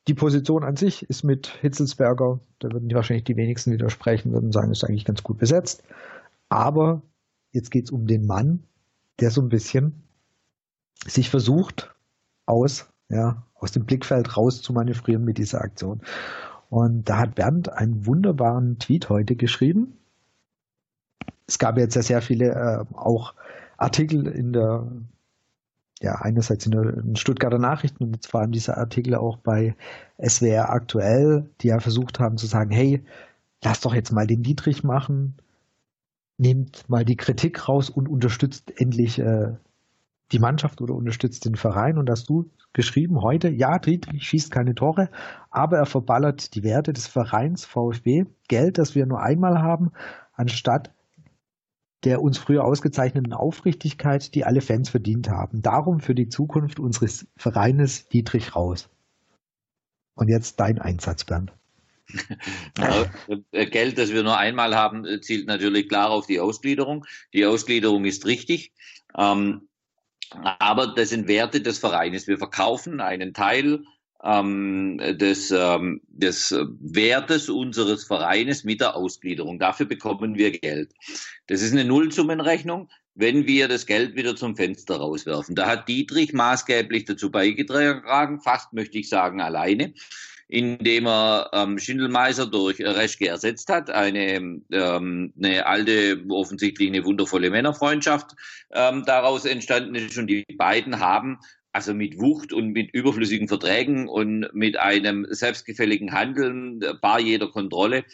die 0.09 0.15
Position 0.15 0.65
an 0.65 0.75
sich 0.75 1.09
ist 1.09 1.23
mit 1.23 1.47
Hitzelsberger, 1.61 2.41
da 2.59 2.73
würden 2.73 2.89
die 2.89 2.97
wahrscheinlich 2.97 3.23
die 3.23 3.37
wenigsten 3.37 3.71
widersprechen, 3.71 4.33
würden 4.33 4.51
sagen, 4.51 4.73
ist 4.73 4.83
eigentlich 4.83 5.05
ganz 5.05 5.23
gut 5.23 5.39
besetzt. 5.39 5.85
Aber 6.49 7.03
jetzt 7.53 7.71
geht 7.71 7.85
es 7.85 7.93
um 7.93 8.09
den 8.09 8.27
Mann, 8.27 8.65
der 9.21 9.31
so 9.31 9.41
ein 9.43 9.49
bisschen 9.49 10.03
sich 11.07 11.31
versucht, 11.31 11.95
aus, 12.51 12.91
ja, 13.09 13.45
aus 13.55 13.73
dem 13.73 13.85
Blickfeld 13.85 14.37
raus 14.37 14.63
zu 14.63 14.73
manövrieren 14.73 15.25
mit 15.25 15.39
dieser 15.39 15.61
Aktion. 15.61 16.03
Und 16.69 17.09
da 17.09 17.19
hat 17.19 17.35
Bernd 17.35 17.73
einen 17.73 18.07
wunderbaren 18.07 18.79
Tweet 18.79 19.09
heute 19.09 19.37
geschrieben. 19.37 19.99
Es 21.47 21.59
gab 21.59 21.79
jetzt 21.79 21.97
ja 21.97 22.03
sehr 22.03 22.23
viele 22.23 22.47
äh, 22.47 22.85
auch 22.95 23.35
Artikel 23.77 24.27
in 24.27 24.53
der 24.53 24.87
ja, 26.03 26.15
einerseits 26.15 26.65
in 26.65 26.73
den 26.73 27.17
Stuttgarter 27.17 27.59
Nachrichten 27.59 28.05
und 28.05 28.27
vor 28.27 28.41
allem 28.41 28.53
dieser 28.53 28.79
Artikel 28.79 29.15
auch 29.15 29.37
bei 29.37 29.77
SWR 30.19 30.71
aktuell, 30.71 31.51
die 31.61 31.69
ja 31.69 31.79
versucht 31.79 32.19
haben 32.21 32.39
zu 32.39 32.47
sagen, 32.47 32.71
hey, 32.71 33.05
lass 33.63 33.81
doch 33.81 33.95
jetzt 33.95 34.11
mal 34.11 34.27
den 34.27 34.43
Dietrich 34.43 34.83
machen, 34.83 35.35
nehmt 36.39 36.89
mal 36.89 37.05
die 37.05 37.17
Kritik 37.17 37.69
raus 37.69 37.91
und 37.91 38.09
unterstützt 38.09 38.73
endlich 38.81 39.19
äh, 39.19 39.57
die 40.33 40.39
Mannschaft 40.39 40.81
oder 40.81 40.95
unterstützt 40.95 41.45
den 41.45 41.57
Verein. 41.57 41.99
Und 41.99 42.09
hast 42.09 42.29
du 42.29 42.51
geschrieben 42.73 43.21
heute, 43.23 43.49
ja, 43.49 43.79
Dietrich 43.79 44.27
schießt 44.27 44.51
keine 44.51 44.75
Tore, 44.75 45.11
aber 45.51 45.79
er 45.79 45.87
verballert 45.87 46.55
die 46.55 46.63
Werte 46.63 46.93
des 46.93 47.07
Vereins 47.07 47.65
VfB, 47.65 48.27
Geld, 48.49 48.79
das 48.79 48.95
wir 48.95 49.07
nur 49.07 49.21
einmal 49.21 49.61
haben, 49.61 49.93
anstatt 50.33 50.93
der 52.05 52.23
uns 52.23 52.39
früher 52.39 52.65
ausgezeichneten 52.65 53.35
Aufrichtigkeit, 53.35 54.35
die 54.35 54.45
alle 54.45 54.63
Fans 54.63 54.89
verdient 54.89 55.29
haben. 55.29 55.61
Darum 55.61 56.01
für 56.01 56.15
die 56.15 56.29
Zukunft 56.29 56.81
unseres 56.81 57.27
Vereines 57.37 58.09
Dietrich 58.09 58.57
raus. 58.57 58.89
Und 60.15 60.29
jetzt 60.29 60.61
dein 60.61 60.79
Einsatz, 60.79 61.25
Bernd. 61.25 61.53
Äh, 63.53 63.67
Geld, 63.67 63.99
das 63.99 64.13
wir 64.13 64.23
nur 64.23 64.37
einmal 64.37 64.75
haben, 64.75 65.07
zielt 65.21 65.47
natürlich 65.47 65.89
klar 65.89 66.11
auf 66.11 66.27
die 66.27 66.41
Ausgliederung. 66.41 67.07
Die 67.33 67.47
Ausgliederung 67.47 68.05
ist 68.05 68.27
richtig. 68.27 68.73
Ähm, 69.17 69.69
aber 70.31 70.89
das 70.89 71.11
sind 71.11 71.29
Werte 71.29 71.61
des 71.61 71.79
Vereines. 71.79 72.27
Wir 72.27 72.39
verkaufen 72.39 73.01
einen 73.01 73.35
Teil 73.35 73.85
ähm, 74.23 74.99
des, 74.99 75.51
ähm, 75.51 76.01
des 76.09 76.55
Wertes 76.81 77.49
unseres 77.49 78.05
Vereines 78.05 78.65
mit 78.65 78.81
der 78.81 78.97
Ausgliederung. 78.97 79.59
Dafür 79.59 79.87
bekommen 79.87 80.37
wir 80.37 80.51
Geld. 80.51 80.93
Das 81.47 81.63
ist 81.63 81.73
eine 81.73 81.85
Nullsummenrechnung, 81.85 82.91
wenn 83.15 83.47
wir 83.47 83.69
das 83.69 83.87
Geld 83.87 84.15
wieder 84.17 84.37
zum 84.37 84.57
Fenster 84.57 84.97
rauswerfen. 84.97 85.55
Da 85.55 85.67
hat 85.67 85.89
Dietrich 85.89 86.33
maßgeblich 86.33 87.07
dazu 87.07 87.31
beigetragen, 87.31 88.41
fast 88.41 88.73
möchte 88.73 88.99
ich 88.99 89.09
sagen 89.09 89.41
alleine, 89.41 89.95
indem 90.51 91.07
er 91.07 91.51
ähm, 91.53 91.79
Schindelmeiser 91.79 92.47
durch 92.47 92.81
Reschke 92.81 93.29
ersetzt 93.29 93.69
hat, 93.69 93.89
eine, 93.91 94.61
ähm, 94.73 95.33
eine 95.39 95.67
alte, 95.67 96.25
offensichtlich 96.29 96.89
eine 96.89 97.05
wundervolle 97.05 97.51
Männerfreundschaft 97.51 98.33
ähm, 98.73 99.05
daraus 99.07 99.45
entstanden 99.45 99.95
ist 99.95 100.19
und 100.19 100.27
die 100.27 100.45
beiden 100.57 100.99
haben 100.99 101.39
also 101.73 101.95
mit 101.95 102.19
Wucht 102.19 102.53
und 102.53 102.73
mit 102.73 102.93
überflüssigen 102.93 103.47
Verträgen 103.47 104.09
und 104.09 104.53
mit 104.53 104.77
einem 104.77 105.27
selbstgefälligen 105.31 106.13
Handeln, 106.13 106.83
bar 107.01 107.21
jeder 107.21 107.49
Kontrolle, 107.49 108.05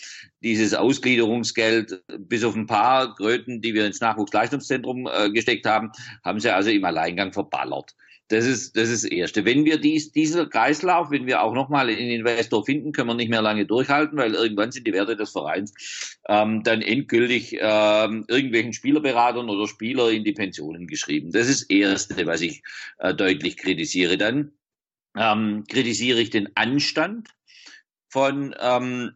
dieses 0.43 0.75
Ausgliederungsgeld 0.75 2.03
bis 2.19 2.45
auf 2.45 2.55
ein 2.55 2.67
paar 2.67 3.15
Kröten, 3.15 3.63
die 3.63 3.73
wir 3.73 3.87
ins 3.87 4.01
Nachwuchsleistungszentrum 4.01 5.09
äh, 5.11 5.31
gesteckt 5.31 5.65
haben, 5.65 5.91
haben 6.23 6.41
sie 6.41 6.55
also 6.55 6.69
im 6.69 6.85
Alleingang 6.85 7.33
verballert. 7.33 7.95
Das 8.29 8.45
ist 8.45 8.77
das 8.77 8.89
ist 8.89 9.05
Erste. 9.05 9.45
Wenn 9.45 9.65
wir 9.65 9.79
dies, 9.79 10.11
dieser 10.11 10.47
Kreislauf, 10.47 11.11
wenn 11.11 11.27
wir 11.27 11.43
auch 11.43 11.55
nochmal 11.55 11.89
einen 11.89 12.11
Investor 12.11 12.65
finden, 12.65 12.93
können 12.93 13.09
wir 13.09 13.15
nicht 13.15 13.31
mehr 13.31 13.43
lange 13.43 13.67
durchhalten, 13.67 14.19
weil 14.19 14.35
irgendwann 14.35 14.73
sind 14.73 14.87
die 14.87 14.93
Werte 14.93 15.17
des 15.17 15.31
Vereins 15.31 16.19
ähm, 16.29 16.65
dann 16.65 16.83
endgültig 16.83 17.57
ähm, 17.61 18.25
irgendwelchen 18.27 18.73
Spielerberatern 18.73 19.49
oder 19.49 19.69
Spieler 19.69 20.11
in 20.11 20.25
die 20.25 20.33
Pensionen 20.33 20.89
geschrieben. 20.89 21.31
Das 21.31 21.49
ist 21.49 21.63
das 21.63 21.71
Erste, 21.71 22.27
was 22.27 22.41
ich 22.41 22.63
äh, 22.99 23.15
deutlich 23.15 23.57
kritisiere. 23.57 24.17
Dann 24.17 24.53
ähm, 25.17 25.65
kritisiere 25.69 26.21
ich 26.21 26.31
den 26.31 26.49
Anstand 26.57 27.29
von 28.09 28.57
ähm, 28.59 29.13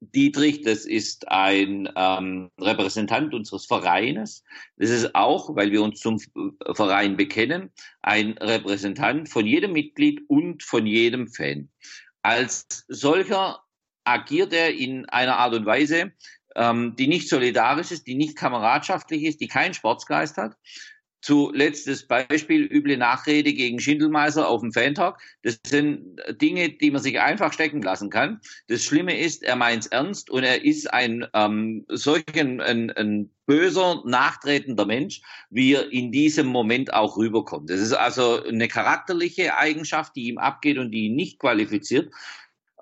Dietrich, 0.00 0.62
das 0.62 0.86
ist 0.86 1.28
ein 1.28 1.88
ähm, 1.94 2.50
Repräsentant 2.58 3.34
unseres 3.34 3.66
Vereines. 3.66 4.42
Das 4.76 4.88
ist 4.88 5.14
auch, 5.14 5.54
weil 5.54 5.72
wir 5.72 5.82
uns 5.82 6.00
zum 6.00 6.18
Verein 6.74 7.16
bekennen, 7.16 7.70
ein 8.00 8.32
Repräsentant 8.38 9.28
von 9.28 9.46
jedem 9.46 9.72
Mitglied 9.72 10.22
und 10.28 10.62
von 10.62 10.86
jedem 10.86 11.28
Fan. 11.28 11.68
Als 12.22 12.66
solcher 12.88 13.62
agiert 14.04 14.54
er 14.54 14.74
in 14.74 15.06
einer 15.10 15.36
Art 15.36 15.54
und 15.54 15.66
Weise, 15.66 16.12
ähm, 16.56 16.96
die 16.96 17.06
nicht 17.06 17.28
solidarisch 17.28 17.90
ist, 17.90 18.06
die 18.06 18.14
nicht 18.14 18.36
kameradschaftlich 18.36 19.24
ist, 19.24 19.40
die 19.40 19.48
keinen 19.48 19.74
Sportsgeist 19.74 20.38
hat, 20.38 20.56
Zuletzt 21.22 21.86
das 21.86 22.04
Beispiel 22.06 22.64
üble 22.64 22.96
Nachrede 22.96 23.52
gegen 23.52 23.78
Schindelmeiser 23.78 24.48
auf 24.48 24.62
dem 24.62 24.72
Fantag. 24.72 25.20
Das 25.42 25.60
sind 25.66 26.20
Dinge, 26.40 26.70
die 26.70 26.90
man 26.90 27.02
sich 27.02 27.20
einfach 27.20 27.52
stecken 27.52 27.82
lassen 27.82 28.10
kann. 28.10 28.40
Das 28.68 28.82
Schlimme 28.82 29.18
ist, 29.18 29.42
er 29.42 29.56
meint 29.56 29.84
es 29.84 29.86
ernst 29.88 30.30
und 30.30 30.44
er 30.44 30.64
ist 30.64 30.92
ein 30.92 31.26
ähm, 31.34 31.84
solchen 31.88 32.60
ein, 32.60 32.90
ein 32.90 33.30
böser, 33.46 34.02
nachtretender 34.06 34.86
Mensch, 34.86 35.22
wie 35.50 35.74
er 35.74 35.92
in 35.92 36.12
diesem 36.12 36.46
Moment 36.46 36.94
auch 36.94 37.16
rüberkommt. 37.16 37.68
Das 37.68 37.80
ist 37.80 37.92
also 37.92 38.42
eine 38.44 38.68
charakterliche 38.68 39.56
Eigenschaft, 39.56 40.14
die 40.16 40.28
ihm 40.28 40.38
abgeht 40.38 40.78
und 40.78 40.92
die 40.92 41.06
ihn 41.06 41.16
nicht 41.16 41.38
qualifiziert 41.38 42.12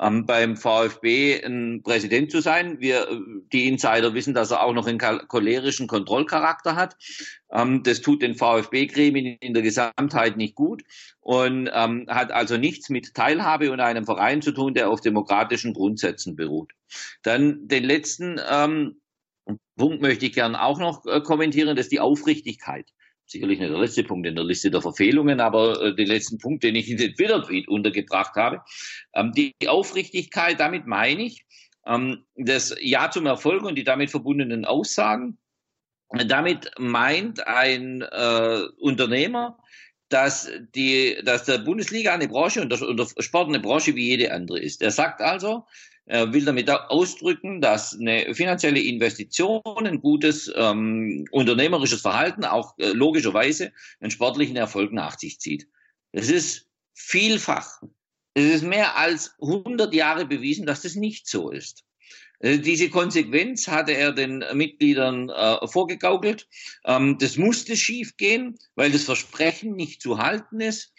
ähm, 0.01 0.27
beim 0.27 0.57
VfB 0.57 1.43
ein 1.45 1.83
Präsident 1.83 2.31
zu 2.31 2.41
sein. 2.41 2.81
Wir, 2.81 3.07
die 3.53 3.69
Insider 3.69 4.15
wissen, 4.15 4.35
dass 4.35 4.51
er 4.51 4.63
auch 4.63 4.73
noch 4.73 4.87
einen 4.87 4.99
cholerischen 4.99 5.87
Kontrollcharakter 5.87 6.77
hat. 6.77 6.97
Ähm, 7.51 7.83
das 7.83 8.01
tut 8.01 8.23
den 8.23 8.35
VfB-Gremien 8.35 9.39
in 9.41 9.55
der 9.55 9.63
Gesamtheit 9.63 10.37
nicht 10.37 10.55
gut 10.55 10.83
und 11.21 11.71
ähm, 11.73 12.07
hat 12.09 12.33
also 12.33 12.57
nichts 12.57 12.89
mit 12.91 13.15
Teilhabe 13.15 13.73
und 13.73 13.81
einem 13.81 14.05
Verein 14.05 14.43
zu 14.43 14.53
tun, 14.53 14.75
der 14.75 14.91
auf 14.91 15.01
demokratischen 15.01 15.75
Grundsätzen 15.75 16.37
beruht. 16.37 16.73
Dann 17.23 17.67
den 17.67 17.85
letzten 17.85 18.41
ähm, 18.51 19.01
Punkt 19.77 20.03
möchte 20.03 20.27
ich 20.27 20.33
gern 20.33 20.57
auch 20.57 20.79
noch 20.79 21.07
äh, 21.07 21.21
kommentieren, 21.21 21.77
das 21.77 21.87
ist 21.87 21.93
die 21.93 22.01
Aufrichtigkeit 22.01 22.87
sicherlich 23.31 23.59
nicht 23.59 23.71
der 23.71 23.79
letzte 23.79 24.05
Punkt 24.05 24.27
in 24.27 24.35
der 24.35 24.45
Liste 24.45 24.71
der 24.71 24.83
Verfehlungen, 24.83 25.41
aber 25.41 25.81
äh, 25.83 25.95
den 25.95 26.09
letzten 26.09 26.39
Punkt, 26.39 26.65
den 26.65 26.75
ich 26.75 26.91
in 26.91 26.97
den 26.97 27.15
Twitter-Tweet 27.15 27.69
untergebracht 27.69 28.35
habe. 28.35 28.63
Ähm, 29.15 29.33
die 29.33 29.55
Aufrichtigkeit, 29.67 30.59
damit 30.59 30.87
meine 30.87 31.23
ich, 31.23 31.45
ähm, 31.87 32.25
das 32.37 32.75
Ja 32.81 33.11
zum 33.11 33.27
Erfolg 33.27 33.63
und 33.63 33.77
die 33.77 33.85
damit 33.85 34.11
verbundenen 34.11 34.65
Aussagen. 34.65 35.39
Damit 36.11 36.71
meint 36.79 37.47
ein 37.47 38.03
äh, 38.03 38.63
Unternehmer, 38.79 39.59
dass 40.09 40.51
die, 40.75 41.19
dass 41.23 41.45
der 41.45 41.59
Bundesliga 41.59 42.15
eine 42.15 42.29
Branche 42.29 42.63
und 42.63 42.71
der, 42.71 42.81
und 42.81 42.99
der 42.99 43.09
Sport 43.23 43.49
eine 43.49 43.61
Branche 43.61 43.95
wie 43.95 44.07
jede 44.07 44.33
andere 44.33 44.59
ist. 44.59 44.81
Er 44.81 44.91
sagt 44.91 45.21
also, 45.21 45.67
will 46.09 46.45
damit 46.45 46.71
ausdrücken, 46.71 47.61
dass 47.61 47.99
eine 47.99 48.35
finanzielle 48.35 48.81
Investition, 48.81 49.63
ein 49.85 50.01
gutes 50.01 50.51
ähm, 50.55 51.27
unternehmerisches 51.31 52.01
Verhalten 52.01 52.45
auch 52.45 52.77
äh, 52.79 52.89
logischerweise 52.89 53.73
einen 54.01 54.11
sportlichen 54.11 54.57
Erfolg 54.57 54.93
nach 54.93 55.19
sich 55.19 55.39
zieht. 55.39 55.69
Es 56.13 56.31
ist 56.31 56.67
vielfach, 56.95 57.83
es 58.35 58.45
ist 58.47 58.65
mehr 58.65 58.97
als 58.97 59.35
100 59.41 59.93
Jahre 59.93 60.25
bewiesen, 60.25 60.67
dass 60.67 60.83
das 60.83 60.95
nicht 60.95 61.29
so 61.29 61.51
ist. 61.51 61.85
Äh, 62.41 62.59
diese 62.59 62.89
Konsequenz 62.91 63.69
hatte 63.69 63.93
er 63.93 64.13
den 64.13 64.45
Mitgliedern 64.55 65.29
äh, 65.29 65.67
vorgegaukelt. 65.67 66.49
Ähm, 66.85 67.19
das 67.19 67.37
musste 67.37 67.77
schiefgehen, 67.77 68.59
weil 68.75 68.93
das 68.93 69.05
Versprechen 69.05 69.75
nicht 69.75 70.01
zu 70.01 70.19
halten 70.19 70.61
ist. 70.61 70.93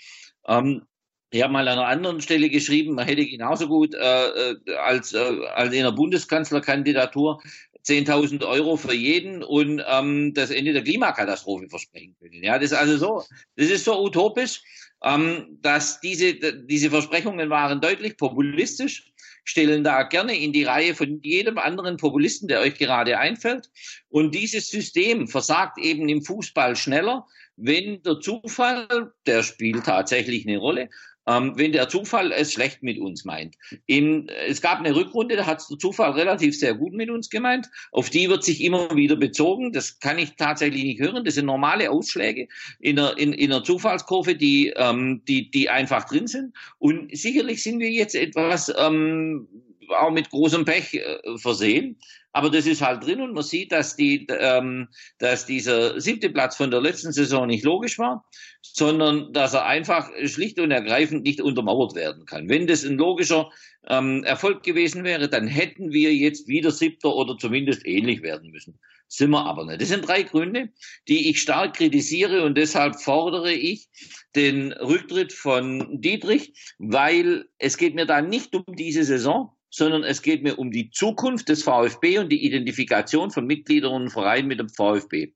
Ähm, 0.47 0.83
ich 1.31 1.43
habe 1.43 1.53
mal 1.53 1.67
an 1.67 1.77
einer 1.77 1.87
anderen 1.87 2.21
Stelle 2.21 2.49
geschrieben, 2.49 2.95
man 2.95 3.05
hätte 3.05 3.25
genauso 3.25 3.67
gut 3.67 3.93
äh, 3.93 3.99
äh 3.99 4.75
als, 4.77 5.13
äh, 5.13 5.45
als 5.53 5.73
in 5.73 5.83
der 5.83 5.91
Bundeskanzlerkandidatur 5.91 7.41
10.000 7.85 8.45
Euro 8.45 8.77
für 8.77 8.93
jeden 8.93 9.43
und 9.43 9.81
ähm, 9.87 10.33
das 10.33 10.51
Ende 10.51 10.73
der 10.73 10.83
Klimakatastrophe 10.83 11.69
versprechen 11.69 12.15
können. 12.19 12.43
Ja, 12.43 12.57
das 12.59 12.71
ist 12.71 12.77
also 12.77 12.97
so, 12.97 13.23
das 13.55 13.69
ist 13.69 13.85
so 13.85 14.03
utopisch, 14.03 14.61
ähm, 15.03 15.57
dass 15.61 15.99
diese, 16.01 16.33
diese 16.33 16.89
Versprechungen 16.89 17.49
waren 17.49 17.81
deutlich 17.81 18.17
populistisch, 18.17 19.11
stellen 19.43 19.83
da 19.83 20.03
gerne 20.03 20.37
in 20.37 20.53
die 20.53 20.63
Reihe 20.63 20.93
von 20.93 21.19
jedem 21.23 21.57
anderen 21.57 21.97
Populisten, 21.97 22.47
der 22.47 22.59
euch 22.59 22.75
gerade 22.77 23.17
einfällt. 23.17 23.69
Und 24.09 24.35
dieses 24.35 24.67
System 24.67 25.27
versagt 25.27 25.77
eben 25.79 26.09
im 26.09 26.21
Fußball 26.21 26.75
schneller, 26.75 27.25
wenn 27.55 28.01
der 28.03 28.19
Zufall, 28.19 29.13
der 29.25 29.43
spielt 29.43 29.85
tatsächlich 29.85 30.47
eine 30.47 30.57
Rolle, 30.57 30.89
ähm, 31.29 31.53
wenn 31.55 31.71
der 31.71 31.89
Zufall 31.89 32.31
es 32.31 32.53
schlecht 32.53 32.81
mit 32.81 32.97
uns 32.97 33.23
meint. 33.23 33.55
In, 33.85 34.29
es 34.47 34.61
gab 34.61 34.79
eine 34.79 34.95
Rückrunde, 34.95 35.35
da 35.35 35.45
hat 35.45 35.61
der 35.69 35.77
Zufall 35.77 36.11
relativ 36.11 36.57
sehr 36.57 36.73
gut 36.73 36.93
mit 36.93 37.09
uns 37.09 37.29
gemeint. 37.29 37.67
Auf 37.91 38.09
die 38.09 38.29
wird 38.29 38.43
sich 38.43 38.63
immer 38.63 38.95
wieder 38.95 39.15
bezogen. 39.15 39.71
Das 39.71 39.99
kann 39.99 40.17
ich 40.17 40.35
tatsächlich 40.37 40.83
nicht 40.83 40.99
hören. 40.99 41.23
Das 41.23 41.35
sind 41.35 41.45
normale 41.45 41.91
Ausschläge 41.91 42.47
in 42.79 42.97
einer, 42.97 43.17
in, 43.17 43.33
in 43.33 43.51
einer 43.51 43.63
Zufallskurve, 43.63 44.35
die, 44.35 44.73
ähm, 44.75 45.21
die, 45.27 45.51
die 45.51 45.69
einfach 45.69 46.05
drin 46.05 46.25
sind. 46.25 46.55
Und 46.79 47.15
sicherlich 47.15 47.61
sind 47.61 47.79
wir 47.79 47.91
jetzt 47.91 48.15
etwas 48.15 48.73
ähm, 48.75 49.47
auch 49.89 50.11
mit 50.11 50.29
großem 50.29 50.65
Pech 50.65 50.95
äh, 50.95 51.37
versehen. 51.37 51.97
Aber 52.31 52.49
das 52.49 52.67
ist 52.67 52.81
halt 52.81 53.05
drin 53.05 53.21
und 53.21 53.33
man 53.33 53.43
sieht, 53.43 53.71
dass, 53.71 53.95
die, 53.95 54.27
ähm, 54.29 54.87
dass 55.17 55.45
dieser 55.45 55.99
siebte 55.99 56.29
Platz 56.29 56.55
von 56.55 56.69
der 56.69 56.81
letzten 56.81 57.11
Saison 57.11 57.47
nicht 57.47 57.63
logisch 57.63 57.97
war, 57.97 58.23
sondern 58.61 59.33
dass 59.33 59.53
er 59.53 59.65
einfach 59.65 60.09
schlicht 60.25 60.59
und 60.59 60.71
ergreifend 60.71 61.23
nicht 61.23 61.41
untermauert 61.41 61.95
werden 61.95 62.25
kann. 62.25 62.47
Wenn 62.47 62.67
das 62.67 62.85
ein 62.85 62.97
logischer 62.97 63.49
ähm, 63.87 64.23
Erfolg 64.23 64.63
gewesen 64.63 65.03
wäre, 65.03 65.27
dann 65.27 65.47
hätten 65.47 65.91
wir 65.91 66.13
jetzt 66.13 66.47
wieder 66.47 66.71
siebter 66.71 67.15
oder 67.15 67.37
zumindest 67.37 67.85
ähnlich 67.85 68.21
werden 68.21 68.51
müssen. 68.51 68.79
Sind 69.07 69.31
wir 69.31 69.45
aber 69.45 69.65
nicht. 69.65 69.81
Das 69.81 69.89
sind 69.89 70.07
drei 70.07 70.21
Gründe, 70.21 70.69
die 71.07 71.31
ich 71.31 71.41
stark 71.41 71.77
kritisiere 71.77 72.45
und 72.45 72.55
deshalb 72.55 73.01
fordere 73.01 73.51
ich 73.51 73.89
den 74.35 74.71
Rücktritt 74.73 75.33
von 75.33 75.99
Dietrich, 75.99 76.53
weil 76.77 77.45
es 77.57 77.77
geht 77.77 77.95
mir 77.95 78.05
da 78.05 78.21
nicht 78.21 78.55
um 78.55 78.75
diese 78.75 79.03
Saison, 79.03 79.51
sondern 79.69 80.03
es 80.03 80.21
geht 80.21 80.43
mir 80.43 80.57
um 80.57 80.71
die 80.71 80.89
Zukunft 80.89 81.49
des 81.49 81.63
VfB 81.63 82.19
und 82.19 82.29
die 82.29 82.45
Identifikation 82.45 83.31
von 83.31 83.45
Mitgliedern 83.45 83.93
und 83.93 84.09
Vereinen 84.09 84.47
mit 84.47 84.59
dem 84.59 84.69
VfB. 84.69 85.33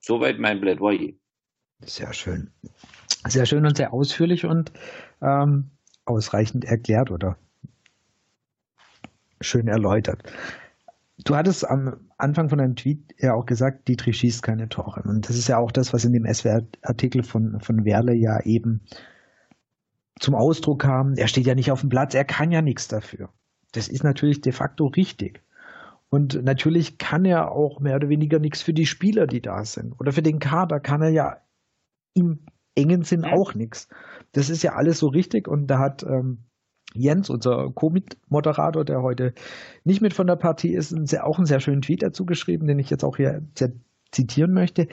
Soweit 0.00 0.38
mein 0.38 0.60
Plädoyer. 0.60 1.12
Sehr 1.80 2.12
schön. 2.12 2.50
Sehr 3.26 3.46
schön 3.46 3.66
und 3.66 3.76
sehr 3.76 3.92
ausführlich 3.92 4.44
und 4.44 4.72
ähm, 5.22 5.70
ausreichend 6.04 6.64
erklärt 6.64 7.10
oder 7.10 7.38
schön 9.40 9.66
erläutert. 9.66 10.22
Du 11.24 11.36
hattest 11.36 11.68
am 11.68 12.10
Anfang 12.18 12.48
von 12.48 12.58
deinem 12.58 12.76
Tweet 12.76 13.14
ja 13.18 13.34
auch 13.34 13.46
gesagt, 13.46 13.88
Dietrich 13.88 14.18
schießt 14.18 14.42
keine 14.42 14.68
Tore. 14.68 15.02
Und 15.02 15.28
das 15.28 15.36
ist 15.36 15.48
ja 15.48 15.58
auch 15.58 15.72
das, 15.72 15.92
was 15.92 16.04
in 16.04 16.12
dem 16.12 16.26
SWR-Artikel 16.26 17.22
von, 17.22 17.60
von 17.60 17.84
Werle 17.84 18.14
ja 18.14 18.40
eben 18.40 18.82
zum 20.20 20.34
Ausdruck 20.34 20.82
kam. 20.82 21.14
Er 21.14 21.28
steht 21.28 21.46
ja 21.46 21.54
nicht 21.54 21.70
auf 21.70 21.80
dem 21.80 21.88
Platz, 21.88 22.14
er 22.14 22.24
kann 22.24 22.50
ja 22.50 22.62
nichts 22.62 22.88
dafür. 22.88 23.30
Das 23.74 23.88
ist 23.88 24.04
natürlich 24.04 24.40
de 24.40 24.52
facto 24.52 24.86
richtig. 24.86 25.42
Und 26.08 26.42
natürlich 26.44 26.98
kann 26.98 27.24
er 27.24 27.50
auch 27.50 27.80
mehr 27.80 27.96
oder 27.96 28.08
weniger 28.08 28.38
nichts 28.38 28.62
für 28.62 28.72
die 28.72 28.86
Spieler, 28.86 29.26
die 29.26 29.40
da 29.40 29.64
sind. 29.64 29.98
Oder 29.98 30.12
für 30.12 30.22
den 30.22 30.38
Kader 30.38 30.78
kann 30.78 31.02
er 31.02 31.10
ja 31.10 31.38
im 32.14 32.46
engen 32.76 33.02
Sinn 33.02 33.24
auch 33.24 33.54
nichts. 33.54 33.88
Das 34.32 34.48
ist 34.48 34.62
ja 34.62 34.74
alles 34.74 34.98
so 34.98 35.08
richtig 35.08 35.48
und 35.48 35.66
da 35.66 35.78
hat 35.78 36.04
ähm, 36.04 36.44
Jens, 36.92 37.30
unser 37.30 37.70
Co-Moderator, 37.72 38.84
der 38.84 39.02
heute 39.02 39.34
nicht 39.82 40.00
mit 40.00 40.14
von 40.14 40.28
der 40.28 40.36
Partie 40.36 40.72
ist, 40.74 40.92
ein 40.92 41.06
sehr, 41.06 41.26
auch 41.26 41.38
einen 41.38 41.46
sehr 41.46 41.58
schönen 41.58 41.82
Tweet 41.82 42.02
dazu 42.02 42.24
geschrieben, 42.24 42.68
den 42.68 42.78
ich 42.78 42.90
jetzt 42.90 43.04
auch 43.04 43.16
hier 43.16 43.42
zitieren 44.12 44.52
möchte 44.52 44.86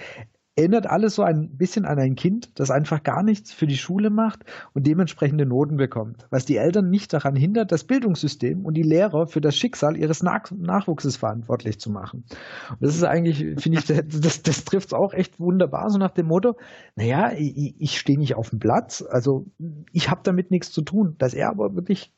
erinnert 0.61 0.87
alles 0.87 1.15
so 1.15 1.23
ein 1.23 1.57
bisschen 1.57 1.85
an 1.85 1.99
ein 1.99 2.15
Kind, 2.15 2.51
das 2.59 2.71
einfach 2.71 3.03
gar 3.03 3.23
nichts 3.23 3.51
für 3.51 3.67
die 3.67 3.77
Schule 3.77 4.09
macht 4.09 4.45
und 4.73 4.87
dementsprechende 4.87 5.45
Noten 5.45 5.77
bekommt, 5.77 6.27
was 6.29 6.45
die 6.45 6.57
Eltern 6.57 6.89
nicht 6.89 7.11
daran 7.13 7.35
hindert, 7.35 7.71
das 7.71 7.83
Bildungssystem 7.83 8.65
und 8.65 8.75
die 8.75 8.83
Lehrer 8.83 9.27
für 9.27 9.41
das 9.41 9.57
Schicksal 9.57 9.97
ihres 9.97 10.23
Nach 10.23 10.49
Nachwuchses 10.51 11.17
verantwortlich 11.17 11.79
zu 11.79 11.89
machen. 11.89 12.23
Und 12.69 12.81
das 12.81 12.95
ist 12.95 13.03
eigentlich, 13.03 13.61
finde 13.61 13.79
ich, 13.79 13.85
das, 14.21 14.43
das 14.43 14.63
trifft 14.63 14.87
es 14.87 14.93
auch 14.93 15.13
echt 15.13 15.39
wunderbar, 15.39 15.89
so 15.89 15.97
nach 15.97 16.11
dem 16.11 16.27
Motto, 16.27 16.55
naja, 16.95 17.31
ich, 17.35 17.75
ich 17.79 17.99
stehe 17.99 18.19
nicht 18.19 18.35
auf 18.35 18.51
dem 18.51 18.59
Platz, 18.59 19.03
also 19.07 19.45
ich 19.91 20.09
habe 20.09 20.21
damit 20.23 20.51
nichts 20.51 20.71
zu 20.71 20.83
tun, 20.83 21.15
dass 21.17 21.33
er 21.33 21.49
aber 21.49 21.75
wirklich 21.75 22.13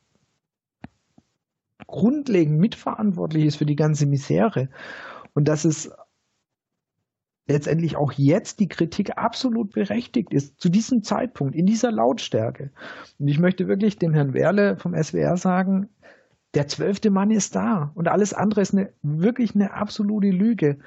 grundlegend 1.88 2.60
mitverantwortlich 2.60 3.46
ist 3.46 3.56
für 3.56 3.66
die 3.66 3.76
ganze 3.76 4.06
Misere 4.06 4.70
und 5.34 5.48
dass 5.48 5.66
es 5.66 5.92
letztendlich 7.48 7.98
auch 7.98 8.12
jetzt 8.14 8.60
die 8.60 8.68
Kritik 8.68 9.18
absolut 9.18 9.74
berechtigt 9.74 10.32
ist, 10.32 10.60
zu 10.62 10.70
diesem 10.70 11.04
Zeitpunkt, 11.04 11.56
in 11.56 11.66
dieser 11.66 11.92
Lautstärke. 11.92 12.72
Und 13.20 13.28
ich 13.28 13.40
möchte 13.40 13.68
wirklich 13.68 13.98
dem 13.98 14.14
Herrn 14.14 14.34
Werle 14.34 14.78
vom 14.78 14.96
SWR 14.96 15.36
sagen, 15.38 15.90
der 16.54 16.68
zwölfte 16.68 17.10
Mann 17.10 17.32
ist 17.32 17.56
da 17.56 17.92
und 17.96 18.08
alles 18.08 18.34
andere 18.34 18.62
ist 18.62 18.74
eine, 18.74 18.94
wirklich 19.02 19.56
eine 19.56 19.74
absolute 19.74 20.30
Lüge. 20.30 20.80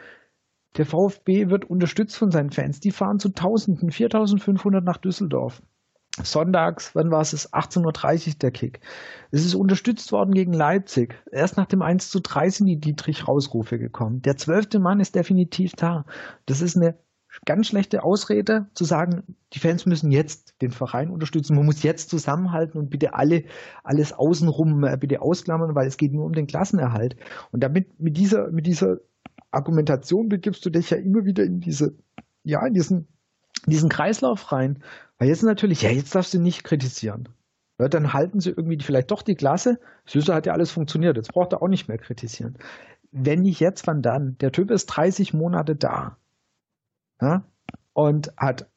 Der 0.77 0.87
VfB 0.87 1.51
wird 1.51 1.65
unterstützt 1.65 2.17
von 2.17 2.31
seinen 2.31 2.51
Fans. 2.51 2.81
Die 2.81 2.93
fahren 2.93 3.19
zu 3.19 3.31
Tausenden, 3.31 3.91
4500 3.91 4.85
nach 4.85 4.99
Düsseldorf. 4.99 5.63
Sonntags, 6.23 6.95
wann 6.95 7.11
war 7.11 7.21
es? 7.21 7.53
18.30 7.53 8.29
Uhr 8.29 8.35
der 8.41 8.51
Kick. 8.51 8.81
Es 9.31 9.45
ist 9.45 9.55
unterstützt 9.55 10.13
worden 10.13 10.33
gegen 10.33 10.53
Leipzig. 10.53 11.23
Erst 11.31 11.57
nach 11.57 11.67
dem 11.67 11.83
1 11.83 12.11
zu 12.11 12.21
3 12.21 12.51
sind 12.51 12.67
die 12.67 12.81
Dietrich-Rausrufe 12.81 13.79
gekommen. 13.79 14.23
Der 14.23 14.37
zwölfte 14.37 14.79
Mann 14.79 15.01
ist 15.01 15.15
definitiv 15.15 15.73
da. 15.73 16.07
Das 16.47 16.63
ist 16.63 16.77
eine 16.77 16.99
ganz 17.45 17.67
schlechte 17.67 18.03
Ausrede, 18.03 18.67
zu 18.73 18.85
sagen, 18.85 19.23
die 19.53 19.59
Fans 19.59 19.85
müssen 19.85 20.11
jetzt 20.11 20.55
den 20.63 20.71
Verein 20.71 21.11
unterstützen. 21.11 21.55
Man 21.55 21.67
muss 21.67 21.83
jetzt 21.83 22.09
zusammenhalten 22.09 22.79
und 22.79 22.89
bitte 22.89 23.15
alle, 23.15 23.45
alles 23.85 24.13
außenrum 24.13 24.85
äh, 24.85 24.97
bitte 24.97 25.21
ausklammern, 25.21 25.75
weil 25.75 25.87
es 25.87 25.99
geht 25.99 26.13
nur 26.13 26.25
um 26.25 26.33
den 26.33 26.47
Klassenerhalt. 26.47 27.17
Und 27.53 27.63
damit, 27.63 28.01
mit 28.01 28.17
dieser, 28.17 28.51
mit 28.51 28.67
dieser 28.67 28.99
Argumentation 29.51 30.29
begibst 30.29 30.65
du 30.65 30.71
dich 30.71 30.91
ja 30.91 30.97
immer 30.97 31.25
wieder 31.25 31.45
in 31.45 31.61
diese, 31.61 31.97
ja, 32.43 32.67
in 32.67 32.75
diesen, 32.75 33.09
in 33.67 33.71
diesen 33.71 33.89
Kreislauf 33.89 34.53
rein. 34.53 34.83
Weil 35.19 35.29
jetzt 35.29 35.43
natürlich, 35.43 35.83
ja, 35.83 35.91
jetzt 35.91 36.15
darfst 36.15 36.35
du 36.35 36.39
nicht 36.39 36.65
kritisieren. 36.65 37.29
Ja, 37.79 37.89
dann 37.89 38.13
halten 38.13 38.41
sie 38.41 38.51
irgendwie 38.51 38.79
vielleicht 38.81 39.11
doch 39.11 39.23
die 39.23 39.35
Klasse. 39.35 39.79
Süße 40.07 40.35
hat 40.35 40.47
ja 40.47 40.53
alles 40.53 40.71
funktioniert. 40.71 41.17
Jetzt 41.17 41.33
braucht 41.33 41.53
er 41.53 41.63
auch 41.63 41.69
nicht 41.69 41.89
mehr 41.89 41.99
kritisieren. 41.99 42.57
Wenn 43.13 43.43
nicht 43.43 43.61
jetzt, 43.61 43.87
wann 43.87 44.03
dann? 44.03 44.39
Der 44.39 44.53
Typ 44.53 44.71
ist 44.71 44.87
30 44.87 45.35
Monate 45.35 45.77
da. 45.77 46.17
Ja? 47.21 47.45
Und 47.93 48.33
hat 48.37 48.69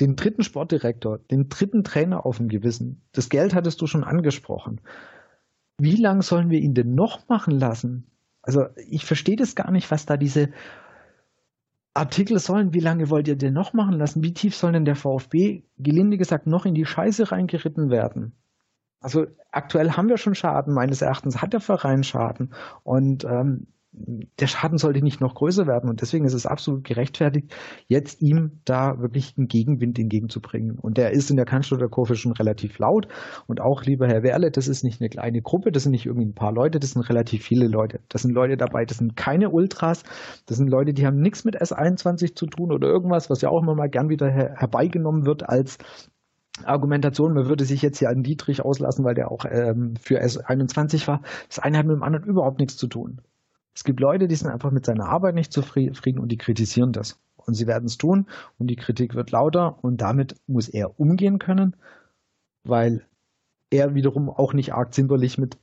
den 0.00 0.16
dritten 0.16 0.42
Sportdirektor, 0.42 1.18
den 1.18 1.48
dritten 1.48 1.84
Trainer 1.84 2.24
auf 2.24 2.38
dem 2.38 2.48
Gewissen. 2.48 3.02
Das 3.12 3.28
Geld 3.28 3.54
hattest 3.54 3.80
du 3.80 3.86
schon 3.86 4.04
angesprochen. 4.04 4.80
Wie 5.78 5.96
lange 5.96 6.22
sollen 6.22 6.50
wir 6.50 6.60
ihn 6.60 6.74
denn 6.74 6.94
noch 6.94 7.28
machen 7.28 7.58
lassen? 7.58 8.06
Also 8.42 8.66
ich 8.76 9.04
verstehe 9.04 9.36
das 9.36 9.54
gar 9.54 9.70
nicht, 9.70 9.90
was 9.90 10.06
da 10.06 10.16
diese 10.16 10.50
Artikel 11.94 12.38
sollen, 12.38 12.72
wie 12.72 12.80
lange 12.80 13.10
wollt 13.10 13.28
ihr 13.28 13.36
denn 13.36 13.52
noch 13.52 13.72
machen 13.72 13.98
lassen? 13.98 14.22
Wie 14.22 14.32
tief 14.32 14.54
soll 14.54 14.72
denn 14.72 14.84
der 14.84 14.96
VfB, 14.96 15.64
gelinde 15.78 16.18
gesagt, 16.18 16.46
noch 16.46 16.64
in 16.64 16.74
die 16.74 16.86
Scheiße 16.86 17.32
reingeritten 17.32 17.90
werden? 17.90 18.36
Also 19.00 19.26
aktuell 19.50 19.92
haben 19.92 20.08
wir 20.08 20.18
schon 20.18 20.34
Schaden, 20.34 20.74
meines 20.74 21.02
Erachtens 21.02 21.40
hat 21.40 21.52
der 21.52 21.60
Verein 21.60 22.04
Schaden. 22.04 22.54
Und 22.82 23.24
ähm, 23.24 23.66
der 23.92 24.46
Schaden 24.46 24.78
sollte 24.78 25.02
nicht 25.02 25.20
noch 25.20 25.34
größer 25.34 25.66
werden 25.66 25.90
und 25.90 26.00
deswegen 26.00 26.24
ist 26.24 26.32
es 26.32 26.46
absolut 26.46 26.84
gerechtfertigt, 26.84 27.52
jetzt 27.88 28.22
ihm 28.22 28.60
da 28.64 29.00
wirklich 29.00 29.34
einen 29.36 29.48
Gegenwind 29.48 29.98
entgegenzubringen. 29.98 30.78
Und 30.78 30.96
der 30.96 31.10
ist 31.10 31.30
in 31.30 31.36
der 31.36 31.44
Cannstatter 31.44 31.88
Kurve 31.88 32.14
schon 32.14 32.32
relativ 32.32 32.78
laut 32.78 33.08
und 33.48 33.60
auch, 33.60 33.84
lieber 33.84 34.06
Herr 34.06 34.22
Werle, 34.22 34.52
das 34.52 34.68
ist 34.68 34.84
nicht 34.84 35.00
eine 35.00 35.10
kleine 35.10 35.42
Gruppe, 35.42 35.72
das 35.72 35.82
sind 35.82 35.92
nicht 35.92 36.06
irgendwie 36.06 36.28
ein 36.28 36.34
paar 36.34 36.52
Leute, 36.52 36.78
das 36.78 36.92
sind 36.92 37.02
relativ 37.02 37.42
viele 37.42 37.66
Leute. 37.66 38.00
Das 38.08 38.22
sind 38.22 38.32
Leute 38.32 38.56
dabei, 38.56 38.84
das 38.84 38.98
sind 38.98 39.16
keine 39.16 39.50
Ultras, 39.50 40.04
das 40.46 40.56
sind 40.56 40.68
Leute, 40.68 40.94
die 40.94 41.04
haben 41.04 41.20
nichts 41.20 41.44
mit 41.44 41.60
S21 41.60 42.36
zu 42.36 42.46
tun 42.46 42.72
oder 42.72 42.86
irgendwas, 42.86 43.28
was 43.28 43.40
ja 43.40 43.48
auch 43.48 43.60
immer 43.60 43.74
mal 43.74 43.90
gern 43.90 44.08
wieder 44.08 44.30
her 44.30 44.54
herbeigenommen 44.56 45.26
wird 45.26 45.48
als 45.48 45.78
Argumentation, 46.64 47.34
man 47.34 47.48
würde 47.48 47.64
sich 47.64 47.82
jetzt 47.82 47.98
hier 47.98 48.10
an 48.10 48.22
Dietrich 48.22 48.62
auslassen, 48.64 49.04
weil 49.04 49.14
der 49.14 49.30
auch 49.30 49.44
ähm, 49.50 49.94
für 50.00 50.20
S21 50.20 51.06
war. 51.06 51.22
Das 51.48 51.58
eine 51.58 51.78
hat 51.78 51.86
mit 51.86 51.96
dem 51.96 52.02
anderen 52.02 52.26
überhaupt 52.26 52.58
nichts 52.58 52.76
zu 52.76 52.86
tun. 52.86 53.20
Es 53.80 53.84
gibt 53.84 54.00
Leute, 54.00 54.28
die 54.28 54.34
sind 54.34 54.50
einfach 54.50 54.72
mit 54.72 54.84
seiner 54.84 55.06
Arbeit 55.06 55.34
nicht 55.34 55.54
zufrieden 55.54 56.18
und 56.18 56.28
die 56.28 56.36
kritisieren 56.36 56.92
das. 56.92 57.18
Und 57.36 57.54
sie 57.54 57.66
werden 57.66 57.86
es 57.86 57.96
tun 57.96 58.26
und 58.58 58.66
die 58.66 58.76
Kritik 58.76 59.14
wird 59.14 59.30
lauter 59.30 59.82
und 59.82 60.02
damit 60.02 60.36
muss 60.46 60.68
er 60.68 61.00
umgehen 61.00 61.38
können, 61.38 61.74
weil 62.62 63.06
er 63.70 63.94
wiederum 63.94 64.28
auch 64.28 64.52
nicht 64.52 64.74
arg 64.74 64.92
zimperlich 64.92 65.38
mit 65.38 65.56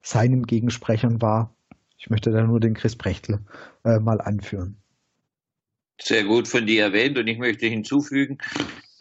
seinen 0.00 0.44
Gegensprechern 0.44 1.20
war. 1.20 1.54
Ich 1.98 2.08
möchte 2.08 2.30
da 2.30 2.42
nur 2.42 2.60
den 2.60 2.72
Chris 2.72 2.96
Brechtel 2.96 3.40
äh, 3.84 3.98
mal 3.98 4.22
anführen. 4.22 4.78
Sehr 6.00 6.24
gut 6.24 6.48
von 6.48 6.64
dir 6.64 6.84
erwähnt 6.84 7.18
und 7.18 7.26
ich 7.26 7.36
möchte 7.36 7.66
hinzufügen, 7.66 8.38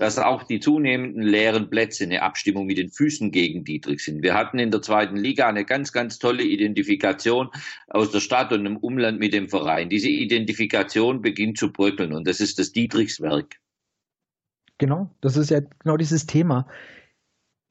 dass 0.04 0.20
auch 0.20 0.44
die 0.44 0.60
zunehmenden 0.60 1.24
leeren 1.24 1.70
Plätze 1.70 2.04
eine 2.04 2.24
Abstimmung 2.24 2.66
mit 2.66 2.78
den 2.78 2.90
Füßen 2.90 3.32
gegen 3.32 3.64
Dietrich 3.64 4.04
sind. 4.04 4.22
Wir 4.22 4.34
hatten 4.34 4.60
in 4.60 4.70
der 4.70 4.82
zweiten 4.82 5.16
Liga 5.16 5.48
eine 5.48 5.64
ganz, 5.64 5.94
ganz 5.94 6.20
tolle 6.20 6.44
Identifikation 6.44 7.48
aus 7.88 8.12
der 8.12 8.20
Stadt 8.20 8.52
und 8.52 8.66
im 8.66 8.76
Umland 8.76 9.18
mit 9.18 9.32
dem 9.32 9.48
Verein. 9.48 9.88
Diese 9.88 10.10
Identifikation 10.10 11.22
beginnt 11.22 11.58
zu 11.58 11.72
bröckeln 11.72 12.12
und 12.12 12.28
das 12.28 12.42
ist 12.42 12.60
das 12.60 12.74
Dietrichswerk. 12.74 13.62
Genau, 14.78 15.10
das 15.22 15.38
ist 15.38 15.52
ja 15.52 15.62
genau 15.62 15.96
dieses 15.96 16.26
Thema 16.26 16.68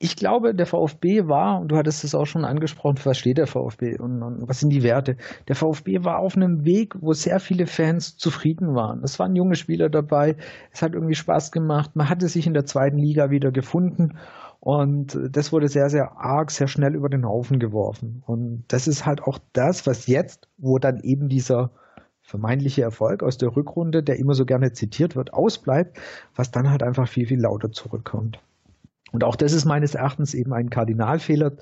ich 0.03 0.17
glaube, 0.17 0.53
der 0.53 0.67
VfB 0.67 1.29
war, 1.29 1.61
und 1.61 1.69
du 1.69 1.77
hattest 1.77 2.03
es 2.03 2.13
auch 2.17 2.27
schon 2.27 2.45
angesprochen, 2.45 2.99
was 3.05 3.17
steht 3.17 3.39
der 3.39 3.47
VfB 3.47 4.01
und, 4.01 4.21
und, 4.21 4.49
was 4.49 4.59
sind 4.59 4.71
die 4.71 4.83
Werte? 4.83 5.17
Der 5.47 5.55
VfB 5.55 6.03
war 6.03 6.19
auf 6.19 6.37
einem 6.37 6.65
Weg, 6.65 6.97
wo 7.01 7.13
sehr 7.13 7.39
viele 7.39 7.67
Fans 7.67 8.17
zufrieden 8.17 8.75
waren. 8.75 9.05
Es 9.05 9.21
waren 9.21 9.37
junge 9.37 9.55
Spieler 9.55 9.91
dabei, 9.91 10.35
es 10.73 10.83
hat 10.83 10.95
irgendwie 10.95 11.15
Spaß 11.15 11.53
gemacht, 11.53 11.95
man 11.95 12.09
hatte 12.09 12.27
sich 12.27 12.49
in 12.49 12.53
der 12.53 12.67
zweiten 12.67 12.99
Liga 12.99 13.31
wieder 13.31 13.53
gefunden 13.53 14.19
und 14.59 15.17
das 15.31 15.53
wurde 15.53 15.69
sehr, 15.69 15.89
sehr 15.89 16.17
arg, 16.17 16.51
sehr 16.51 16.67
schnell 16.67 16.97
über 16.97 17.09
den 17.09 17.25
Haufen 17.25 17.61
geworfen. 17.61 18.25
Und 18.27 18.65
das 18.69 18.89
ist 18.89 19.07
halt 19.07 19.23
auch 19.23 19.39
das, 19.53 19.87
was 19.87 20.09
jetzt, 20.09 20.49
wo 20.59 20.79
dann 20.79 20.99
eben 21.05 21.29
dieser 21.29 21.71
vermeintliche 22.23 22.83
Erfolg 22.83 23.23
aus 23.23 23.39
der 23.39 23.55
Rückrunde, 23.55 24.03
der 24.03 24.19
immer 24.19 24.35
so 24.35 24.47
gerne 24.47 24.73
zitiert 24.73 25.15
wird, 25.15 25.33
ausbleibt, 25.33 25.97
was 26.35 26.51
dann 26.51 26.71
halt 26.71 26.83
einfach 26.83 27.07
viel, 27.07 27.27
viel 27.27 27.41
lauter 27.41 27.71
zurückkommt. 27.71 28.41
Und 29.13 29.25
auch 29.25 29.37
das 29.37 29.53
ist 29.53 29.65
meines 29.65 29.95
Erachtens 29.95 30.35
eben 30.35 30.53
ein 30.53 30.71
Kardinalfehler, 30.71 31.53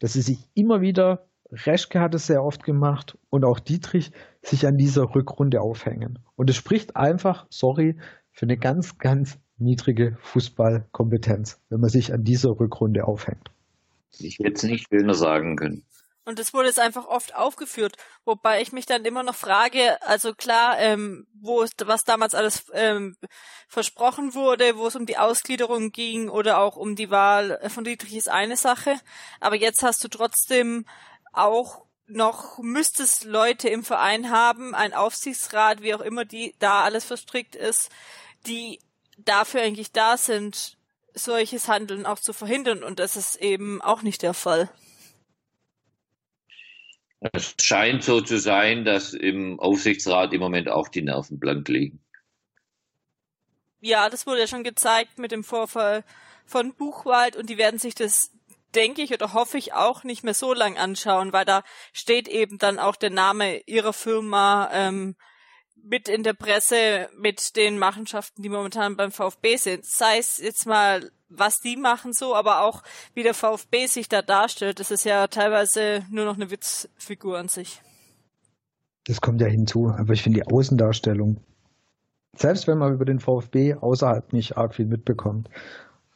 dass 0.00 0.12
sie 0.12 0.20
sich 0.20 0.38
immer 0.54 0.80
wieder, 0.80 1.26
Reschke 1.50 2.00
hat 2.00 2.14
es 2.14 2.26
sehr 2.26 2.44
oft 2.44 2.62
gemacht 2.64 3.16
und 3.30 3.44
auch 3.44 3.58
Dietrich 3.58 4.12
sich 4.42 4.66
an 4.66 4.76
dieser 4.76 5.14
Rückrunde 5.14 5.62
aufhängen. 5.62 6.18
Und 6.36 6.50
es 6.50 6.56
spricht 6.56 6.96
einfach, 6.96 7.46
sorry, 7.48 7.96
für 8.32 8.44
eine 8.44 8.58
ganz, 8.58 8.98
ganz 8.98 9.38
niedrige 9.56 10.16
Fußballkompetenz, 10.20 11.60
wenn 11.70 11.80
man 11.80 11.90
sich 11.90 12.12
an 12.12 12.24
dieser 12.24 12.50
Rückrunde 12.60 13.06
aufhängt. 13.06 13.50
Ich 14.18 14.38
hätte 14.38 14.52
es 14.52 14.62
nicht 14.64 14.86
schöner 14.88 15.14
sagen 15.14 15.56
können. 15.56 15.84
Und 16.28 16.38
das 16.38 16.52
wurde 16.52 16.68
jetzt 16.68 16.78
einfach 16.78 17.06
oft 17.06 17.34
aufgeführt, 17.34 17.96
wobei 18.26 18.60
ich 18.60 18.70
mich 18.70 18.84
dann 18.84 19.06
immer 19.06 19.22
noch 19.22 19.34
frage, 19.34 19.96
also 20.02 20.34
klar, 20.34 20.78
ähm, 20.78 21.26
wo 21.32 21.64
was 21.86 22.04
damals 22.04 22.34
alles 22.34 22.66
ähm, 22.74 23.16
versprochen 23.66 24.34
wurde, 24.34 24.76
wo 24.76 24.88
es 24.88 24.94
um 24.94 25.06
die 25.06 25.16
Ausgliederung 25.16 25.90
ging 25.90 26.28
oder 26.28 26.58
auch 26.58 26.76
um 26.76 26.96
die 26.96 27.08
Wahl 27.08 27.58
von 27.70 27.82
Dietrich 27.82 28.14
ist 28.14 28.28
eine 28.28 28.58
Sache, 28.58 29.00
aber 29.40 29.56
jetzt 29.56 29.82
hast 29.82 30.04
du 30.04 30.08
trotzdem 30.08 30.84
auch 31.32 31.86
noch 32.06 32.58
müsstest 32.58 33.24
Leute 33.24 33.70
im 33.70 33.82
Verein 33.82 34.28
haben, 34.28 34.74
ein 34.74 34.92
Aufsichtsrat, 34.92 35.80
wie 35.80 35.94
auch 35.94 36.02
immer 36.02 36.26
die 36.26 36.54
da 36.58 36.82
alles 36.82 37.06
verstrickt 37.06 37.56
ist, 37.56 37.88
die 38.46 38.80
dafür 39.16 39.62
eigentlich 39.62 39.92
da 39.92 40.18
sind, 40.18 40.76
solches 41.14 41.68
Handeln 41.68 42.04
auch 42.04 42.18
zu 42.18 42.34
verhindern 42.34 42.82
und 42.82 42.98
das 42.98 43.16
ist 43.16 43.36
eben 43.36 43.80
auch 43.80 44.02
nicht 44.02 44.20
der 44.20 44.34
Fall. 44.34 44.68
Es 47.20 47.54
scheint 47.60 48.04
so 48.04 48.20
zu 48.20 48.38
sein, 48.38 48.84
dass 48.84 49.12
im 49.12 49.58
Aufsichtsrat 49.58 50.32
im 50.32 50.40
Moment 50.40 50.68
auch 50.68 50.88
die 50.88 51.02
Nerven 51.02 51.38
blank 51.38 51.68
liegen. 51.68 52.00
Ja, 53.80 54.08
das 54.08 54.26
wurde 54.26 54.40
ja 54.40 54.46
schon 54.46 54.64
gezeigt 54.64 55.18
mit 55.18 55.32
dem 55.32 55.44
Vorfall 55.44 56.04
von 56.46 56.74
Buchwald 56.74 57.36
und 57.36 57.50
die 57.50 57.58
werden 57.58 57.78
sich 57.78 57.94
das, 57.94 58.30
denke 58.74 59.02
ich 59.02 59.12
oder 59.12 59.32
hoffe 59.34 59.58
ich, 59.58 59.72
auch 59.72 60.04
nicht 60.04 60.24
mehr 60.24 60.34
so 60.34 60.52
lang 60.52 60.76
anschauen, 60.76 61.32
weil 61.32 61.44
da 61.44 61.62
steht 61.92 62.28
eben 62.28 62.58
dann 62.58 62.78
auch 62.78 62.96
der 62.96 63.10
Name 63.10 63.60
ihrer 63.66 63.92
Firma 63.92 64.70
ähm, 64.72 65.16
mit 65.88 66.08
in 66.08 66.22
der 66.22 66.34
Presse 66.34 67.08
mit 67.16 67.56
den 67.56 67.78
Machenschaften, 67.78 68.42
die 68.42 68.48
momentan 68.48 68.96
beim 68.96 69.10
VfB 69.10 69.56
sind. 69.56 69.84
Sei 69.84 70.18
es 70.18 70.38
jetzt 70.38 70.66
mal 70.66 71.10
was 71.28 71.60
die 71.60 71.76
machen 71.76 72.12
so, 72.12 72.34
aber 72.34 72.62
auch 72.62 72.82
wie 73.14 73.22
der 73.22 73.34
VfB 73.34 73.86
sich 73.86 74.08
da 74.08 74.22
darstellt, 74.22 74.80
das 74.80 74.90
ist 74.90 75.04
ja 75.04 75.26
teilweise 75.26 76.02
nur 76.10 76.24
noch 76.24 76.36
eine 76.36 76.50
Witzfigur 76.50 77.38
an 77.38 77.48
sich. 77.48 77.82
Das 79.04 79.20
kommt 79.20 79.40
ja 79.40 79.46
hinzu, 79.46 79.88
aber 79.88 80.12
ich 80.12 80.22
finde 80.22 80.40
die 80.40 80.50
Außendarstellung, 80.50 81.40
selbst 82.36 82.66
wenn 82.66 82.78
man 82.78 82.94
über 82.94 83.04
den 83.04 83.20
VfB 83.20 83.74
außerhalb 83.74 84.32
nicht 84.32 84.56
arg 84.56 84.74
viel 84.74 84.86
mitbekommt, 84.86 85.48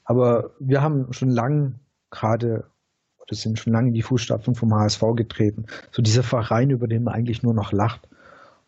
aber 0.05 0.55
wir 0.59 0.83
haben 0.83 1.13
schon 1.13 1.31
lange 1.31 1.79
gerade, 2.11 2.71
oder 3.19 3.35
sind 3.35 3.59
schon 3.59 3.73
lange 3.73 3.89
in 3.89 3.95
die 3.95 4.03
Fußstapfen 4.03 4.55
vom 4.55 4.75
HSV 4.75 5.03
getreten, 5.15 5.67
so 5.91 6.03
dieser 6.03 6.23
Verein, 6.23 6.71
über 6.71 6.89
den 6.89 7.05
man 7.05 7.15
eigentlich 7.15 7.43
nur 7.43 7.55
noch 7.55 7.73
lacht. 7.73 8.09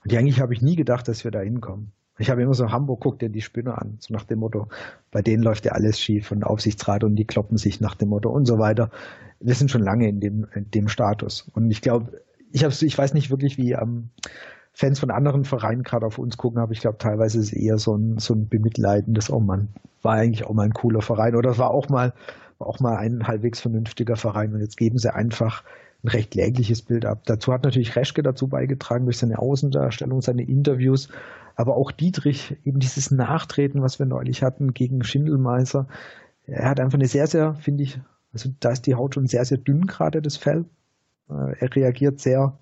Und 0.04 0.14
eigentlich 0.14 0.40
habe 0.40 0.52
ich 0.52 0.62
nie 0.62 0.76
gedacht, 0.76 1.08
dass 1.08 1.24
wir 1.24 1.30
da 1.30 1.40
hinkommen. 1.40 1.92
Ich 2.18 2.30
habe 2.30 2.42
immer 2.42 2.54
so, 2.54 2.70
Hamburg 2.70 3.00
guckt 3.00 3.22
dir 3.22 3.28
die 3.28 3.40
Spinner 3.40 3.80
an, 3.80 3.96
so 3.98 4.14
nach 4.14 4.24
dem 4.24 4.38
Motto, 4.38 4.68
bei 5.10 5.20
denen 5.20 5.42
läuft 5.42 5.64
ja 5.64 5.72
alles 5.72 5.98
schief 5.98 6.30
und 6.30 6.44
Aufsichtsrat 6.44 7.02
und 7.02 7.16
die 7.16 7.24
kloppen 7.24 7.56
sich 7.56 7.80
nach 7.80 7.96
dem 7.96 8.10
Motto 8.10 8.30
und 8.30 8.46
so 8.46 8.58
weiter. 8.58 8.90
Wir 9.40 9.54
sind 9.54 9.70
schon 9.70 9.82
lange 9.82 10.08
in 10.08 10.20
dem, 10.20 10.46
in 10.54 10.70
dem 10.70 10.88
Status. 10.88 11.50
Und 11.54 11.70
ich 11.70 11.82
glaube, 11.82 12.20
ich 12.52 12.62
habe 12.62 12.72
ich 12.72 12.96
weiß 12.96 13.14
nicht 13.14 13.30
wirklich, 13.30 13.58
wie 13.58 13.72
ähm, 13.72 14.10
Fans 14.72 15.00
von 15.00 15.10
anderen 15.10 15.44
Vereinen 15.44 15.82
gerade 15.82 16.06
auf 16.06 16.18
uns 16.18 16.36
gucken, 16.36 16.60
aber 16.60 16.72
ich 16.72 16.80
glaube, 16.80 16.98
teilweise 16.98 17.38
ist 17.38 17.46
es 17.46 17.52
eher 17.52 17.78
so 17.78 17.96
ein, 17.96 18.18
so 18.18 18.34
ein 18.34 18.48
bemitleidendes, 18.48 19.30
oh 19.30 19.40
Mann, 19.40 19.68
war 20.02 20.14
eigentlich 20.14 20.44
auch 20.44 20.52
mal 20.52 20.64
ein 20.64 20.74
cooler 20.74 21.02
Verein 21.02 21.34
oder 21.34 21.58
war 21.58 21.70
auch 21.70 21.88
mal, 21.88 22.12
war 22.58 22.68
auch 22.68 22.78
mal 22.78 22.96
ein 22.96 23.26
halbwegs 23.26 23.60
vernünftiger 23.60 24.16
Verein 24.16 24.54
und 24.54 24.60
jetzt 24.60 24.76
geben 24.76 24.98
sie 24.98 25.12
einfach 25.12 25.64
ein 26.04 26.08
recht 26.08 26.32
klägliches 26.32 26.82
Bild 26.82 27.06
ab. 27.06 27.22
Dazu 27.24 27.52
hat 27.52 27.64
natürlich 27.64 27.96
Reschke 27.96 28.22
dazu 28.22 28.46
beigetragen 28.48 29.06
durch 29.06 29.18
seine 29.18 29.38
Außendarstellung, 29.38 30.20
seine 30.20 30.42
Interviews, 30.42 31.08
aber 31.56 31.76
auch 31.76 31.90
Dietrich, 31.90 32.56
eben 32.64 32.78
dieses 32.78 33.10
Nachtreten, 33.10 33.82
was 33.82 33.98
wir 33.98 34.06
neulich 34.06 34.42
hatten 34.42 34.74
gegen 34.74 35.02
Schindelmeiser. 35.02 35.88
Er 36.46 36.68
hat 36.68 36.78
einfach 36.78 36.98
eine 36.98 37.08
sehr, 37.08 37.26
sehr, 37.26 37.54
finde 37.54 37.84
ich, 37.84 38.00
also 38.32 38.50
da 38.60 38.70
ist 38.70 38.86
die 38.86 38.96
Haut 38.96 39.14
schon 39.14 39.26
sehr, 39.26 39.44
sehr 39.44 39.58
dünn 39.58 39.86
gerade, 39.86 40.20
das 40.20 40.36
Fell. 40.36 40.66
Äh, 41.30 41.56
er 41.58 41.74
reagiert 41.74 42.20
sehr 42.20 42.58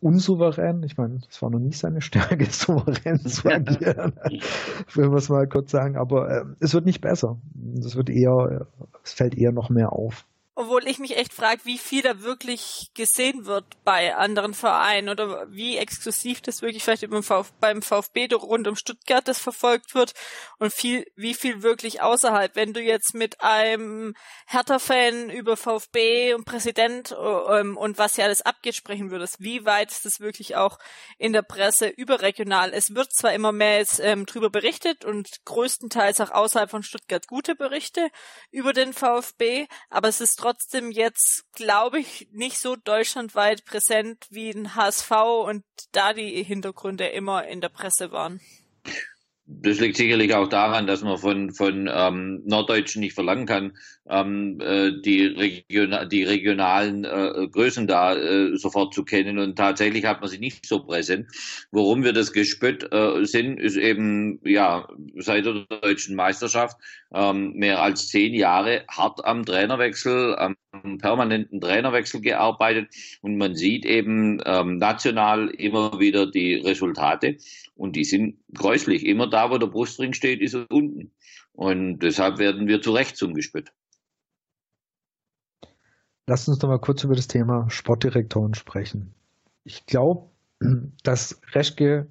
unsouverän. 0.00 0.82
Ich 0.82 0.96
meine, 0.96 1.20
das 1.26 1.40
war 1.40 1.50
noch 1.50 1.58
nicht 1.58 1.78
seine 1.78 2.02
Stärke, 2.02 2.44
souverän 2.50 3.20
zu 3.20 3.48
agieren, 3.48 4.12
will 4.94 5.08
man 5.08 5.18
es 5.18 5.28
mal 5.28 5.46
kurz 5.46 5.70
sagen. 5.70 5.96
Aber 5.96 6.30
äh, 6.30 6.44
es 6.60 6.74
wird 6.74 6.84
nicht 6.84 7.00
besser. 7.00 7.38
Es 7.78 7.96
wird 7.96 8.10
eher, 8.10 8.66
es 9.02 9.12
fällt 9.14 9.36
eher 9.36 9.52
noch 9.52 9.70
mehr 9.70 9.92
auf. 9.92 10.26
Obwohl 10.60 10.88
ich 10.88 10.98
mich 10.98 11.16
echt 11.16 11.32
frage, 11.32 11.60
wie 11.66 11.78
viel 11.78 12.02
da 12.02 12.22
wirklich 12.22 12.90
gesehen 12.92 13.46
wird 13.46 13.64
bei 13.84 14.16
anderen 14.16 14.54
Vereinen 14.54 15.08
oder 15.08 15.46
wie 15.52 15.76
exklusiv 15.76 16.40
das 16.40 16.62
wirklich 16.62 16.82
vielleicht 16.82 17.08
beim, 17.08 17.22
Vf 17.22 17.52
beim 17.60 17.80
VfB 17.80 18.26
rund 18.34 18.66
um 18.66 18.74
Stuttgart 18.74 19.28
das 19.28 19.38
verfolgt 19.38 19.94
wird 19.94 20.14
und 20.58 20.72
viel, 20.72 21.06
wie 21.14 21.34
viel 21.34 21.62
wirklich 21.62 22.02
außerhalb. 22.02 22.56
Wenn 22.56 22.72
du 22.72 22.80
jetzt 22.80 23.14
mit 23.14 23.40
einem 23.40 24.16
Hertha-Fan 24.48 25.30
über 25.30 25.56
VfB 25.56 26.34
und 26.34 26.44
Präsident 26.44 27.16
ähm, 27.16 27.76
und 27.76 27.98
was 27.98 28.16
ja 28.16 28.24
alles 28.24 28.42
abgeht 28.42 28.74
sprechen 28.74 29.12
würdest, 29.12 29.36
wie 29.38 29.64
weit 29.64 29.92
ist 29.92 30.06
das 30.06 30.18
wirklich 30.18 30.56
auch 30.56 30.80
in 31.18 31.32
der 31.32 31.42
Presse 31.42 31.86
überregional? 31.86 32.72
Es 32.74 32.96
wird 32.96 33.14
zwar 33.14 33.32
immer 33.32 33.52
mehr 33.52 33.78
jetzt 33.78 34.00
ähm, 34.00 34.26
drüber 34.26 34.50
berichtet 34.50 35.04
und 35.04 35.28
größtenteils 35.44 36.20
auch 36.20 36.32
außerhalb 36.32 36.68
von 36.68 36.82
Stuttgart 36.82 37.28
gute 37.28 37.54
Berichte 37.54 38.10
über 38.50 38.72
den 38.72 38.92
VfB, 38.92 39.68
aber 39.88 40.08
es 40.08 40.20
ist 40.20 40.34
trotzdem 40.34 40.47
jetzt, 40.92 41.44
glaube 41.52 42.00
ich, 42.00 42.28
nicht 42.32 42.58
so 42.58 42.76
deutschlandweit 42.76 43.64
präsent 43.64 44.26
wie 44.30 44.50
ein 44.50 44.74
HSV 44.74 45.10
und 45.44 45.64
da 45.92 46.12
die 46.12 46.42
Hintergründe 46.42 47.06
immer 47.06 47.46
in 47.46 47.60
der 47.60 47.68
Presse 47.68 48.12
waren. 48.12 48.40
Das 49.46 49.80
liegt 49.80 49.96
sicherlich 49.96 50.34
auch 50.34 50.48
daran, 50.48 50.86
dass 50.86 51.02
man 51.02 51.16
von, 51.16 51.52
von 51.52 51.88
ähm, 51.90 52.42
Norddeutschen 52.44 53.00
nicht 53.00 53.14
verlangen 53.14 53.46
kann, 53.46 53.78
ähm, 54.08 54.60
äh, 54.60 54.92
die, 55.00 55.26
Region, 55.26 55.94
die 56.10 56.24
regionalen 56.24 57.04
äh, 57.04 57.48
Größen 57.50 57.86
da 57.86 58.14
äh, 58.14 58.56
sofort 58.56 58.94
zu 58.94 59.04
kennen. 59.04 59.38
Und 59.38 59.56
tatsächlich 59.56 60.04
hat 60.04 60.20
man 60.20 60.30
sie 60.30 60.38
nicht 60.38 60.66
so 60.66 60.80
präsent. 60.80 61.26
Worum 61.70 62.04
wir 62.04 62.12
das 62.12 62.32
gespürt 62.32 62.92
äh, 62.92 63.24
sind, 63.24 63.60
ist 63.60 63.76
eben 63.76 64.40
ja 64.44 64.88
seit 65.16 65.46
der 65.46 65.66
deutschen 65.82 66.16
Meisterschaft 66.16 66.76
ähm, 67.12 67.52
mehr 67.54 67.82
als 67.82 68.08
zehn 68.08 68.34
Jahre 68.34 68.84
hart 68.90 69.24
am 69.24 69.44
Trainerwechsel, 69.44 70.36
am 70.36 70.56
permanenten 70.98 71.60
Trainerwechsel 71.60 72.20
gearbeitet 72.20 72.88
und 73.22 73.36
man 73.36 73.54
sieht 73.54 73.84
eben 73.86 74.40
ähm, 74.44 74.76
national 74.76 75.48
immer 75.48 75.98
wieder 75.98 76.30
die 76.30 76.56
Resultate 76.56 77.38
und 77.74 77.96
die 77.96 78.04
sind 78.04 78.38
gräuslich. 78.54 79.06
Immer 79.06 79.28
da, 79.28 79.50
wo 79.50 79.58
der 79.58 79.66
Brustring 79.68 80.12
steht, 80.12 80.40
ist 80.40 80.54
er 80.54 80.66
unten. 80.70 81.12
Und 81.52 82.00
deshalb 82.00 82.38
werden 82.38 82.68
wir 82.68 82.82
zu 82.82 82.92
Recht 82.92 83.16
zum 83.16 83.34
Gespött. 83.34 83.72
Lasst 86.28 86.46
uns 86.46 86.60
noch 86.60 86.68
mal 86.68 86.78
kurz 86.78 87.02
über 87.04 87.16
das 87.16 87.26
Thema 87.26 87.70
Sportdirektoren 87.70 88.52
sprechen. 88.52 89.14
Ich 89.64 89.86
glaube, 89.86 90.28
dass 91.02 91.40
Reschke 91.52 92.06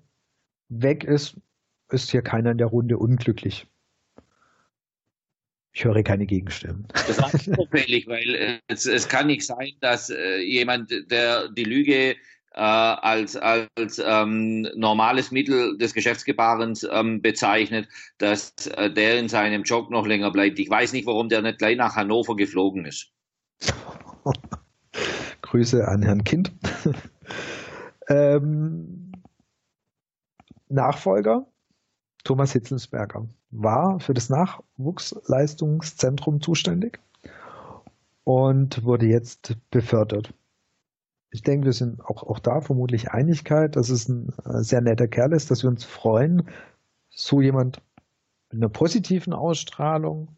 weg 0.70 1.04
ist, 1.04 1.36
ist 1.92 2.10
hier 2.10 2.24
keiner 2.24 2.50
in 2.50 2.58
der 2.58 2.66
Runde 2.66 2.98
unglücklich. 2.98 3.68
Ich 5.72 5.86
höre 5.86 6.02
keine 6.02 6.26
Gegenstimmen. 6.26 6.88
Das 7.08 7.36
ist 7.36 7.60
auffällig, 7.60 8.08
weil 8.08 8.34
äh, 8.34 8.60
es, 8.68 8.88
es, 8.88 9.08
kann 9.08 9.28
nicht 9.28 9.46
sein, 9.46 9.74
dass 9.82 10.10
äh, 10.10 10.40
jemand, 10.40 10.92
der 11.12 11.50
die 11.50 11.64
Lüge 11.64 12.14
äh, 12.14 12.16
als, 12.56 13.36
als 13.36 14.02
ähm, 14.04 14.68
normales 14.76 15.30
Mittel 15.30 15.78
des 15.78 15.94
Geschäftsgebarens 15.94 16.88
ähm, 16.92 17.22
bezeichnet, 17.22 17.88
dass 18.18 18.52
äh, 18.66 18.92
der 18.92 19.20
in 19.20 19.30
seinem 19.30 19.62
Job 19.62 19.92
noch 19.92 20.08
länger 20.08 20.32
bleibt. 20.32 20.58
Ich 20.58 20.72
weiß 20.72 20.92
nicht, 20.94 21.06
warum 21.06 21.30
der 21.30 21.44
nicht 21.44 21.60
gleich 21.60 21.78
nach 21.78 21.96
Hannover 21.96 22.36
geflogen 22.36 22.86
ist. 22.86 23.12
Grüße 25.42 25.88
an 25.88 26.04
Herrn 26.04 26.24
Kind. 26.24 26.54
ähm, 28.08 29.12
Nachfolger 30.70 31.48
Thomas 32.24 32.52
Hitzelsberger 32.52 33.28
war 33.52 34.00
für 34.00 34.14
das 34.14 34.30
Nachwuchsleistungszentrum 34.30 36.42
zuständig 36.42 37.00
und 38.26 38.84
wurde 38.84 39.06
jetzt 39.06 39.56
befördert. 39.72 40.34
Ich 41.32 41.44
denke, 41.44 41.68
wir 41.68 41.74
sind 41.74 42.04
auch, 42.04 42.24
auch 42.24 42.40
da 42.40 42.60
vermutlich 42.62 43.12
Einigkeit, 43.12 43.78
dass 43.78 43.90
es 43.90 44.10
ein 44.10 44.34
äh, 44.44 44.62
sehr 44.62 44.82
netter 44.82 45.08
Kerl 45.08 45.32
ist, 45.34 45.52
dass 45.52 45.64
wir 45.64 45.70
uns 45.70 45.86
freuen, 45.86 46.50
so 47.10 47.42
jemand 47.42 47.82
mit 48.52 48.62
einer 48.62 48.70
positiven 48.70 49.34
Ausstrahlung, 49.34 50.36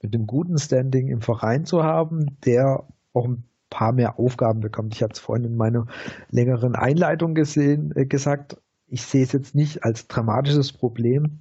mit 0.00 0.14
einem 0.14 0.26
guten 0.26 0.56
Standing 0.58 1.08
im 1.08 1.20
Verein 1.20 1.66
zu 1.66 1.84
haben, 1.84 2.38
der 2.44 2.86
auch 3.16 3.26
ein 3.26 3.44
paar 3.70 3.92
mehr 3.92 4.18
Aufgaben 4.18 4.60
bekommt. 4.60 4.94
Ich 4.94 5.02
habe 5.02 5.12
es 5.12 5.18
vorhin 5.18 5.44
in 5.44 5.56
meiner 5.56 5.86
längeren 6.30 6.74
Einleitung 6.74 7.34
gesehen, 7.34 7.92
äh, 7.96 8.06
gesagt, 8.06 8.56
ich 8.86 9.02
sehe 9.02 9.24
es 9.24 9.32
jetzt 9.32 9.54
nicht 9.54 9.82
als 9.82 10.06
dramatisches 10.06 10.72
Problem, 10.72 11.40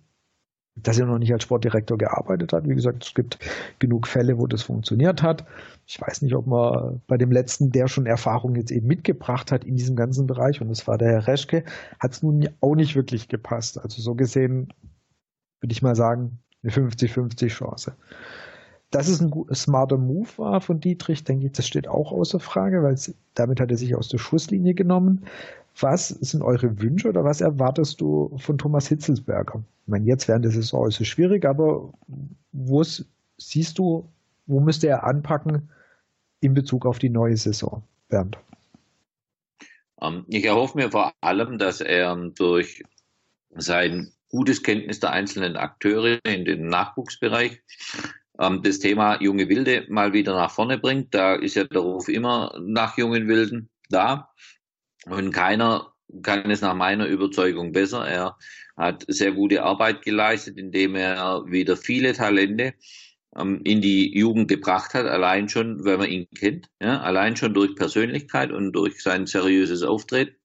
dass 0.76 1.00
er 1.00 1.06
noch 1.06 1.20
nicht 1.20 1.32
als 1.32 1.44
Sportdirektor 1.44 1.98
gearbeitet 1.98 2.52
hat. 2.52 2.68
Wie 2.68 2.76
gesagt, 2.76 3.06
es 3.06 3.14
gibt 3.14 3.40
genug 3.80 4.08
Fälle, 4.08 4.38
wo 4.38 4.48
das 4.48 4.64
funktioniert 4.64 5.22
hat. 5.22 5.46
Ich 5.86 6.02
weiß 6.02 6.22
nicht, 6.22 6.36
ob 6.36 6.48
man 6.48 7.02
bei 7.08 7.18
dem 7.18 7.32
letzten, 7.32 7.72
der 7.72 7.88
schon 7.88 8.06
Erfahrung 8.06 8.56
jetzt 8.56 8.72
eben 8.72 8.88
mitgebracht 8.88 9.52
hat 9.52 9.64
in 9.64 9.76
diesem 9.76 9.96
ganzen 9.96 10.28
Bereich, 10.28 10.60
und 10.60 10.68
das 10.70 10.88
war 10.88 10.98
der 10.98 11.12
Herr 11.12 11.28
Reschke, 11.28 11.64
hat 12.00 12.12
es 12.12 12.24
nun 12.24 12.50
auch 12.60 12.76
nicht 12.76 12.96
wirklich 12.96 13.30
gepasst. 13.30 13.80
Also 13.80 14.02
so 14.02 14.16
gesehen 14.16 14.74
würde 15.62 15.72
ich 15.72 15.82
mal 15.82 15.96
sagen, 15.96 16.40
eine 16.62 16.72
50-50 16.72 17.48
Chance. 17.48 17.96
Dass 18.92 19.08
es 19.08 19.22
ein 19.22 19.34
smarter 19.54 19.98
Move 19.98 20.30
war 20.38 20.62
von 20.62 20.80
Dietrich, 20.80 21.24
denke 21.24 21.48
ich, 21.48 21.52
das 21.52 21.68
steht 21.68 21.88
auch 21.88 22.12
außer 22.12 22.40
Frage, 22.40 22.84
weil 22.84 22.98
damit 23.34 23.60
hat 23.60 23.72
er 23.72 23.78
sich 23.78 23.96
aus 23.96 24.08
der 24.08 24.20
Schusslinie 24.20 24.74
genommen. 24.74 25.26
Was 25.80 26.08
sind 26.08 26.42
eure 26.42 26.80
Wünsche 26.82 27.10
oder 27.10 27.26
was 27.26 27.42
erwartest 27.42 28.00
du 28.00 28.38
von 28.38 28.58
Thomas 28.58 28.88
Hitzelsberger? 28.88 29.64
Ich 29.86 29.88
meine, 29.88 30.06
jetzt 30.06 30.28
während 30.28 30.46
der 30.46 30.52
Saison 30.52 30.88
ist 30.88 31.02
es 31.02 31.08
schwierig, 31.08 31.46
aber 31.46 31.94
wo 32.54 32.84
siehst 33.38 33.78
du, 33.78 34.08
wo 34.46 34.60
müsste 34.62 34.88
er 34.88 35.04
anpacken 35.04 35.70
in 36.40 36.54
Bezug 36.54 36.86
auf 36.86 37.00
die 37.00 37.10
neue 37.10 37.36
Saison, 37.36 37.84
Bernd? 38.08 38.38
Ähm, 40.02 40.26
ich 40.28 40.46
erhoffe 40.46 40.78
mir 40.78 40.92
vor 40.92 41.14
allem, 41.22 41.58
dass 41.58 41.82
er 41.82 42.16
durch 42.36 42.84
sein 43.50 44.12
gutes 44.30 44.64
Kenntnis 44.64 45.00
der 45.00 45.12
einzelnen 45.12 45.56
Akteure 45.56 46.20
in 46.24 46.46
den 46.46 46.68
Nachwuchsbereich 46.68 47.62
ähm, 48.40 48.62
das 48.64 48.80
Thema 48.80 49.22
junge 49.22 49.50
Wilde 49.50 49.86
mal 49.90 50.14
wieder 50.14 50.36
nach 50.36 50.52
vorne 50.52 50.78
bringt. 50.78 51.14
Da 51.14 51.36
ist 51.36 51.56
ja 51.56 51.64
der 51.64 51.82
Ruf 51.82 52.10
immer 52.10 52.58
nach 52.62 52.98
jungen 52.98 53.28
Wilden 53.28 53.70
da. 53.90 54.30
Und 55.06 55.32
keiner 55.32 55.94
kann 56.24 56.50
es 56.52 56.62
nach 56.62 56.76
meiner 56.76 57.08
Überzeugung 57.08 57.72
besser. 57.72 58.08
Er 58.08 58.38
hat 58.78 59.06
sehr 59.08 59.32
gute 59.32 59.64
Arbeit 59.64 60.02
geleistet, 60.04 60.58
indem 60.58 60.96
er 60.96 61.44
wieder 61.48 61.78
viele 61.78 62.14
Talente 62.14 62.74
ähm, 63.36 63.62
in 63.64 63.82
die 63.82 64.18
Jugend 64.18 64.48
gebracht 64.48 64.94
hat, 64.94 65.06
allein 65.06 65.50
schon, 65.50 65.84
wenn 65.84 66.00
man 66.00 66.10
ihn 66.10 66.28
kennt, 66.38 66.70
ja, 66.82 67.02
allein 67.02 67.36
schon 67.36 67.54
durch 67.54 67.76
Persönlichkeit 67.76 68.52
und 68.52 68.74
durch 68.74 69.02
sein 69.02 69.26
seriöses 69.26 69.84
Auftreten. 69.84 70.36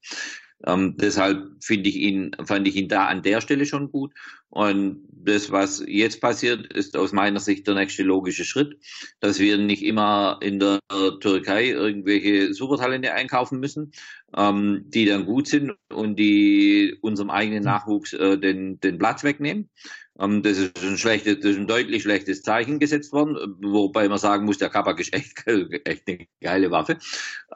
Ähm, 0.67 0.97
deshalb 0.97 1.63
finde 1.63 1.89
ich 1.89 1.97
ihn, 1.97 2.37
fand 2.45 2.69
ich 2.69 2.77
ihn 2.77 2.89
da 2.89 3.07
an 3.07 3.23
der 3.23 3.41
Stelle 3.41 3.67
schon 3.67 3.91
gut. 3.91 4.13
Und 4.51 5.07
das, 5.11 5.51
was 5.53 5.83
jetzt 5.87 6.21
passiert, 6.21 6.73
ist 6.73 6.97
aus 6.97 7.13
meiner 7.13 7.41
Sicht 7.41 7.67
der 7.67 7.75
nächste 7.75 8.03
logische 8.03 8.45
Schritt, 8.45 8.77
dass 9.21 9.39
wir 9.39 9.59
nicht 9.59 9.83
immer 9.83 10.39
in 10.43 10.59
der 10.59 10.81
Türkei 11.21 11.69
irgendwelche 11.69 12.53
Supertalente 12.53 13.13
einkaufen 13.13 13.61
müssen, 13.61 13.93
ähm, 14.37 14.85
die 14.89 15.07
dann 15.07 15.27
gut 15.27 15.47
sind 15.47 15.73
und 15.89 16.19
die 16.19 16.97
unserem 17.01 17.31
eigenen 17.31 17.63
Nachwuchs 17.63 18.13
äh, 18.13 18.39
den, 18.39 18.81
den 18.81 18.99
Platz 18.99 19.23
wegnehmen. 19.23 19.71
Ähm, 20.21 20.43
das, 20.43 20.59
ist 20.59 20.83
ein 20.83 20.99
schlechtes, 20.99 21.41
das 21.41 21.53
ist 21.53 21.59
ein 21.59 21.67
deutlich 21.67 22.03
schlechtes 22.03 22.43
Zeichen 22.43 22.79
gesetzt 22.79 23.13
worden, 23.13 23.57
wobei 23.61 24.09
man 24.09 24.19
sagen 24.19 24.45
muss, 24.45 24.59
der 24.59 24.69
Kabak 24.69 25.01
ist 25.01 25.15
echt, 25.15 25.45
echt 25.85 26.09
eine 26.09 26.27
geile 26.41 26.71
Waffe. 26.71 26.99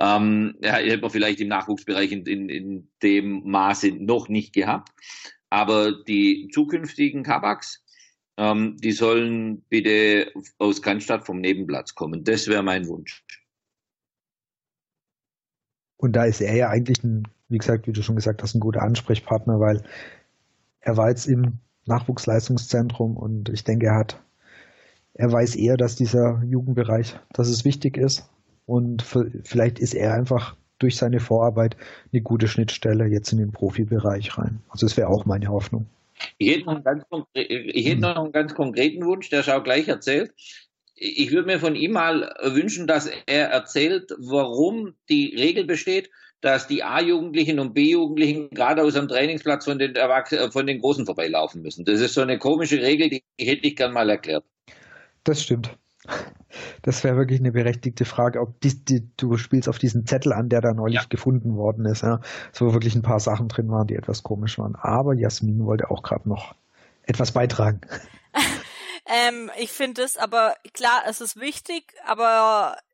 Ähm, 0.00 0.56
ja, 0.62 0.76
hätte 0.76 1.02
man 1.02 1.10
vielleicht 1.10 1.40
im 1.40 1.48
Nachwuchsbereich 1.48 2.10
in, 2.10 2.24
in, 2.26 2.48
in 2.48 2.88
dem 3.02 3.42
Maße 3.44 3.90
noch 3.92 4.28
nicht 4.28 4.54
gehabt. 4.54 4.90
Aber 5.50 5.92
die 5.92 6.48
zukünftigen 6.52 7.22
Kabaks, 7.22 7.84
ähm, 8.36 8.76
die 8.78 8.92
sollen 8.92 9.62
bitte 9.68 10.32
aus 10.58 10.82
Cannstatt 10.82 11.26
vom 11.26 11.40
Nebenplatz 11.40 11.94
kommen. 11.94 12.24
Das 12.24 12.48
wäre 12.48 12.62
mein 12.62 12.88
Wunsch. 12.88 13.24
Und 15.96 16.16
da 16.16 16.24
ist 16.24 16.40
er 16.40 16.56
ja 16.56 16.70
eigentlich 16.70 17.02
ein, 17.04 17.28
wie 17.48 17.58
gesagt, 17.58 17.86
wie 17.86 17.92
du 17.92 18.02
schon 18.02 18.16
gesagt 18.16 18.42
hast, 18.42 18.54
ein 18.54 18.60
guter 18.60 18.82
Ansprechpartner, 18.82 19.60
weil 19.60 19.84
er 20.80 20.96
war 20.96 21.08
jetzt 21.08 21.26
im 21.26 21.60
Nachwuchsleistungszentrum 21.86 23.16
und 23.16 23.48
ich 23.48 23.64
denke, 23.64 23.86
er 23.86 23.96
hat, 23.96 24.20
er 25.14 25.30
weiß 25.30 25.56
eher, 25.56 25.76
dass 25.76 25.96
dieser 25.96 26.42
Jugendbereich, 26.44 27.18
dass 27.32 27.48
es 27.48 27.64
wichtig 27.64 27.96
ist 27.96 28.28
und 28.66 29.02
vielleicht 29.44 29.78
ist 29.78 29.94
er 29.94 30.14
einfach 30.14 30.56
durch 30.78 30.96
seine 30.96 31.20
Vorarbeit 31.20 31.76
eine 32.12 32.22
gute 32.22 32.48
Schnittstelle 32.48 33.06
jetzt 33.06 33.32
in 33.32 33.38
den 33.38 33.52
Profibereich 33.52 34.36
rein. 34.36 34.60
Also 34.68 34.86
das 34.86 34.96
wäre 34.96 35.08
auch 35.08 35.24
meine 35.24 35.48
Hoffnung. 35.48 35.86
Ich 36.38 36.50
hätte, 36.50 36.66
noch 36.66 36.74
einen 36.74 36.84
ganz, 36.84 37.04
ich 37.34 37.86
hätte 37.86 38.00
noch 38.00 38.16
einen 38.16 38.32
ganz 38.32 38.54
konkreten 38.54 39.04
Wunsch, 39.04 39.30
der 39.30 39.42
schau 39.42 39.62
gleich 39.62 39.88
erzählt. 39.88 40.32
Ich 40.94 41.32
würde 41.32 41.46
mir 41.46 41.58
von 41.58 41.74
ihm 41.74 41.92
mal 41.92 42.34
wünschen, 42.42 42.86
dass 42.86 43.10
er 43.26 43.48
erzählt, 43.48 44.14
warum 44.18 44.94
die 45.08 45.34
Regel 45.36 45.64
besteht, 45.64 46.10
dass 46.40 46.66
die 46.66 46.82
A-Jugendlichen 46.82 47.58
und 47.58 47.74
B-Jugendlichen 47.74 48.50
gerade 48.50 48.82
aus 48.82 48.94
dem 48.94 49.08
Trainingsplatz 49.08 49.64
von 49.64 49.78
den, 49.78 49.94
Erwachsenen, 49.94 50.52
von 50.52 50.66
den 50.66 50.80
Großen 50.80 51.06
vorbeilaufen 51.06 51.62
müssen. 51.62 51.84
Das 51.84 52.00
ist 52.00 52.14
so 52.14 52.20
eine 52.20 52.38
komische 52.38 52.80
Regel, 52.82 53.08
die 53.08 53.24
hätte 53.40 53.66
ich 53.66 53.76
gern 53.76 53.92
mal 53.92 54.10
erklärt. 54.10 54.44
Das 55.24 55.42
stimmt. 55.42 55.76
Das 56.82 57.02
wäre 57.02 57.16
wirklich 57.16 57.40
eine 57.40 57.52
berechtigte 57.52 58.04
Frage, 58.04 58.40
ob 58.40 58.60
die, 58.60 58.84
die, 58.84 59.08
du 59.16 59.36
spielst 59.36 59.68
auf 59.68 59.78
diesen 59.78 60.06
Zettel 60.06 60.32
an, 60.32 60.48
der 60.48 60.60
da 60.60 60.72
neulich 60.72 61.00
ja. 61.00 61.06
gefunden 61.08 61.56
worden 61.56 61.86
ist, 61.86 62.02
ja, 62.02 62.20
so 62.52 62.72
wirklich 62.72 62.94
ein 62.94 63.02
paar 63.02 63.20
Sachen 63.20 63.48
drin 63.48 63.70
waren, 63.70 63.86
die 63.86 63.96
etwas 63.96 64.22
komisch 64.22 64.58
waren. 64.58 64.76
Aber 64.76 65.14
Jasmin 65.14 65.64
wollte 65.64 65.90
auch 65.90 66.02
gerade 66.02 66.28
noch 66.28 66.54
etwas 67.02 67.32
beitragen. 67.32 67.80
ähm, 69.06 69.50
ich 69.58 69.72
finde 69.72 70.02
es 70.02 70.16
aber 70.16 70.54
klar, 70.74 71.02
es 71.08 71.20
ist 71.20 71.40
wichtig, 71.40 71.94
aber 72.06 72.76
äh, 72.76 72.93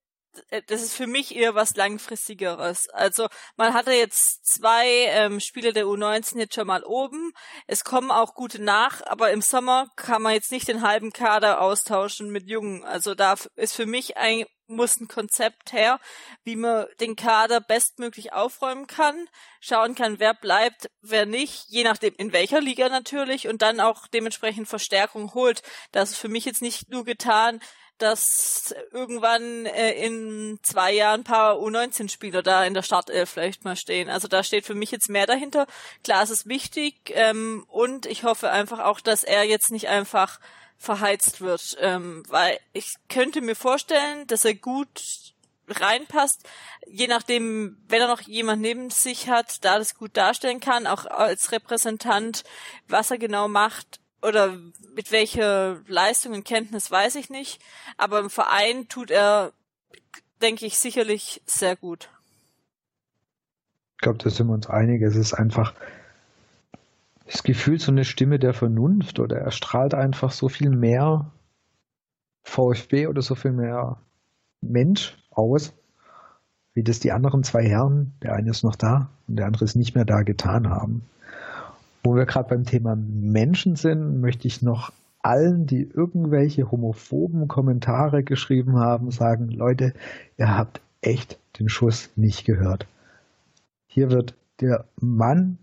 das 0.67 0.83
ist 0.83 0.95
für 0.95 1.07
mich 1.07 1.35
eher 1.35 1.55
was 1.55 1.75
langfristigeres. 1.77 2.89
Also 2.91 3.29
man 3.57 3.75
hatte 3.75 3.93
jetzt 3.93 4.47
zwei 4.47 4.87
ähm, 4.87 5.41
Spiele 5.41 5.73
der 5.73 5.87
U19 5.87 6.39
jetzt 6.39 6.55
schon 6.55 6.67
mal 6.67 6.85
oben. 6.85 7.33
Es 7.67 7.85
kommen 7.85 8.11
auch 8.11 8.35
gute 8.35 8.63
nach, 8.63 9.03
aber 9.07 9.33
im 9.33 9.43
Sommer 9.43 9.89
kann 9.97 10.23
man 10.23 10.35
jetzt 10.35 10.53
nicht 10.53 10.69
den 10.69 10.83
halben 10.83 11.13
Kader 11.13 11.61
austauschen 11.61 12.31
mit 12.31 12.49
Jungen. 12.49 12.85
Also 12.85 13.15
da 13.15 13.35
ist 13.57 13.75
für 13.75 13.87
mich 13.87 14.17
ein 14.17 14.45
muss 14.71 15.01
ein 15.01 15.09
Konzept 15.09 15.73
her, 15.73 15.99
wie 16.45 16.57
man 16.57 16.87
den 17.01 17.17
Kader 17.17 17.61
bestmöglich 17.61 18.33
aufräumen 18.33 18.87
kann, 18.87 19.29
schauen 19.61 19.95
kann, 19.95 20.21
wer 20.21 20.33
bleibt, 20.33 20.89
wer 21.03 21.27
nicht, 21.27 21.65
je 21.69 21.85
nachdem 21.85 22.15
in 22.17 22.33
welcher 22.33 22.61
Liga 22.61 22.89
natürlich 22.89 23.49
und 23.49 23.63
dann 23.63 23.81
auch 23.81 24.07
dementsprechend 24.07 24.69
Verstärkung 24.69 25.35
holt. 25.35 25.63
Das 25.93 26.13
ist 26.13 26.19
für 26.19 26.29
mich 26.29 26.45
jetzt 26.45 26.63
nicht 26.63 26.89
nur 26.89 27.05
getan, 27.05 27.61
dass 28.03 28.75
irgendwann 28.93 29.67
äh, 29.67 29.93
in 29.93 30.59
zwei 30.63 30.93
Jahren 30.93 31.21
ein 31.21 31.25
paar 31.25 31.57
U19-Spieler 31.57 32.43
da 32.43 32.65
in 32.65 32.75
der 32.75 32.83
Startelf 32.83 33.31
vielleicht 33.31 33.65
mal 33.65 33.77
stehen. 33.77 34.09
Also 34.09 34.29
da 34.29 34.43
steht 34.43 34.67
für 34.67 34.75
mich 34.75 34.91
jetzt 34.91 35.09
mehr 35.09 35.27
dahinter. 35.27 35.67
Klar, 36.03 36.23
es 36.23 36.31
ist 36.31 36.47
wichtig 36.47 37.13
ähm, 37.15 37.65
und 37.69 38.07
ich 38.07 38.25
hoffe 38.25 38.51
einfach 38.51 38.81
auch, 38.81 39.01
dass 39.01 39.25
er 39.25 39.45
jetzt 39.45 39.71
nicht 39.71 39.89
einfach 39.89 40.41
verheizt 40.79 41.43
wird, 41.43 41.77
ähm, 41.81 42.23
weil 42.29 42.59
ich 42.73 42.95
könnte 43.11 43.43
mir 43.43 43.55
vorstellen, 43.55 44.27
dass 44.27 44.47
er 44.47 44.55
gut 44.55 44.89
reinpasst, 45.69 46.49
je 46.87 47.07
nachdem, 47.07 47.77
wenn 47.87 48.01
er 48.01 48.09
noch 48.09 48.23
jemand 48.23 48.63
neben 48.63 48.91
sich 48.91 49.29
hat, 49.29 49.65
da 49.65 49.79
das 49.79 49.95
gut 49.95 50.17
darstellen 50.17 50.61
kann, 50.61 50.87
auch 50.87 51.07
als 51.07 51.53
Repräsentant, 51.53 52.45
was 52.89 53.11
er 53.11 53.19
genau 53.19 53.47
macht, 53.47 54.01
oder 54.23 54.57
mit 54.95 55.13
welcher 55.13 55.81
Leistung 55.87 56.35
und 56.35 56.45
Kenntnis 56.45 56.91
weiß 56.91 57.15
ich 57.17 57.31
nicht, 57.31 57.61
aber 57.97 58.21
im 58.21 58.31
Verein 58.31 58.89
tut 58.89 59.11
er, 59.11 59.53
denke 60.43 60.67
ich, 60.67 60.79
sicherlich 60.79 61.43
sehr 61.47 61.77
gut. 61.77 62.11
Ich 63.97 64.03
glaube, 64.03 64.19
da 64.19 64.31
sind 64.31 64.47
wir 64.47 64.55
uns 64.55 64.69
einig. 64.69 65.03
Es 65.03 65.17
ist 65.17 65.35
einfach 65.35 65.75
das 67.27 67.43
Gefühl, 67.43 67.79
so 67.79 67.93
eine 67.93 68.05
Stimme 68.05 68.39
der 68.39 68.55
Vernunft 68.55 69.21
oder 69.21 69.37
er 69.37 69.51
strahlt 69.51 69.95
einfach 69.95 70.33
so 70.33 70.49
viel 70.49 70.71
mehr 70.71 71.31
VfB 72.43 73.07
oder 73.07 73.23
so 73.23 73.35
viel 73.35 73.53
mehr 73.53 73.99
Mensch 74.61 75.17
aus, 75.31 75.73
wie 76.75 76.83
das 76.83 77.01
die 77.01 77.13
anderen 77.13 77.45
zwei 77.45 77.65
Herren, 77.65 78.15
der 78.23 78.35
eine 78.35 78.51
ist 78.51 78.65
noch 78.65 78.77
da 78.77 79.11
und 79.29 79.37
der 79.37 79.47
andere 79.47 79.65
ist 79.65 79.77
nicht 79.77 79.95
mehr 79.95 80.05
da, 80.05 80.23
getan 80.23 80.69
haben. 80.69 81.05
Wo 82.03 82.15
wir 82.15 82.27
gerade 82.27 82.49
beim 82.49 82.65
Thema 82.65 82.97
Menschen 82.97 83.77
sind, 83.77 84.21
möchte 84.21 84.49
ich 84.49 84.63
noch 84.63 84.93
allen, 85.23 85.67
die 85.67 85.83
irgendwelche 85.83 86.71
homophoben 86.71 87.47
Kommentare 87.47 88.23
geschrieben 88.23 88.79
haben, 88.79 89.11
sagen, 89.11 89.49
Leute, 89.49 89.93
ihr 90.39 90.57
habt 90.57 90.81
echt 91.03 91.39
den 91.59 91.69
Schuss 91.69 92.11
nicht 92.17 92.45
gehört. 92.45 92.87
Hier 93.87 94.11
wird 94.11 94.35
der 94.61 94.87
Mann 94.97 95.59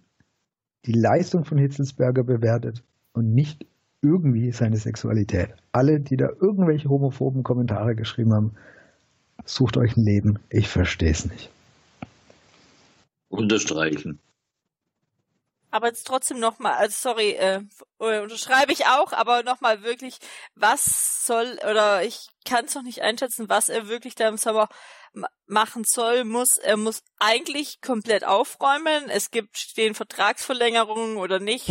die 0.85 0.93
Leistung 0.93 1.43
von 1.43 1.57
Hitzelsberger 1.57 2.23
bewertet 2.23 2.83
und 3.13 3.33
nicht 3.33 3.65
irgendwie 4.01 4.51
seine 4.51 4.77
Sexualität. 4.77 5.49
Alle, 5.71 5.99
die 5.99 6.17
da 6.17 6.29
irgendwelche 6.39 6.89
homophoben 6.89 7.43
Kommentare 7.43 7.95
geschrieben 7.95 8.33
haben, 8.33 8.51
sucht 9.45 9.77
euch 9.77 9.97
ein 9.97 10.03
Leben. 10.03 10.39
Ich 10.49 10.67
verstehe 10.67 11.11
es 11.11 11.25
nicht. 11.25 11.49
Unterstreichen. 13.29 14.19
Aber 15.69 15.87
jetzt 15.87 16.07
trotzdem 16.07 16.39
nochmal, 16.39 16.73
also 16.73 16.95
sorry, 16.97 17.31
äh, 17.31 17.61
äh, 17.99 18.19
unterschreibe 18.19 18.71
ich 18.71 18.85
auch, 18.85 19.11
aber 19.11 19.43
nochmal 19.43 19.83
wirklich, 19.83 20.17
was 20.55 21.25
soll, 21.25 21.59
oder 21.69 22.03
ich 22.03 22.29
kann 22.45 22.65
es 22.65 22.75
noch 22.75 22.83
nicht 22.83 23.01
einschätzen, 23.01 23.49
was 23.49 23.69
er 23.69 23.87
wirklich 23.87 24.15
da 24.15 24.29
im 24.29 24.37
Sommer 24.37 24.69
machen 25.45 25.83
soll, 25.85 26.23
muss, 26.23 26.57
er 26.57 26.77
muss 26.77 27.03
eigentlich 27.19 27.81
komplett 27.81 28.23
aufräumen. 28.23 29.09
Es 29.09 29.31
gibt 29.31 29.57
stehen 29.57 29.95
Vertragsverlängerungen 29.95 31.17
oder 31.17 31.39
nicht 31.39 31.67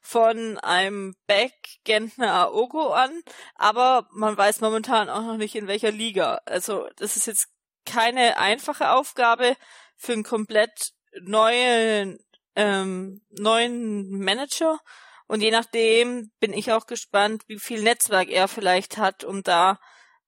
von 0.00 0.58
einem 0.58 1.14
Beck, 1.26 1.54
Gentner, 1.84 2.32
Aogo 2.34 2.92
an, 2.92 3.22
aber 3.54 4.08
man 4.12 4.36
weiß 4.36 4.60
momentan 4.60 5.10
auch 5.10 5.22
noch 5.22 5.36
nicht 5.36 5.54
in 5.54 5.66
welcher 5.66 5.90
Liga. 5.90 6.40
Also 6.44 6.88
das 6.96 7.16
ist 7.16 7.26
jetzt 7.26 7.48
keine 7.86 8.38
einfache 8.38 8.90
Aufgabe 8.90 9.56
für 9.96 10.12
einen 10.12 10.24
komplett 10.24 10.92
neuen 11.20 12.18
ähm, 12.56 13.20
neuen 13.30 14.18
Manager 14.18 14.78
und 15.26 15.42
je 15.42 15.50
nachdem 15.50 16.30
bin 16.40 16.52
ich 16.52 16.72
auch 16.72 16.86
gespannt, 16.86 17.42
wie 17.46 17.58
viel 17.58 17.82
Netzwerk 17.82 18.28
er 18.28 18.48
vielleicht 18.48 18.98
hat, 18.98 19.24
um 19.24 19.42
da 19.42 19.78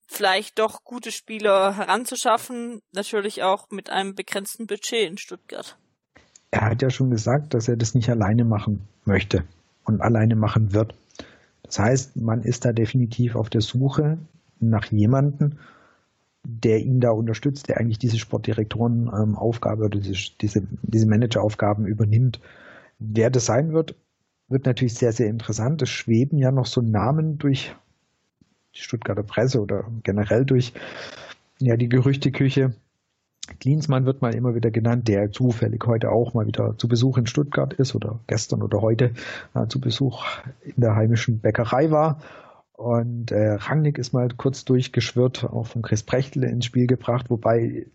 vielleicht 0.09 0.59
doch 0.59 0.85
gute 0.85 1.13
Spieler 1.13 1.77
heranzuschaffen, 1.77 2.81
natürlich 2.93 3.43
auch 3.43 3.71
mit 3.71 3.91
einem 3.91 4.15
begrenzten 4.15 4.67
Budget 4.67 5.11
in 5.11 5.19
Stuttgart. 5.19 5.77
Er 6.51 6.63
hat 6.63 6.83
ja 6.83 6.91
schon 6.91 7.11
gesagt, 7.11 7.55
dass 7.55 7.69
er 7.69 7.77
das 7.77 7.95
nicht 7.95 8.09
alleine 8.09 8.45
machen 8.45 8.89
möchte 9.05 9.45
und 9.85 10.01
alleine 10.01 10.37
machen 10.37 10.73
wird. 10.73 10.95
Das 11.63 11.79
heißt, 11.79 12.17
man 12.17 12.43
ist 12.43 12.65
da 12.65 12.73
definitiv 12.73 13.35
auf 13.35 13.51
der 13.51 13.61
Suche 13.61 14.19
nach 14.61 14.87
jemandem, 14.87 15.59
der 16.49 16.81
ihn 16.81 17.01
da 17.01 17.11
unterstützt, 17.11 17.69
der 17.69 17.79
eigentlich 17.79 17.99
diese 17.99 18.19
Sportdirektorenaufgabe 18.19 19.83
ähm, 19.83 19.87
oder 19.87 19.99
diese, 19.99 20.31
diese, 20.41 20.63
diese 20.83 21.07
Manageraufgaben 21.07 21.87
übernimmt. 21.87 22.41
Wer 22.99 23.31
das 23.31 23.47
sein 23.47 23.73
wird, 23.73 23.97
wird 24.49 24.65
natürlich 24.65 24.95
sehr, 24.95 25.13
sehr 25.13 25.29
interessant. 25.29 25.83
Es 25.83 25.91
schweben 25.91 26.39
ja 26.39 26.53
noch 26.53 26.67
so 26.67 26.81
Namen 26.81 27.39
durch 27.39 27.75
die 28.77 28.81
Stuttgarter 28.81 29.25
Presse 29.25 29.61
oder 29.61 29.85
generell 30.05 30.45
durch 30.45 30.73
ja, 31.59 31.77
die 31.77 31.89
Gerüchteküche. 31.89 32.75
Klinsmann 33.61 34.07
wird 34.07 34.23
mal 34.23 34.35
immer 34.35 34.55
wieder 34.55 34.71
genannt, 34.71 35.09
der 35.09 35.33
zufällig 35.33 35.85
heute 35.87 36.11
auch 36.11 36.35
mal 36.35 36.47
wieder 36.47 36.77
zu 36.79 36.89
Besuch 36.89 37.19
in 37.19 37.27
Stuttgart 37.27 37.75
ist 37.75 37.95
oder 37.95 38.21
gestern 38.27 38.63
oder 38.63 38.81
heute 38.83 39.13
äh, 39.55 39.67
zu 39.69 39.81
Besuch 39.81 40.25
in 40.63 40.81
der 40.81 40.95
heimischen 40.95 41.41
Bäckerei 41.41 41.91
war. 41.91 42.21
Und 42.77 43.31
äh, 43.31 43.53
Rangnick 43.53 43.99
ist 43.99 44.13
mal 44.13 44.29
kurz 44.37 44.65
durchgeschwirrt, 44.67 45.45
auch 45.45 45.67
von 45.67 45.83
Chris 45.83 46.03
Brechtel 46.03 46.45
ins 46.45 46.67
Spiel 46.67 46.87
gebracht, 46.87 47.31
wobei 47.31 47.87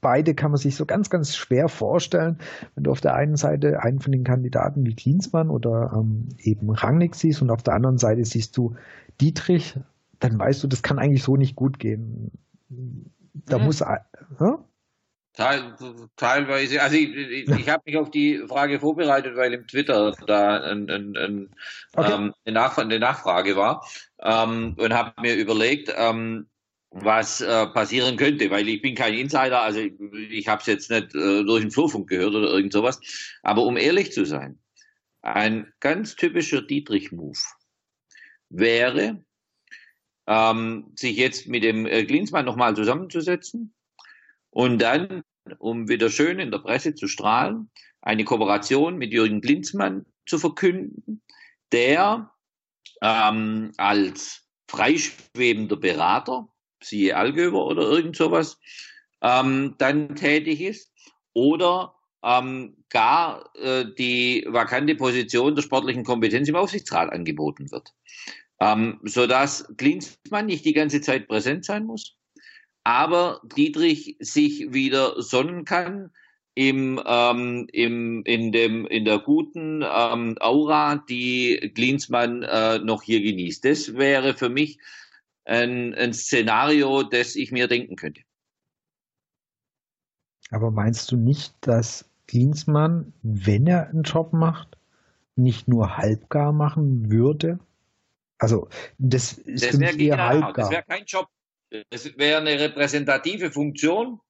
beide 0.00 0.34
kann 0.34 0.50
man 0.50 0.58
sich 0.58 0.76
so 0.76 0.86
ganz, 0.86 1.10
ganz 1.10 1.36
schwer 1.36 1.68
vorstellen, 1.68 2.38
wenn 2.74 2.84
du 2.84 2.90
auf 2.90 3.00
der 3.00 3.14
einen 3.14 3.36
Seite 3.36 3.82
einen 3.82 4.00
von 4.00 4.12
den 4.12 4.24
Kandidaten 4.24 4.84
wie 4.86 4.94
Klinsmann 4.94 5.50
oder 5.50 5.92
ähm, 5.94 6.30
eben 6.38 6.70
Rangnick 6.70 7.14
siehst 7.14 7.42
und 7.42 7.50
auf 7.50 7.62
der 7.62 7.74
anderen 7.74 7.98
Seite 7.98 8.24
siehst 8.24 8.56
du 8.56 8.74
Dietrich, 9.20 9.78
dann 10.18 10.38
weißt 10.38 10.64
du, 10.64 10.68
das 10.68 10.82
kann 10.82 10.98
eigentlich 10.98 11.22
so 11.22 11.36
nicht 11.36 11.54
gut 11.54 11.78
gehen. 11.78 12.30
Da 13.34 13.58
mhm. 13.58 13.64
muss. 13.64 13.82
Äh, 13.82 13.98
teilweise, 15.34 16.80
also 16.80 16.96
ich, 16.96 17.14
ich, 17.14 17.48
ich 17.48 17.68
habe 17.68 17.82
mich 17.86 17.96
auf 17.96 18.10
die 18.10 18.44
Frage 18.46 18.78
vorbereitet, 18.78 19.36
weil 19.36 19.52
im 19.52 19.66
Twitter 19.66 20.12
da 20.26 20.60
ein, 20.60 20.88
ein, 20.88 21.16
ein, 21.16 21.50
okay. 21.96 22.12
ähm, 22.12 22.34
eine, 22.44 22.54
Nachf 22.54 22.78
eine, 22.78 23.00
Nachfrage 23.00 23.56
war 23.56 23.84
ähm, 24.22 24.74
und 24.78 24.92
habe 24.92 25.20
mir 25.20 25.34
überlegt, 25.34 25.92
ähm, 25.96 26.46
was 26.90 27.40
äh, 27.40 27.66
passieren 27.66 28.16
könnte, 28.16 28.48
weil 28.50 28.68
ich 28.68 28.80
bin 28.80 28.94
kein 28.94 29.14
Insider, 29.14 29.60
also 29.62 29.80
ich, 29.80 29.94
ich 30.30 30.46
habe 30.46 30.60
es 30.60 30.66
jetzt 30.66 30.90
nicht 30.90 31.12
äh, 31.16 31.42
durch 31.42 31.62
den 31.62 31.72
Flurfunk 31.72 32.08
gehört 32.08 32.34
oder 32.34 32.50
irgend 32.50 32.72
sowas. 32.72 33.00
Aber 33.42 33.64
um 33.64 33.76
ehrlich 33.76 34.12
zu 34.12 34.24
sein, 34.24 34.60
ein 35.22 35.72
ganz 35.80 36.14
typischer 36.14 36.62
Dietrich-Move 36.62 37.38
wäre, 38.50 39.24
ähm, 40.28 40.92
sich 40.94 41.16
jetzt 41.16 41.48
mit 41.48 41.64
dem 41.64 41.86
äh, 41.86 42.04
Klinsmann 42.04 42.44
nochmal 42.44 42.76
zusammenzusetzen 42.76 43.74
und 44.54 44.78
dann, 44.78 45.24
um 45.58 45.88
wieder 45.88 46.08
schön 46.10 46.38
in 46.38 46.52
der 46.52 46.60
Presse 46.60 46.94
zu 46.94 47.08
strahlen, 47.08 47.70
eine 48.02 48.24
Kooperation 48.24 48.96
mit 48.96 49.12
Jürgen 49.12 49.40
Klinsmann 49.40 50.06
zu 50.26 50.38
verkünden, 50.38 51.22
der 51.72 52.30
ähm, 53.02 53.72
als 53.76 54.46
freischwebender 54.70 55.76
Berater, 55.76 56.48
siehe 56.80 57.16
Allgöwer 57.16 57.66
oder 57.66 57.82
irgend 57.82 58.16
sowas, 58.16 58.60
ähm, 59.22 59.74
dann 59.78 60.14
tätig 60.14 60.60
ist 60.60 60.92
oder 61.32 61.96
ähm, 62.22 62.76
gar 62.90 63.50
äh, 63.56 63.86
die 63.98 64.46
vakante 64.48 64.94
Position 64.94 65.56
der 65.56 65.62
sportlichen 65.62 66.04
Kompetenz 66.04 66.48
im 66.48 66.56
Aufsichtsrat 66.56 67.12
angeboten 67.12 67.72
wird. 67.72 67.92
Ähm, 68.60 69.00
sodass 69.02 69.66
Klinsmann 69.78 70.46
nicht 70.46 70.64
die 70.64 70.74
ganze 70.74 71.00
Zeit 71.00 71.26
präsent 71.26 71.64
sein 71.64 71.86
muss, 71.86 72.16
aber 72.84 73.40
Dietrich 73.56 74.16
sich 74.20 74.72
wieder 74.72 75.20
sonnen 75.20 75.64
kann 75.64 76.10
im, 76.54 77.02
ähm, 77.04 77.66
im, 77.72 78.22
in, 78.24 78.52
dem, 78.52 78.86
in 78.86 79.04
der 79.04 79.18
guten 79.18 79.82
ähm, 79.82 80.36
Aura, 80.40 80.96
die 81.08 81.72
Klinsmann 81.74 82.42
äh, 82.42 82.78
noch 82.78 83.02
hier 83.02 83.20
genießt. 83.20 83.64
Das 83.64 83.94
wäre 83.94 84.34
für 84.34 84.50
mich 84.50 84.78
ein, 85.44 85.94
ein 85.94 86.12
Szenario, 86.12 87.02
das 87.02 87.34
ich 87.34 87.50
mir 87.50 87.66
denken 87.66 87.96
könnte. 87.96 88.20
Aber 90.50 90.70
meinst 90.70 91.10
du 91.10 91.16
nicht, 91.16 91.54
dass 91.62 92.08
Klinsmann, 92.28 93.12
wenn 93.22 93.66
er 93.66 93.88
einen 93.88 94.02
Job 94.02 94.32
macht, 94.32 94.76
nicht 95.36 95.66
nur 95.66 95.96
halbgar 95.96 96.52
machen 96.52 97.10
würde? 97.10 97.58
Also 98.38 98.68
das 98.98 99.32
ist 99.32 99.64
das 99.64 99.80
wäre 99.80 99.96
eher 99.96 100.24
halbgar. 100.24 100.52
Das 100.52 100.70
wäre 100.70 100.84
kein 100.84 101.04
Job. 101.06 101.28
Das 101.90 102.16
wäre 102.16 102.40
eine 102.40 102.58
repräsentative 102.58 103.50
Funktion, 103.50 104.20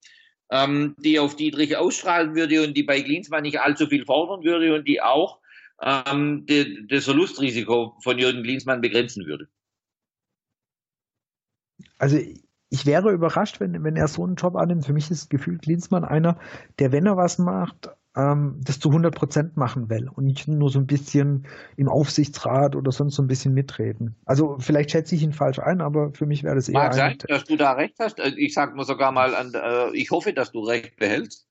ähm, 0.51 0.95
die 0.99 1.19
auf 1.19 1.37
Dietrich 1.37 1.77
ausstrahlen 1.77 2.35
würde 2.35 2.63
und 2.63 2.75
die 2.75 2.83
bei 2.83 3.03
Klinsmann 3.03 3.43
nicht 3.43 3.61
allzu 3.61 3.87
viel 3.87 4.05
fordern 4.05 4.45
würde 4.45 4.75
und 4.75 4.87
die 4.87 5.01
auch 5.01 5.41
ähm, 5.83 6.47
die, 6.47 6.87
das 6.89 7.05
Verlustrisiko 7.05 7.97
von 8.03 8.19
Jürgen 8.19 8.43
Klinsmann 8.43 8.81
begrenzen 8.81 9.27
würde. 9.27 9.49
Also 11.99 12.19
ich 12.71 12.87
wäre 12.87 13.13
überrascht, 13.13 13.61
wenn, 13.61 13.85
wenn 13.85 13.97
er 13.97 14.09
so 14.09 14.25
einen 14.25 14.37
Job 14.37 14.57
annimmt. 14.57 14.87
Für 14.87 14.93
mich 14.93 15.11
ist 15.11 15.31
gefühlt 15.31 15.63
Klinsmann 15.63 16.05
einer, 16.05 16.39
der, 16.79 16.93
wenn 16.93 17.07
er 17.07 17.17
was 17.17 17.39
macht, 17.39 17.91
ähm, 18.17 18.61
das 18.63 18.79
zu 18.79 18.89
100 18.91 19.15
Prozent 19.15 19.57
machen 19.57 19.89
will 19.91 20.09
und 20.09 20.25
nicht 20.25 20.47
nur 20.47 20.71
so 20.71 20.79
ein 20.79 20.87
bisschen 20.87 21.47
im 21.77 21.89
Aufsichtsrat 21.89 22.77
oder 22.77 22.93
sonst 22.93 23.17
so 23.17 23.23
ein 23.23 23.27
bisschen 23.27 23.55
mitreden. 23.55 24.17
Also 24.25 24.57
vielleicht 24.61 24.93
schätze 24.93 25.15
ich 25.15 25.23
ihn 25.23 25.33
falsch 25.33 25.59
ein, 25.59 25.81
aber 25.81 26.13
für 26.13 26.27
mich 26.27 26.45
wäre 26.45 26.55
das 26.55 26.69
eher. 26.69 26.75
Mag 26.75 26.95
sein, 26.95 27.19
dass 27.29 27.45
du 27.45 27.57
da 27.57 27.73
recht 27.73 27.97
hast. 27.99 28.21
Also 28.21 28.37
ich 28.37 28.55
sage 28.55 28.77
mir 28.77 28.85
sogar 28.85 29.11
mal, 29.13 29.35
an, 29.35 29.53
äh, 29.55 29.91
ich 29.97 30.11
hoffe, 30.11 30.33
dass 30.33 30.53
du 30.53 30.61
recht 30.61 30.97
behältst, 30.97 31.49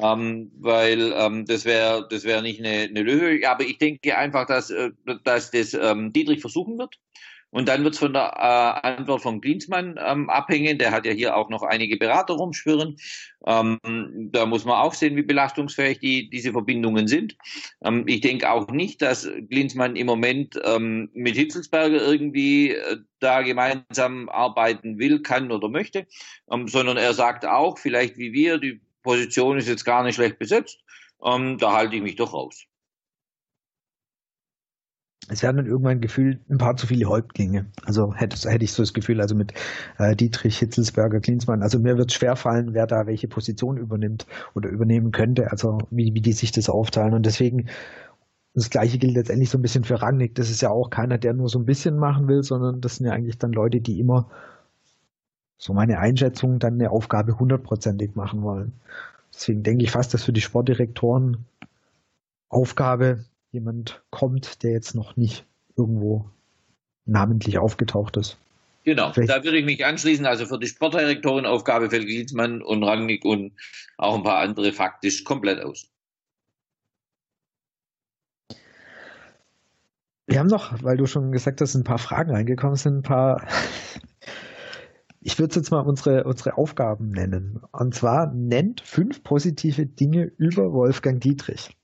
ähm, 0.00 0.52
weil 0.58 1.12
ähm, 1.16 1.44
das 1.44 1.64
wäre 1.64 2.06
das 2.08 2.24
wäre 2.24 2.42
nicht 2.42 2.60
eine, 2.64 2.88
eine 2.88 3.02
Lösung. 3.02 3.44
Aber 3.48 3.64
ich 3.64 3.78
denke 3.78 4.16
einfach, 4.16 4.46
dass, 4.46 4.70
äh, 4.70 4.90
dass 5.24 5.50
das 5.50 5.74
ähm, 5.74 6.12
Dietrich 6.12 6.40
versuchen 6.40 6.78
wird. 6.78 6.96
Und 7.56 7.68
dann 7.68 7.84
wird 7.84 7.94
es 7.94 8.00
von 8.00 8.12
der 8.12 8.34
äh, 8.36 8.86
Antwort 8.86 9.22
von 9.22 9.40
Klinsmann 9.40 9.98
ähm, 10.06 10.28
abhängen. 10.28 10.76
Der 10.76 10.90
hat 10.90 11.06
ja 11.06 11.12
hier 11.12 11.34
auch 11.34 11.48
noch 11.48 11.62
einige 11.62 11.96
Berater 11.96 12.34
rumschwirren. 12.34 12.98
Ähm, 13.46 13.78
da 14.30 14.44
muss 14.44 14.66
man 14.66 14.76
auch 14.76 14.92
sehen, 14.92 15.16
wie 15.16 15.22
belastungsfähig 15.22 15.98
die, 15.98 16.28
diese 16.28 16.52
Verbindungen 16.52 17.08
sind. 17.08 17.34
Ähm, 17.82 18.04
ich 18.06 18.20
denke 18.20 18.50
auch 18.50 18.68
nicht, 18.68 19.00
dass 19.00 19.26
Klinsmann 19.48 19.96
im 19.96 20.06
Moment 20.06 20.60
ähm, 20.64 21.08
mit 21.14 21.34
Hitzelsberger 21.36 22.02
irgendwie 22.02 22.72
äh, 22.72 22.98
da 23.20 23.40
gemeinsam 23.40 24.28
arbeiten 24.28 24.98
will, 24.98 25.22
kann 25.22 25.50
oder 25.50 25.70
möchte, 25.70 26.06
ähm, 26.52 26.68
sondern 26.68 26.98
er 26.98 27.14
sagt 27.14 27.46
auch, 27.46 27.78
vielleicht 27.78 28.18
wie 28.18 28.34
wir, 28.34 28.58
die 28.58 28.82
Position 29.02 29.56
ist 29.56 29.66
jetzt 29.66 29.86
gar 29.86 30.04
nicht 30.04 30.16
schlecht 30.16 30.38
besetzt. 30.38 30.84
Ähm, 31.24 31.56
da 31.56 31.72
halte 31.72 31.96
ich 31.96 32.02
mich 32.02 32.16
doch 32.16 32.34
raus 32.34 32.66
es 35.28 35.42
werden 35.42 35.56
dann 35.56 35.66
irgendwann 35.66 36.00
gefühlt 36.00 36.48
ein 36.48 36.58
paar 36.58 36.76
zu 36.76 36.86
viele 36.86 37.06
Häuptlinge. 37.06 37.66
Also 37.84 38.14
hätte, 38.14 38.48
hätte 38.48 38.64
ich 38.64 38.72
so 38.72 38.82
das 38.82 38.92
Gefühl, 38.92 39.20
also 39.20 39.34
mit 39.34 39.54
äh, 39.98 40.14
Dietrich, 40.14 40.58
Hitzelsberger, 40.58 41.20
Klinsmann. 41.20 41.62
Also 41.62 41.80
mir 41.80 41.98
wird 41.98 42.10
es 42.10 42.16
schwerfallen, 42.16 42.74
wer 42.74 42.86
da 42.86 43.06
welche 43.06 43.26
Position 43.26 43.76
übernimmt 43.76 44.26
oder 44.54 44.68
übernehmen 44.68 45.10
könnte, 45.10 45.50
also 45.50 45.78
wie, 45.90 46.14
wie 46.14 46.20
die 46.20 46.32
sich 46.32 46.52
das 46.52 46.68
aufteilen. 46.68 47.14
Und 47.14 47.26
deswegen, 47.26 47.68
das 48.54 48.70
gleiche 48.70 48.98
gilt 48.98 49.14
letztendlich 49.14 49.50
so 49.50 49.58
ein 49.58 49.62
bisschen 49.62 49.84
für 49.84 50.00
Rangnick. 50.00 50.36
Das 50.36 50.48
ist 50.48 50.60
ja 50.60 50.70
auch 50.70 50.90
keiner, 50.90 51.18
der 51.18 51.34
nur 51.34 51.48
so 51.48 51.58
ein 51.58 51.66
bisschen 51.66 51.98
machen 51.98 52.28
will, 52.28 52.44
sondern 52.44 52.80
das 52.80 52.96
sind 52.96 53.06
ja 53.06 53.12
eigentlich 53.12 53.38
dann 53.38 53.52
Leute, 53.52 53.80
die 53.80 53.98
immer, 53.98 54.30
so 55.58 55.72
meine 55.72 55.98
Einschätzung, 55.98 56.58
dann 56.60 56.74
eine 56.74 56.90
Aufgabe 56.90 57.38
hundertprozentig 57.38 58.14
machen 58.14 58.42
wollen. 58.42 58.74
Deswegen 59.34 59.62
denke 59.62 59.84
ich 59.84 59.90
fast, 59.90 60.14
dass 60.14 60.24
für 60.24 60.32
die 60.32 60.40
Sportdirektoren 60.40 61.46
Aufgabe 62.48 63.24
jemand 63.56 64.02
kommt, 64.10 64.62
der 64.62 64.72
jetzt 64.72 64.94
noch 64.94 65.16
nicht 65.16 65.46
irgendwo 65.76 66.30
namentlich 67.06 67.58
aufgetaucht 67.58 68.16
ist. 68.16 68.36
Genau, 68.84 69.12
Vielleicht. 69.12 69.30
da 69.30 69.42
würde 69.42 69.58
ich 69.58 69.64
mich 69.64 69.84
anschließen. 69.84 70.26
Also 70.26 70.46
für 70.46 70.58
die 70.58 70.68
Sportdirektorenaufgabe 70.68 71.90
fällt 71.90 72.04
Gliesmann 72.04 72.62
und 72.62 72.84
Rangnick 72.84 73.24
und 73.24 73.52
auch 73.96 74.14
ein 74.14 74.22
paar 74.22 74.38
andere 74.38 74.72
faktisch 74.72 75.24
komplett 75.24 75.60
aus. 75.60 75.88
Wir 80.28 80.38
haben 80.38 80.48
noch, 80.48 80.82
weil 80.82 80.96
du 80.96 81.06
schon 81.06 81.32
gesagt 81.32 81.60
hast, 81.60 81.74
ein 81.74 81.84
paar 81.84 81.98
Fragen 81.98 82.32
reingekommen 82.32 82.76
sind, 82.76 82.98
ein 82.98 83.02
paar. 83.02 83.46
Ich 85.20 85.38
würde 85.40 85.56
jetzt 85.56 85.70
mal 85.72 85.80
unsere, 85.80 86.22
unsere 86.22 86.56
Aufgaben 86.56 87.10
nennen. 87.10 87.60
Und 87.72 87.94
zwar 87.94 88.32
nennt 88.32 88.80
fünf 88.80 89.24
positive 89.24 89.86
Dinge 89.86 90.30
über 90.36 90.72
Wolfgang 90.72 91.20
Dietrich. 91.20 91.75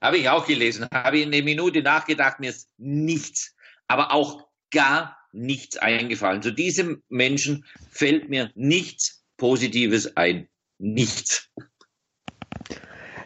Habe 0.00 0.18
ich 0.18 0.28
auch 0.28 0.46
gelesen. 0.46 0.86
Habe 0.92 1.18
ich 1.18 1.26
eine 1.26 1.42
Minute 1.42 1.82
nachgedacht, 1.82 2.40
mir 2.40 2.50
ist 2.50 2.70
nichts, 2.76 3.54
aber 3.88 4.12
auch 4.12 4.48
gar 4.70 5.16
nichts 5.32 5.76
eingefallen. 5.76 6.42
Zu 6.42 6.52
diesem 6.52 7.02
Menschen 7.08 7.64
fällt 7.90 8.28
mir 8.28 8.50
nichts 8.54 9.24
Positives 9.36 10.16
ein. 10.16 10.48
Nichts. 10.78 11.50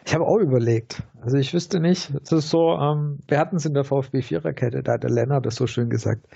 Ich 0.05 0.13
habe 0.13 0.25
auch 0.25 0.37
überlegt. 0.37 1.03
Also 1.21 1.37
ich 1.37 1.53
wüsste 1.53 1.79
nicht, 1.79 2.11
es 2.21 2.31
ist 2.31 2.49
so, 2.49 2.73
ähm, 2.73 3.19
wir 3.27 3.39
hatten 3.39 3.55
es 3.55 3.65
in 3.65 3.73
der 3.73 3.85
VfB 3.85 4.21
Viererkette, 4.21 4.83
da 4.83 4.93
hat 4.93 5.03
der 5.03 5.09
Lennart 5.09 5.45
das 5.45 5.55
so 5.55 5.67
schön 5.67 5.89
gesagt. 5.89 6.27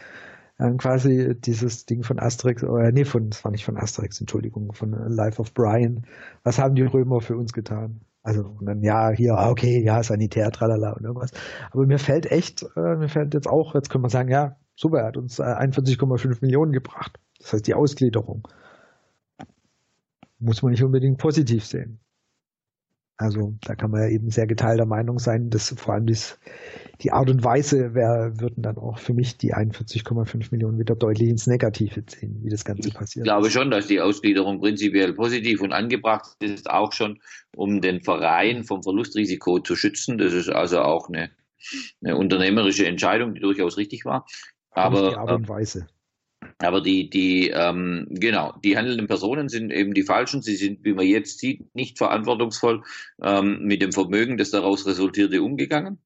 Ähm, 0.60 0.78
quasi 0.78 1.36
dieses 1.38 1.86
Ding 1.86 2.04
von 2.04 2.20
Asterix, 2.20 2.64
oder 2.64 2.92
nee, 2.92 3.06
von, 3.06 3.30
das 3.30 3.44
war 3.44 3.52
nicht 3.52 3.66
von 3.66 3.78
Asterix, 3.78 4.20
Entschuldigung, 4.20 4.74
von 4.74 4.92
Life 4.92 5.40
of 5.40 5.54
Brian. 5.54 6.08
Was 6.44 6.58
haben 6.58 6.76
die 6.76 6.84
Römer 6.84 7.22
für 7.22 7.36
uns 7.36 7.54
getan? 7.54 8.02
Also 8.28 8.42
und 8.42 8.66
dann 8.66 8.82
ja, 8.82 9.12
hier, 9.12 9.36
ah, 9.38 9.50
okay, 9.50 9.82
ja, 9.82 10.04
Sanitär, 10.04 10.52
tralala 10.52 10.92
und 10.92 11.06
irgendwas. 11.06 11.32
Aber 11.72 11.86
mir 11.86 11.98
fällt 11.98 12.30
echt, 12.30 12.62
äh, 12.76 12.98
mir 12.98 13.08
fällt 13.08 13.34
jetzt 13.34 13.48
auch, 13.48 13.74
jetzt 13.74 13.90
können 13.90 14.04
wir 14.04 14.10
sagen, 14.10 14.30
ja, 14.30 14.58
super, 14.76 14.98
er 15.00 15.08
hat 15.08 15.16
uns 15.16 15.40
äh, 15.40 15.44
41,5 15.44 16.40
Millionen 16.42 16.74
gebracht. 16.74 17.22
Das 17.40 17.54
heißt 17.54 17.66
die 17.66 17.74
Ausgliederung. 17.74 18.46
Muss 20.40 20.62
man 20.62 20.72
nicht 20.72 20.84
unbedingt 20.84 21.20
positiv 21.20 21.64
sehen. 21.66 22.02
Also 23.16 23.54
da 23.62 23.76
kann 23.76 23.92
man 23.92 24.02
ja 24.02 24.10
eben 24.10 24.30
sehr 24.30 24.46
geteilter 24.46 24.86
Meinung 24.86 25.20
sein, 25.20 25.50
dass 25.50 25.70
vor 25.78 25.94
allem 25.94 26.08
das, 26.08 26.38
die 27.02 27.12
Art 27.12 27.30
und 27.30 27.44
Weise 27.44 27.94
wär, 27.94 28.40
würden 28.40 28.64
dann 28.64 28.78
auch 28.78 28.98
für 28.98 29.14
mich 29.14 29.38
die 29.38 29.54
41,5 29.54 30.48
Millionen 30.52 30.80
wieder 30.80 30.96
deutlich 30.96 31.30
ins 31.30 31.46
Negative 31.46 32.06
ziehen, 32.06 32.40
wie 32.44 32.50
das 32.50 32.66
Ganze 32.66 32.90
passiert. 32.92 33.26
Ich 33.26 33.30
glaube 33.30 33.52
schon, 33.52 33.70
dass 33.70 33.88
die 33.88 34.02
Ausgliederung 34.02 34.60
prinzipiell 34.60 35.14
positiv 35.14 35.62
und 35.62 35.74
angebracht 35.74 36.36
ist, 36.40 36.70
auch 36.70 36.94
schon, 36.94 37.20
um 37.56 37.82
den 37.82 38.02
Verein 38.02 38.64
vom 38.64 38.82
Verlustrisiko 38.82 39.60
zu 39.60 39.76
schützen. 39.76 40.18
Das 40.18 40.34
ist 40.34 40.50
also 40.50 40.80
auch 40.82 41.10
eine, 41.10 41.30
eine 42.04 42.18
unternehmerische 42.18 42.88
Entscheidung, 42.88 43.36
die 43.36 43.42
durchaus 43.42 43.78
richtig 43.78 44.06
war. 44.06 44.26
Aber, 44.72 45.10
die 45.10 45.16
Art 45.16 45.32
und 45.32 45.50
Weise. 45.50 45.88
Aber 46.60 46.82
die, 46.82 47.10
die, 47.10 47.50
ähm, 47.50 48.08
genau, 48.10 48.54
die 48.64 48.78
handelnden 48.78 49.08
Personen 49.08 49.50
sind 49.50 49.72
eben 49.72 49.94
die 49.94 50.04
falschen. 50.04 50.42
Sie 50.42 50.56
sind, 50.56 50.84
wie 50.84 50.94
man 50.94 51.06
jetzt 51.06 51.40
sieht, 51.40 51.76
nicht 51.76 51.98
verantwortungsvoll 51.98 52.84
ähm, 53.22 53.64
mit 53.64 53.82
dem 53.82 53.92
Vermögen, 53.92 54.38
das 54.38 54.52
daraus 54.52 54.88
resultierte, 54.88 55.42
umgegangen. 55.44 56.00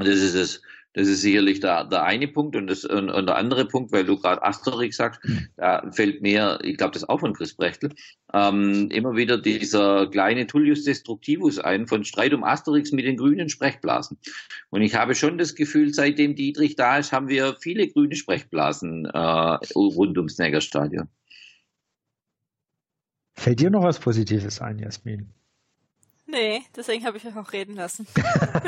Und 0.00 0.08
das 0.08 0.18
ist 0.18 0.34
es, 0.34 0.62
das 0.94 1.08
ist 1.08 1.20
sicherlich 1.20 1.60
der, 1.60 1.84
der 1.84 2.04
eine 2.04 2.26
Punkt 2.26 2.56
und, 2.56 2.68
das, 2.68 2.86
und, 2.86 3.10
und 3.10 3.26
der 3.26 3.36
andere 3.36 3.66
Punkt, 3.66 3.92
weil 3.92 4.06
du 4.06 4.18
gerade 4.18 4.42
Asterix 4.42 4.96
sagst, 4.96 5.20
da 5.58 5.86
fällt 5.92 6.22
mir, 6.22 6.58
ich 6.62 6.78
glaube, 6.78 6.94
das 6.94 7.06
auch 7.06 7.20
von 7.20 7.34
Chris 7.34 7.52
Brechtel, 7.52 7.90
ähm, 8.32 8.88
immer 8.90 9.14
wieder 9.14 9.36
dieser 9.36 10.06
kleine 10.06 10.46
Tullius 10.46 10.84
Destructivus 10.84 11.58
ein 11.58 11.86
von 11.86 12.02
Streit 12.04 12.32
um 12.32 12.44
Asterix 12.44 12.92
mit 12.92 13.04
den 13.04 13.18
grünen 13.18 13.50
Sprechblasen. 13.50 14.16
Und 14.70 14.80
ich 14.80 14.94
habe 14.94 15.14
schon 15.14 15.36
das 15.36 15.54
Gefühl, 15.54 15.92
seitdem 15.92 16.34
Dietrich 16.34 16.76
da 16.76 16.96
ist, 16.96 17.12
haben 17.12 17.28
wir 17.28 17.56
viele 17.60 17.86
grüne 17.86 18.16
Sprechblasen 18.16 19.04
äh, 19.04 19.18
rund 19.18 20.16
ums 20.16 20.38
Neckarstadion. 20.38 21.08
Fällt 23.34 23.60
dir 23.60 23.68
noch 23.68 23.82
was 23.82 24.00
Positives 24.00 24.62
ein, 24.62 24.78
Jasmin? 24.78 25.34
Nee, 26.30 26.62
deswegen 26.76 27.04
habe 27.04 27.16
ich 27.16 27.26
euch 27.26 27.36
auch 27.36 27.52
reden 27.52 27.74
lassen. 27.74 28.06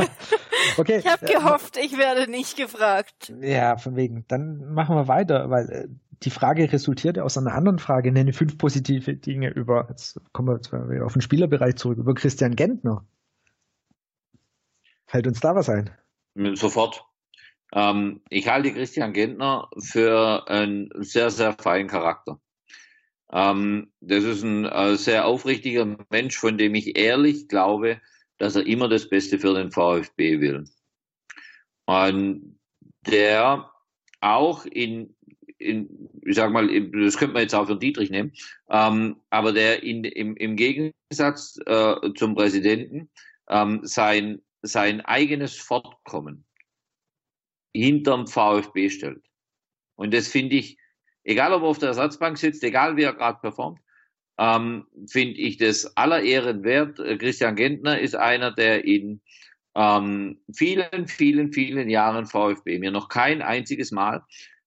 okay. 0.76 0.98
Ich 0.98 1.06
habe 1.06 1.26
gehofft, 1.26 1.76
ich 1.76 1.96
werde 1.96 2.30
nicht 2.30 2.56
gefragt. 2.56 3.32
Ja, 3.40 3.76
von 3.76 3.96
wegen. 3.96 4.24
Dann 4.28 4.72
machen 4.72 4.96
wir 4.96 5.08
weiter, 5.08 5.50
weil 5.50 5.70
äh, 5.70 5.88
die 6.22 6.30
Frage 6.30 6.72
resultierte 6.72 7.24
aus 7.24 7.38
einer 7.38 7.54
anderen 7.54 7.78
Frage. 7.78 8.12
Nenne 8.12 8.32
fünf 8.32 8.58
positive 8.58 9.14
Dinge 9.14 9.50
über, 9.50 9.86
jetzt 9.90 10.20
kommen 10.32 10.48
wir 10.48 10.60
zwar 10.60 10.90
wieder 10.90 11.06
auf 11.06 11.12
den 11.12 11.22
Spielerbereich 11.22 11.76
zurück, 11.76 11.98
über 11.98 12.14
Christian 12.14 12.56
Gentner. 12.56 13.04
Fällt 15.06 15.26
uns 15.26 15.40
da 15.40 15.54
was 15.54 15.68
ein? 15.68 15.90
Sofort. 16.54 17.04
Ähm, 17.74 18.20
ich 18.28 18.48
halte 18.48 18.72
Christian 18.72 19.12
Gentner 19.12 19.68
für 19.78 20.48
einen 20.48 20.90
sehr, 20.94 21.30
sehr 21.30 21.52
feinen 21.52 21.88
Charakter. 21.88 22.38
Ähm, 23.32 23.90
das 24.00 24.24
ist 24.24 24.42
ein 24.42 24.66
äh, 24.66 24.96
sehr 24.96 25.26
aufrichtiger 25.26 25.96
Mensch, 26.10 26.36
von 26.36 26.58
dem 26.58 26.74
ich 26.74 26.96
ehrlich 26.96 27.48
glaube, 27.48 28.00
dass 28.38 28.56
er 28.56 28.66
immer 28.66 28.88
das 28.88 29.08
Beste 29.08 29.38
für 29.38 29.54
den 29.54 29.70
VfB 29.70 30.40
will. 30.40 30.68
Und 31.86 32.58
der 33.06 33.70
auch 34.20 34.66
in, 34.66 35.16
in 35.58 36.10
ich 36.24 36.36
sag 36.36 36.52
mal, 36.52 36.68
das 36.90 37.16
könnte 37.16 37.34
man 37.34 37.42
jetzt 37.42 37.54
auch 37.54 37.66
für 37.66 37.78
Dietrich 37.78 38.10
nehmen, 38.10 38.32
ähm, 38.68 39.16
aber 39.30 39.52
der 39.52 39.82
in, 39.82 40.04
im, 40.04 40.36
im 40.36 40.56
Gegensatz 40.56 41.58
äh, 41.66 41.96
zum 42.14 42.34
Präsidenten 42.34 43.10
ähm, 43.48 43.80
sein, 43.82 44.42
sein 44.62 45.00
eigenes 45.00 45.56
Fortkommen 45.56 46.44
hinterm 47.74 48.26
VfB 48.26 48.90
stellt. 48.90 49.24
Und 49.96 50.12
das 50.12 50.28
finde 50.28 50.56
ich 50.56 50.78
egal 51.24 51.52
ob 51.52 51.62
er 51.62 51.68
auf 51.68 51.78
der 51.78 51.88
Ersatzbank 51.88 52.38
sitzt, 52.38 52.62
egal 52.64 52.96
wie 52.96 53.02
er 53.02 53.14
gerade 53.14 53.40
performt, 53.40 53.80
ähm, 54.38 54.86
finde 55.08 55.38
ich 55.38 55.56
das 55.56 55.96
aller 55.96 56.22
Ehren 56.22 56.64
wert. 56.64 56.98
Äh, 56.98 57.18
Christian 57.18 57.56
Gentner 57.56 58.00
ist 58.00 58.16
einer, 58.16 58.50
der 58.50 58.84
in 58.84 59.20
ähm, 59.74 60.40
vielen, 60.54 61.06
vielen, 61.06 61.52
vielen 61.52 61.88
Jahren 61.88 62.26
VfB 62.26 62.78
mir 62.78 62.90
noch 62.90 63.08
kein 63.08 63.42
einziges 63.42 63.90
Mal 63.90 64.22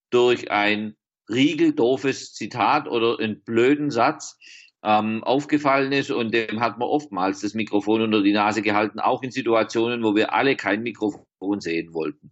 durch 0.09 0.51
ein 0.51 0.95
riegeldoofes 1.29 2.33
Zitat 2.33 2.87
oder 2.87 3.19
einen 3.19 3.41
blöden 3.43 3.91
Satz 3.91 4.37
ähm, 4.83 5.23
aufgefallen 5.23 5.91
ist 5.91 6.11
und 6.11 6.33
dem 6.33 6.59
hat 6.59 6.77
man 6.77 6.87
oftmals 6.87 7.41
das 7.41 7.55
Mikrofon 7.55 8.01
unter 8.01 8.21
die 8.21 8.33
Nase 8.33 8.61
gehalten, 8.61 8.99
auch 8.99 9.23
in 9.23 9.31
Situationen, 9.31 10.03
wo 10.03 10.15
wir 10.15 10.33
alle 10.33 10.55
kein 10.55 10.83
Mikrofon 10.83 11.59
sehen 11.59 11.93
wollten. 11.93 12.31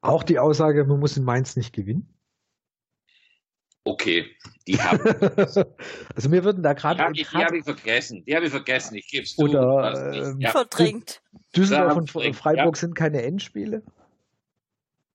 Auch 0.00 0.24
die 0.24 0.38
Aussage, 0.38 0.84
man 0.84 1.00
muss 1.00 1.16
in 1.16 1.24
Mainz 1.24 1.56
nicht 1.56 1.72
gewinnen? 1.72 2.15
Okay, 3.86 4.26
die 4.66 4.80
haben. 4.80 5.00
also 6.16 6.28
mir 6.28 6.42
würden 6.42 6.64
da 6.64 6.72
gerade. 6.72 7.12
Die 7.12 7.24
habe 7.24 7.44
hab 7.44 7.52
ich 7.52 7.64
vergessen. 7.64 8.24
Die 8.26 8.34
habe 8.34 8.46
ich 8.46 8.50
vergessen. 8.50 8.96
Ich 8.96 9.08
gebe 9.08 9.22
es 9.22 9.36
zu. 9.36 9.44
Oder 9.44 10.12
äh, 10.12 10.34
ja. 10.40 10.50
verdrängt. 10.50 11.22
Düsseldorf 11.54 11.96
und 11.96 12.10
Freiburg 12.10 12.74
ja. 12.74 12.80
sind 12.80 12.96
keine 12.96 13.22
Endspiele. 13.22 13.84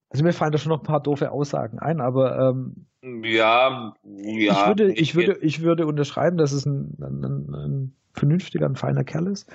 Also 0.09 0.23
mir 0.23 0.31
fallen 0.31 0.53
da 0.53 0.57
schon 0.57 0.69
noch 0.69 0.79
ein 0.79 0.85
paar 0.85 1.03
doofe 1.03 1.31
Aussagen 1.31 1.79
ein, 1.79 1.99
aber 1.99 2.49
ähm, 2.49 2.85
ja, 3.23 3.93
ja. 4.03 4.53
Ich 4.53 4.67
würde, 4.67 4.93
ich 4.93 5.15
würde, 5.15 5.37
ich 5.41 5.61
würde 5.61 5.85
unterschreiben, 5.85 6.37
dass 6.37 6.53
es 6.53 6.65
ein, 6.65 6.97
ein, 7.01 7.53
ein 7.53 7.95
vernünftiger, 8.13 8.65
ein 8.67 8.75
feiner 8.77 9.03
Kerl 9.03 9.27
ist. 9.27 9.49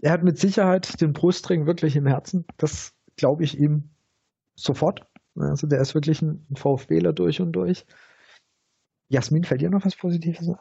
Er 0.00 0.12
hat 0.12 0.22
mit 0.22 0.38
Sicherheit 0.38 1.00
den 1.00 1.12
Brustring 1.12 1.66
wirklich 1.66 1.96
im 1.96 2.06
Herzen. 2.06 2.46
Das 2.56 2.94
glaube 3.16 3.44
ich 3.44 3.58
ihm 3.58 3.90
sofort. 4.54 5.02
Also 5.36 5.66
der 5.66 5.80
ist 5.80 5.94
wirklich 5.94 6.22
ein 6.22 6.46
VfBler 6.54 7.12
durch 7.12 7.40
und 7.40 7.52
durch. 7.52 7.86
Jasmin, 9.14 9.44
fällt 9.44 9.60
dir 9.60 9.70
noch 9.70 9.84
was 9.84 9.94
Positives 9.94 10.48
an? 10.48 10.58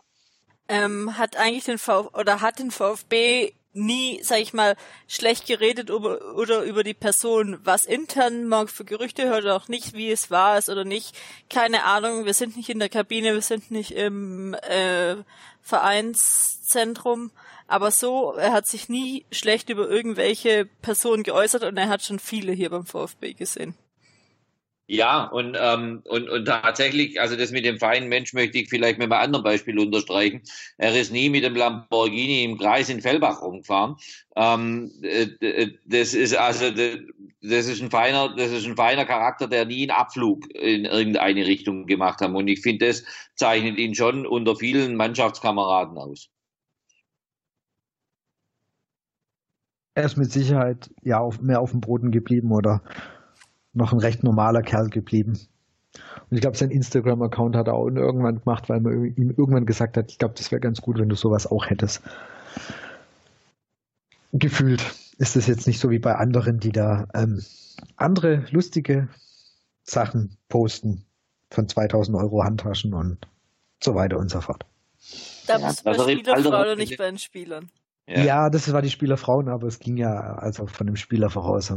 Ähm, 0.70 1.18
hat 1.18 1.36
eigentlich 1.36 1.66
den 1.66 1.78
VfB 1.78 2.18
oder 2.18 2.42
hat 2.42 2.60
den 2.60 2.72
VfB 2.72 3.54
nie, 3.74 4.22
sag 4.24 4.40
ich 4.40 4.54
mal, 4.54 4.76
schlecht 5.08 5.48
geredet 5.48 5.90
über, 5.90 6.36
oder 6.36 6.62
über 6.62 6.84
die 6.84 6.94
Person, 6.94 7.58
was 7.64 7.86
intern 7.86 8.46
man 8.46 8.68
für 8.68 8.86
Gerüchte 8.86 9.28
hört 9.28 9.48
auch 9.48 9.68
nicht, 9.68 9.94
wie 9.94 10.12
es 10.12 10.30
war 10.30 10.58
es 10.58 10.70
oder 10.70 10.86
nicht. 10.86 11.18
Keine 11.50 11.84
Ahnung, 11.84 12.26
wir 12.26 12.36
sind 12.36 12.56
nicht 12.56 12.70
in 12.70 12.80
der 12.80 12.90
Kabine, 12.90 13.34
wir 13.34 13.42
sind 13.42 13.72
nicht 13.72 13.92
im 13.92 14.54
äh, 14.54 15.16
Vereinszentrum, 15.62 17.32
aber 17.68 17.90
so, 17.90 18.34
er 18.34 18.54
hat 18.54 18.68
sich 18.68 18.90
nie 18.90 19.26
schlecht 19.32 19.70
über 19.70 19.90
irgendwelche 19.90 20.66
Personen 20.84 21.24
geäußert 21.24 21.64
und 21.64 21.78
er 21.78 21.90
hat 21.90 22.04
schon 22.04 22.20
viele 22.20 22.52
hier 22.52 22.70
beim 22.70 22.86
VfB 22.86 23.34
gesehen. 23.34 23.76
Ja, 24.94 25.24
und, 25.24 25.58
ähm, 25.60 26.04
und, 26.06 26.30
und 26.30 26.46
tatsächlich, 26.46 27.20
also 27.20 27.36
das 27.36 27.50
mit 27.50 27.66
dem 27.66 27.80
feinen 27.80 28.10
Mensch 28.10 28.32
möchte 28.34 28.60
ich 28.60 28.70
vielleicht 28.70 29.00
mit 29.00 29.12
einem 29.12 29.24
anderen 29.24 29.44
Beispiel 29.44 29.80
unterstreichen. 29.80 30.44
Er 30.78 30.94
ist 30.96 31.12
nie 31.12 31.32
mit 31.32 31.44
dem 31.44 31.56
Lamborghini 31.56 32.44
im 32.44 32.60
Kreis 32.60 32.90
in 32.90 33.02
Fellbach 33.02 33.42
rumgefahren. 33.42 33.96
Ähm, 34.36 34.92
äh, 35.02 35.70
das 35.88 36.14
ist 36.14 36.38
also 36.38 36.70
das 36.70 37.66
ist 37.66 37.82
ein 37.82 37.90
feiner, 37.90 38.36
das 38.36 38.52
ist 38.52 38.68
ein 38.68 38.76
feiner 38.76 39.06
Charakter, 39.06 39.48
der 39.48 39.66
nie 39.66 39.90
einen 39.90 40.00
Abflug 40.00 40.48
in 40.54 40.86
irgendeine 40.86 41.48
Richtung 41.48 41.88
gemacht 41.88 42.22
hat. 42.22 42.30
Und 42.30 42.48
ich 42.48 42.62
finde, 42.62 42.86
das 42.86 43.04
zeichnet 43.34 43.80
ihn 43.80 43.96
schon 43.96 44.28
unter 44.28 44.56
vielen 44.56 44.96
Mannschaftskameraden 44.96 45.98
aus. 45.98 46.30
Er 49.96 50.06
ist 50.06 50.18
mit 50.18 50.32
Sicherheit 50.32 50.92
ja 51.02 51.18
auf, 51.18 51.42
mehr 51.42 51.62
auf 51.62 51.72
dem 51.72 51.82
Boden 51.82 52.12
geblieben 52.12 52.52
oder 52.52 52.84
noch 53.74 53.94
ein 53.94 54.00
recht 54.00 54.24
normaler 54.24 54.62
Kerl 54.62 54.90
geblieben. 54.90 55.40
Und 56.30 56.38
ich 56.38 56.42
glaube, 56.42 56.58
sein 56.58 56.72
Instagram-Account 56.72 57.56
hat 57.56 57.68
er 57.68 57.76
auch 57.76 57.88
irgendwann 57.88 58.40
gemacht, 58.40 58.70
weil 58.70 58.80
man 58.80 59.14
ihm 59.16 59.30
irgendwann 59.30 59.66
gesagt 59.66 59.98
hat, 59.98 60.12
ich 60.12 60.18
glaube, 60.18 60.36
das 60.38 60.52
wäre 60.52 60.60
ganz 60.60 60.82
gut, 60.82 60.98
wenn 60.98 61.10
du 61.10 61.16
sowas 61.16 61.46
auch 61.46 61.70
hättest. 61.70 62.02
Gefühlt 64.32 64.82
ist 65.18 65.36
es 65.36 65.46
jetzt 65.46 65.68
nicht 65.68 65.80
so 65.80 65.92
wie 65.92 66.00
bei 66.00 66.16
anderen, 66.16 66.60
die 66.60 66.72
da 66.72 67.08
ähm, 67.14 67.44
andere 67.98 68.46
lustige 68.50 69.10
Sachen 69.84 70.38
posten 70.50 71.06
von 71.52 71.68
2000 71.68 72.18
Euro 72.18 72.44
Handtaschen 72.44 72.94
und 72.94 73.28
so 73.80 73.94
weiter 73.94 74.18
und 74.18 74.30
so 74.30 74.42
fort. 74.42 74.66
Da 75.46 75.58
bist 75.58 75.82
du 75.82 75.84
bei 75.84 75.94
Spielerfrauen 75.94 76.48
oder 76.48 76.76
nicht 76.76 76.98
bei 76.98 77.06
den 77.06 77.20
Spielern. 77.20 77.70
Ja. 78.08 78.24
ja. 78.24 78.50
das 78.50 78.72
war 78.72 78.82
die 78.82 78.90
Spielerfrauen, 78.90 79.50
aber 79.50 79.68
es 79.68 79.80
ging 79.80 79.98
ja 79.98 80.36
also 80.36 80.66
von 80.66 80.88
dem 80.88 80.96
Spieler 80.96 81.30
voraus. 81.30 81.72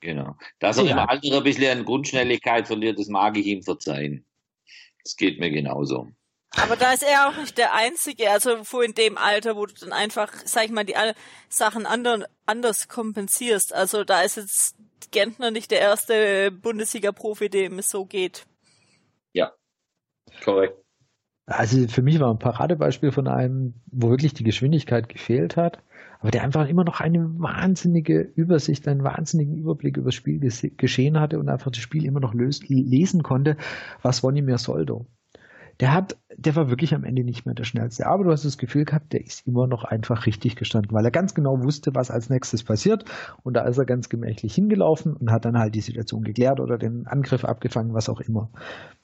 Genau. 0.00 0.36
Dass 0.58 0.78
er 0.78 0.84
ja. 0.84 0.92
im 0.92 0.98
Alter 0.98 1.36
ein 1.36 1.42
bisschen 1.42 1.78
an 1.78 1.84
Grundschnelligkeit 1.84 2.66
verliert, 2.66 2.98
das 2.98 3.08
mag 3.08 3.36
ich 3.36 3.46
ihm 3.46 3.62
verzeihen. 3.62 4.24
Das 5.02 5.16
geht 5.16 5.40
mir 5.40 5.50
genauso. 5.50 6.08
Aber 6.50 6.76
da 6.76 6.92
ist 6.92 7.02
er 7.02 7.28
auch 7.28 7.36
nicht 7.36 7.58
der 7.58 7.74
Einzige, 7.74 8.30
also 8.30 8.50
wo 8.70 8.80
in 8.80 8.94
dem 8.94 9.18
Alter, 9.18 9.56
wo 9.56 9.66
du 9.66 9.74
dann 9.74 9.92
einfach, 9.92 10.32
sag 10.44 10.64
ich 10.64 10.70
mal, 10.70 10.84
die 10.84 10.94
Sachen 11.48 11.86
anderen, 11.86 12.24
anders 12.46 12.88
kompensierst. 12.88 13.74
Also 13.74 14.04
da 14.04 14.22
ist 14.22 14.36
jetzt 14.36 14.76
Gentner 15.10 15.50
nicht 15.50 15.70
der 15.70 15.80
erste 15.80 16.50
Bundesliga-Profi, 16.50 17.50
dem 17.50 17.78
es 17.78 17.88
so 17.88 18.06
geht. 18.06 18.46
Ja, 19.32 19.52
korrekt. 20.42 20.78
Also 21.46 21.86
für 21.88 22.02
mich 22.02 22.18
war 22.18 22.32
ein 22.32 22.38
Paradebeispiel 22.38 23.12
von 23.12 23.28
einem, 23.28 23.74
wo 23.86 24.10
wirklich 24.10 24.34
die 24.34 24.44
Geschwindigkeit 24.44 25.08
gefehlt 25.08 25.56
hat 25.56 25.78
aber 26.20 26.30
der 26.30 26.42
einfach 26.42 26.68
immer 26.68 26.84
noch 26.84 27.00
eine 27.00 27.38
wahnsinnige 27.38 28.20
Übersicht, 28.20 28.86
einen 28.88 29.04
wahnsinnigen 29.04 29.56
Überblick 29.56 29.96
über 29.96 30.06
das 30.06 30.14
Spiel 30.14 30.40
geschehen 30.76 31.20
hatte 31.20 31.38
und 31.38 31.48
einfach 31.48 31.70
das 31.70 31.80
Spiel 31.80 32.04
immer 32.04 32.20
noch 32.20 32.34
lesen 32.34 33.22
konnte, 33.22 33.56
was 34.02 34.22
Wonimir 34.22 34.58
Soldo. 34.58 35.06
Der 35.80 35.92
hat, 35.92 36.16
der 36.34 36.56
war 36.56 36.70
wirklich 36.70 36.94
am 36.94 37.04
Ende 37.04 37.22
nicht 37.22 37.44
mehr 37.44 37.54
der 37.54 37.64
schnellste. 37.64 38.06
Aber 38.06 38.24
du 38.24 38.30
hast 38.30 38.46
das 38.46 38.56
Gefühl 38.56 38.86
gehabt, 38.86 39.12
der 39.12 39.24
ist 39.24 39.46
immer 39.46 39.66
noch 39.66 39.84
einfach 39.84 40.24
richtig 40.24 40.56
gestanden, 40.56 40.92
weil 40.92 41.04
er 41.04 41.10
ganz 41.10 41.34
genau 41.34 41.62
wusste, 41.62 41.94
was 41.94 42.10
als 42.10 42.30
nächstes 42.30 42.64
passiert. 42.64 43.04
Und 43.42 43.54
da 43.54 43.62
ist 43.62 43.76
er 43.76 43.84
ganz 43.84 44.08
gemächlich 44.08 44.54
hingelaufen 44.54 45.14
und 45.14 45.30
hat 45.30 45.44
dann 45.44 45.58
halt 45.58 45.74
die 45.74 45.82
Situation 45.82 46.24
geklärt 46.24 46.60
oder 46.60 46.78
den 46.78 47.06
Angriff 47.06 47.44
abgefangen, 47.44 47.92
was 47.92 48.08
auch 48.08 48.22
immer. 48.22 48.48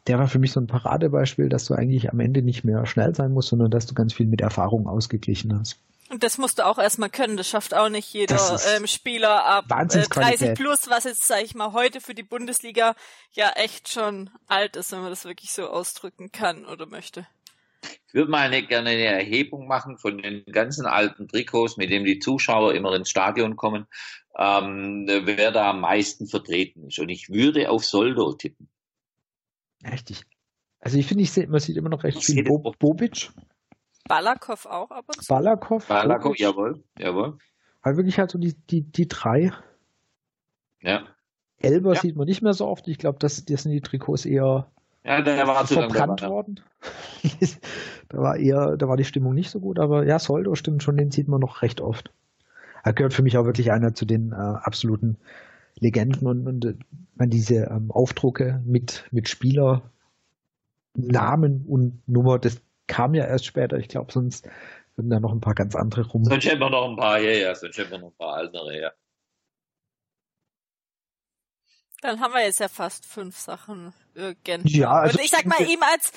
Der 0.06 0.18
war 0.18 0.28
für 0.28 0.38
mich 0.38 0.52
so 0.52 0.60
ein 0.60 0.66
Paradebeispiel, 0.66 1.50
dass 1.50 1.66
du 1.66 1.74
eigentlich 1.74 2.10
am 2.10 2.20
Ende 2.20 2.40
nicht 2.40 2.64
mehr 2.64 2.86
schnell 2.86 3.14
sein 3.14 3.32
musst, 3.32 3.50
sondern 3.50 3.70
dass 3.70 3.84
du 3.84 3.94
ganz 3.94 4.14
viel 4.14 4.26
mit 4.26 4.40
Erfahrung 4.40 4.86
ausgeglichen 4.88 5.58
hast. 5.58 5.78
Und 6.12 6.22
das 6.22 6.36
musst 6.36 6.58
du 6.58 6.66
auch 6.66 6.76
erstmal 6.76 7.08
können. 7.08 7.38
Das 7.38 7.48
schafft 7.48 7.72
auch 7.72 7.88
nicht 7.88 8.12
jeder 8.12 8.60
ähm, 8.76 8.86
Spieler 8.86 9.46
ab 9.46 9.64
äh, 9.70 9.86
30 9.86 10.52
plus, 10.52 10.90
was 10.90 11.04
jetzt, 11.04 11.26
sag 11.26 11.42
ich 11.42 11.54
mal, 11.54 11.72
heute 11.72 12.02
für 12.02 12.14
die 12.14 12.22
Bundesliga 12.22 12.94
ja 13.30 13.48
echt 13.52 13.88
schon 13.88 14.28
alt 14.46 14.76
ist, 14.76 14.92
wenn 14.92 15.00
man 15.00 15.08
das 15.08 15.24
wirklich 15.24 15.52
so 15.52 15.68
ausdrücken 15.68 16.30
kann 16.30 16.66
oder 16.66 16.84
möchte. 16.84 17.26
Ich 18.06 18.12
würde 18.12 18.30
mal 18.30 18.42
eine, 18.42 18.62
gerne 18.62 18.90
eine 18.90 19.06
Erhebung 19.06 19.66
machen 19.66 19.96
von 19.96 20.18
den 20.18 20.44
ganzen 20.52 20.84
alten 20.84 21.28
Trikots, 21.28 21.78
mit 21.78 21.88
denen 21.88 22.04
die 22.04 22.18
Zuschauer 22.18 22.74
immer 22.74 22.94
ins 22.94 23.08
Stadion 23.08 23.56
kommen, 23.56 23.86
ähm, 24.36 25.06
wer 25.08 25.50
da 25.50 25.70
am 25.70 25.80
meisten 25.80 26.26
vertreten 26.26 26.88
ist. 26.88 26.98
Und 26.98 27.08
ich 27.08 27.30
würde 27.30 27.70
auf 27.70 27.86
Soldo 27.86 28.34
tippen. 28.34 28.68
Richtig. 29.82 30.24
Also 30.78 30.98
ich 30.98 31.06
finde, 31.06 31.24
ich 31.24 31.32
seh, 31.32 31.46
man 31.46 31.60
sieht 31.60 31.78
immer 31.78 31.88
noch 31.88 32.04
recht 32.04 32.18
ich 32.18 32.26
viel 32.26 32.44
Bo 32.44 32.58
Bobic. 32.58 33.30
Balakow 34.08 34.66
auch 34.66 34.90
ab 34.90 35.04
und 35.06 35.22
zu? 35.22 35.28
Balakow? 35.28 35.86
Balakow, 35.86 36.36
jawohl, 36.36 36.82
jawohl. 36.98 37.38
Also 37.82 37.96
wirklich 37.96 38.18
halt 38.18 38.30
so 38.30 38.38
die, 38.38 38.54
die, 38.54 38.82
die 38.82 39.08
drei. 39.08 39.52
Ja. 40.80 41.02
Elber 41.58 41.94
ja. 41.94 42.00
sieht 42.00 42.16
man 42.16 42.26
nicht 42.26 42.42
mehr 42.42 42.54
so 42.54 42.66
oft. 42.66 42.88
Ich 42.88 42.98
glaube, 42.98 43.18
das, 43.18 43.44
das 43.44 43.62
sind 43.62 43.72
die 43.72 43.80
Trikots 43.80 44.24
eher 44.24 44.66
ja, 45.04 45.20
der 45.20 45.46
war 45.46 45.66
zu 45.66 45.74
verbrannt 45.74 46.22
worden. 46.22 46.60
da 48.08 48.18
war 48.18 48.36
eher, 48.36 48.76
da 48.76 48.88
war 48.88 48.96
die 48.96 49.04
Stimmung 49.04 49.34
nicht 49.34 49.50
so 49.50 49.58
gut, 49.58 49.78
aber 49.80 50.06
ja, 50.06 50.18
Soldo 50.18 50.54
stimmt 50.54 50.82
schon, 50.82 50.96
den 50.96 51.10
sieht 51.10 51.28
man 51.28 51.40
noch 51.40 51.62
recht 51.62 51.80
oft. 51.80 52.12
Er 52.84 52.92
gehört 52.92 53.12
für 53.12 53.22
mich 53.22 53.36
auch 53.36 53.44
wirklich 53.44 53.72
einer 53.72 53.94
zu 53.94 54.04
den 54.04 54.32
äh, 54.32 54.36
absoluten 54.36 55.16
Legenden 55.78 56.26
und, 56.26 56.46
und 56.46 56.64
äh, 56.64 56.74
diese 57.26 57.64
ähm, 57.64 57.90
Aufdrucke 57.90 58.62
mit, 58.64 59.04
mit 59.10 59.28
Spieler, 59.28 59.82
Namen 60.94 61.64
und 61.66 62.06
Nummer, 62.08 62.38
das 62.38 62.60
kam 62.86 63.14
ja 63.14 63.24
erst 63.24 63.46
später. 63.46 63.76
Ich 63.78 63.88
glaube, 63.88 64.12
sonst 64.12 64.48
würden 64.96 65.10
da 65.10 65.20
noch 65.20 65.32
ein 65.32 65.40
paar 65.40 65.54
ganz 65.54 65.74
andere 65.74 66.06
rum. 66.06 66.24
Sonst 66.24 66.44
hätten 66.44 66.60
wir 66.60 66.70
noch 66.70 66.88
ein 66.88 66.96
paar, 66.96 67.18
ja, 67.18 67.32
ja, 67.32 67.54
sonst 67.54 67.78
hätten 67.78 67.90
wir 67.90 67.98
noch 67.98 68.08
ein 68.08 68.16
paar 68.16 68.36
andere, 68.36 68.80
ja. 68.80 68.92
Dann 72.02 72.18
haben 72.18 72.34
wir 72.34 72.42
jetzt 72.42 72.58
ja 72.58 72.66
fast 72.66 73.06
fünf 73.06 73.38
Sachen 73.38 73.94
irgendwann. 74.14 74.66
Ja, 74.66 74.90
also 74.90 75.18
Und 75.18 75.24
ich 75.24 75.30
sag 75.30 75.46
mal, 75.46 75.60
ihm 75.60 75.82
als, 75.82 76.10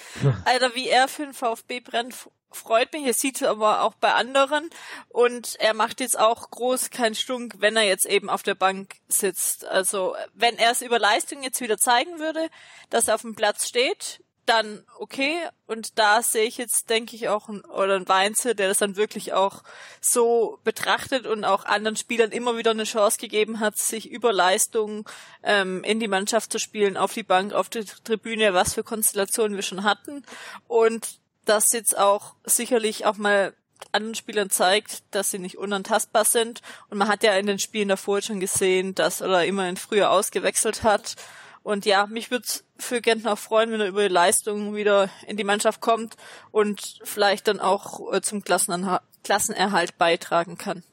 Alter, 0.44 0.74
wie 0.74 0.90
er 0.90 1.08
für 1.08 1.24
den 1.24 1.34
VfB 1.34 1.80
brennt, 1.80 2.16
freut 2.50 2.92
mich. 2.92 3.06
Er 3.06 3.14
sieht 3.14 3.36
es 3.36 3.44
aber 3.48 3.84
auch 3.84 3.94
bei 3.94 4.14
anderen. 4.14 4.72
Und 5.10 5.56
er 5.60 5.76
macht 5.76 6.00
jetzt 6.00 6.18
auch 6.18 6.50
groß 6.50 6.90
keinen 6.90 7.14
Stunk, 7.14 7.56
wenn 7.60 7.76
er 7.76 7.84
jetzt 7.84 8.08
eben 8.08 8.32
auf 8.32 8.42
der 8.42 8.56
Bank 8.56 8.96
sitzt. 9.08 9.66
Also, 9.66 10.16
wenn 10.34 10.58
er 10.58 10.72
es 10.72 10.82
über 10.82 10.98
Leistung 10.98 11.44
jetzt 11.44 11.62
wieder 11.62 11.78
zeigen 11.78 12.18
würde, 12.18 12.50
dass 12.90 13.08
er 13.08 13.16
auf 13.16 13.22
dem 13.22 13.36
Platz 13.36 13.68
steht, 13.68 14.24
dann 14.46 14.86
okay. 15.00 15.38
Und 15.68 15.98
da 15.98 16.22
sehe 16.22 16.46
ich 16.46 16.58
jetzt, 16.58 16.90
denke 16.90 17.16
ich, 17.16 17.30
auch 17.30 17.50
ein, 17.50 17.62
oder 17.66 17.96
ein 17.96 18.08
Weinze, 18.08 18.56
der 18.56 18.68
das 18.68 18.78
dann 18.78 18.96
wirklich 18.96 19.34
auch 19.34 19.64
so 20.02 20.60
betrachtet 20.64 21.26
und 21.26 21.44
auch 21.44 21.66
anderen 21.66 21.98
Spielern 21.98 22.32
immer 22.32 22.58
wieder 22.58 22.72
eine 22.72 22.84
Chance 22.84 23.18
gegeben 23.18 23.60
hat, 23.60 23.78
sich 23.78 24.10
über 24.10 24.32
Leistungen 24.32 25.06
ähm, 25.44 25.84
in 25.84 26.00
die 26.00 26.08
Mannschaft 26.08 26.52
zu 26.52 26.60
spielen, 26.60 26.98
auf 26.98 27.14
die 27.14 27.24
Bank, 27.24 27.54
auf 27.54 27.70
die 27.70 27.86
Tribüne, 27.86 28.54
was 28.54 28.74
für 28.74 28.84
Konstellationen 28.84 29.56
wir 29.56 29.64
schon 29.64 29.84
hatten. 29.84 30.24
Und 30.68 31.20
das 31.46 31.72
jetzt 31.72 31.98
auch 31.98 32.36
sicherlich 32.44 33.06
auch 33.06 33.18
mal 33.18 33.54
anderen 33.92 34.16
Spielern 34.16 34.50
zeigt, 34.50 35.04
dass 35.12 35.32
sie 35.32 35.40
nicht 35.40 35.58
unantastbar 35.58 36.26
sind. 36.26 36.62
Und 36.90 36.98
man 36.98 37.08
hat 37.08 37.24
ja 37.24 37.34
in 37.34 37.46
den 37.46 37.60
Spielen 37.60 37.90
davor 37.90 38.22
schon 38.22 38.40
gesehen, 38.40 38.96
dass 38.96 39.22
er 39.22 39.46
immerhin 39.46 39.78
früher 39.78 40.12
ausgewechselt 40.12 40.84
hat. 40.84 41.16
Und 41.64 41.86
ja, 41.86 42.06
mich 42.08 42.32
würde 42.32 42.46
für 42.78 43.02
Gentner 43.02 43.36
freuen, 43.36 43.72
wenn 43.72 43.82
er 43.82 43.88
über 43.88 44.08
die 44.08 44.14
Leistung 44.14 44.76
wieder 44.76 45.10
in 45.28 45.38
die 45.38 45.44
Mannschaft 45.44 45.82
kommt 45.82 46.16
und 46.52 47.00
vielleicht 47.04 47.48
dann 47.48 47.60
auch 47.60 48.14
äh, 48.14 48.22
zum 48.22 48.44
Klassenerhalt 48.44 49.98
beitragen 49.98 50.58
kann. 50.58 50.84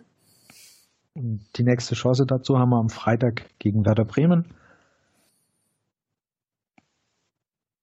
Die 1.14 1.62
nächste 1.62 1.94
Chance 1.94 2.24
dazu 2.26 2.58
haben 2.58 2.70
wir 2.70 2.78
am 2.78 2.88
Freitag 2.88 3.50
gegen 3.58 3.84
Werder 3.84 4.04
Bremen. 4.04 4.54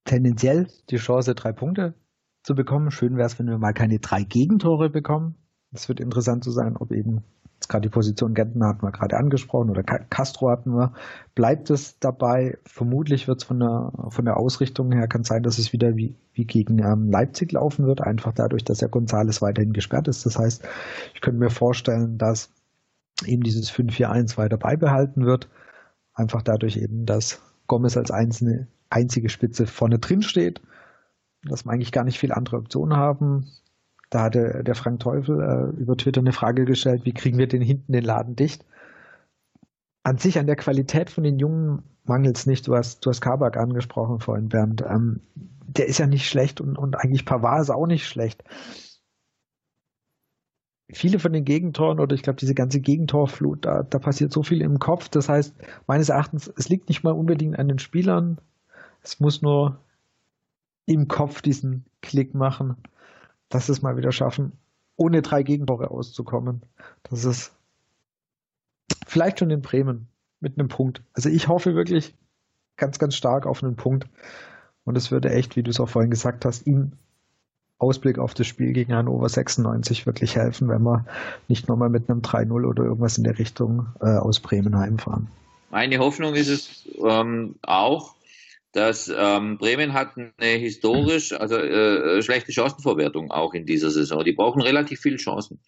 tendenziell 0.09 0.67
die 0.89 0.97
Chance, 0.97 1.35
drei 1.35 1.51
Punkte 1.51 1.93
zu 2.41 2.55
bekommen. 2.55 2.89
Schön 2.89 3.15
wäre 3.15 3.27
es, 3.27 3.37
wenn 3.37 3.47
wir 3.47 3.59
mal 3.59 3.73
keine 3.73 3.99
drei 3.99 4.23
Gegentore 4.23 4.89
bekommen. 4.89 5.35
Es 5.71 5.87
wird 5.87 5.99
interessant 5.99 6.43
zu 6.43 6.51
sein, 6.51 6.75
ob 6.77 6.91
eben 6.91 7.23
gerade 7.69 7.83
die 7.83 7.93
Position 7.93 8.33
Gentner 8.33 8.67
hatten 8.67 8.81
wir 8.81 8.91
gerade 8.91 9.15
angesprochen 9.15 9.69
oder 9.69 9.83
Castro 9.83 10.49
hatten 10.49 10.71
wir. 10.71 10.91
Bleibt 11.35 11.69
es 11.69 11.99
dabei? 11.99 12.57
Vermutlich 12.65 13.27
wird 13.27 13.41
es 13.41 13.43
von 13.45 13.59
der, 13.59 13.93
von 14.09 14.25
der 14.25 14.37
Ausrichtung 14.37 14.91
her, 14.91 15.07
kann 15.07 15.23
sein, 15.23 15.43
dass 15.43 15.59
es 15.59 15.71
wieder 15.71 15.95
wie, 15.95 16.15
wie 16.33 16.45
gegen 16.45 16.79
ähm, 16.79 17.09
Leipzig 17.11 17.51
laufen 17.51 17.85
wird, 17.85 18.01
einfach 18.01 18.33
dadurch, 18.33 18.65
dass 18.65 18.81
ja 18.81 18.87
Gonzales 18.87 19.41
weiterhin 19.41 19.71
gesperrt 19.71 20.07
ist. 20.07 20.25
Das 20.25 20.37
heißt, 20.37 20.67
ich 21.13 21.21
könnte 21.21 21.39
mir 21.39 21.51
vorstellen, 21.51 22.17
dass 22.17 22.49
eben 23.25 23.43
dieses 23.43 23.71
5-4-1 23.71 24.37
weiter 24.37 24.57
beibehalten 24.57 25.25
wird. 25.25 25.47
Einfach 26.13 26.41
dadurch 26.41 26.75
eben, 26.75 27.05
dass 27.05 27.41
Gomez 27.67 27.95
als 27.95 28.11
einzelne, 28.11 28.67
einzige 28.89 29.29
Spitze 29.29 29.67
vorne 29.67 29.99
drin 29.99 30.23
steht, 30.23 30.59
dass 31.43 31.65
wir 31.65 31.71
eigentlich 31.71 31.91
gar 31.91 32.03
nicht 32.03 32.19
viele 32.19 32.35
andere 32.35 32.57
Optionen 32.57 32.97
haben. 32.97 33.47
Da 34.09 34.23
hatte 34.23 34.63
der 34.63 34.75
Frank 34.75 34.99
Teufel 34.99 35.39
äh, 35.39 35.79
über 35.79 35.95
Twitter 35.95 36.21
eine 36.21 36.31
Frage 36.31 36.65
gestellt, 36.65 37.05
wie 37.05 37.13
kriegen 37.13 37.37
wir 37.37 37.47
den 37.47 37.61
hinten 37.61 37.91
den 37.91 38.03
Laden 38.03 38.35
dicht? 38.35 38.65
An 40.03 40.17
sich 40.17 40.39
an 40.39 40.47
der 40.47 40.55
Qualität 40.55 41.09
von 41.09 41.23
den 41.23 41.37
Jungen 41.37 41.83
mangelt 42.05 42.37
es 42.37 42.47
nicht. 42.47 42.67
Du 42.67 42.75
hast, 42.75 43.05
du 43.05 43.11
hast 43.11 43.21
Kabak 43.21 43.57
angesprochen 43.57 44.19
vorhin, 44.19 44.49
Bernd. 44.49 44.81
Ähm, 44.81 45.21
der 45.35 45.87
ist 45.87 45.99
ja 45.99 46.07
nicht 46.07 46.27
schlecht 46.27 46.59
und, 46.59 46.77
und 46.77 46.95
eigentlich 46.95 47.25
Pavard 47.25 47.61
ist 47.61 47.69
auch 47.69 47.85
nicht 47.85 48.07
schlecht. 48.07 48.43
Viele 50.91 51.19
von 51.19 51.31
den 51.31 51.45
Gegentoren 51.45 51.99
oder 51.99 52.15
ich 52.15 52.23
glaube 52.23 52.39
diese 52.39 52.55
ganze 52.55 52.79
Gegentorflut, 52.81 53.63
da, 53.65 53.83
da 53.83 53.99
passiert 53.99 54.33
so 54.33 54.41
viel 54.41 54.61
im 54.61 54.79
Kopf. 54.79 55.09
Das 55.09 55.29
heißt, 55.29 55.53
meines 55.85 56.09
Erachtens, 56.09 56.51
es 56.57 56.67
liegt 56.67 56.89
nicht 56.89 57.03
mal 57.03 57.11
unbedingt 57.11 57.59
an 57.59 57.67
den 57.67 57.77
Spielern. 57.77 58.41
Es 59.03 59.19
muss 59.19 59.43
nur 59.43 59.77
im 60.87 61.07
Kopf 61.07 61.43
diesen 61.43 61.85
Klick 62.01 62.33
machen 62.33 62.75
dass 63.49 63.65
sie 63.65 63.71
es 63.71 63.81
mal 63.81 63.97
wieder 63.97 64.11
schaffen, 64.11 64.53
ohne 64.95 65.21
drei 65.21 65.43
Gegentore 65.43 65.91
auszukommen. 65.91 66.61
Das 67.03 67.25
ist 67.25 67.53
vielleicht 69.07 69.39
schon 69.39 69.49
in 69.49 69.61
Bremen 69.61 70.07
mit 70.39 70.57
einem 70.57 70.67
Punkt. 70.67 71.01
Also 71.13 71.29
ich 71.29 71.47
hoffe 71.47 71.75
wirklich 71.75 72.15
ganz, 72.77 72.99
ganz 72.99 73.15
stark 73.15 73.45
auf 73.45 73.63
einen 73.63 73.75
Punkt. 73.75 74.07
Und 74.85 74.95
es 74.95 75.11
würde 75.11 75.29
echt, 75.31 75.55
wie 75.55 75.63
du 75.63 75.69
es 75.69 75.79
auch 75.79 75.89
vorhin 75.89 76.11
gesagt 76.11 76.45
hast, 76.45 76.65
ihm 76.65 76.93
Ausblick 77.77 78.19
auf 78.19 78.33
das 78.33 78.47
Spiel 78.47 78.73
gegen 78.73 78.93
Hannover 78.93 79.29
96 79.29 80.05
wirklich 80.05 80.35
helfen, 80.35 80.67
wenn 80.67 80.81
wir 80.83 81.05
nicht 81.47 81.69
nochmal 81.69 81.89
mit 81.89 82.09
einem 82.09 82.21
3-0 82.21 82.65
oder 82.65 82.83
irgendwas 82.83 83.17
in 83.17 83.23
der 83.23 83.39
Richtung 83.39 83.87
äh, 84.01 84.17
aus 84.17 84.39
Bremen 84.41 84.77
heimfahren. 84.77 85.27
Meine 85.69 85.99
Hoffnung 85.99 86.35
ist 86.35 86.49
es 86.49 86.89
ähm, 87.01 87.55
auch, 87.61 88.15
dass 88.71 89.11
ähm, 89.15 89.57
Bremen 89.57 89.93
hat 89.93 90.15
eine 90.15 90.51
historisch, 90.57 91.33
also 91.33 91.57
äh, 91.57 92.21
schlechte 92.21 92.51
Chancenverwertung 92.51 93.31
auch 93.31 93.53
in 93.53 93.65
dieser 93.65 93.89
Saison. 93.89 94.23
Die 94.23 94.33
brauchen 94.33 94.61
relativ 94.61 95.01
viele 95.01 95.17
Chancen. 95.17 95.59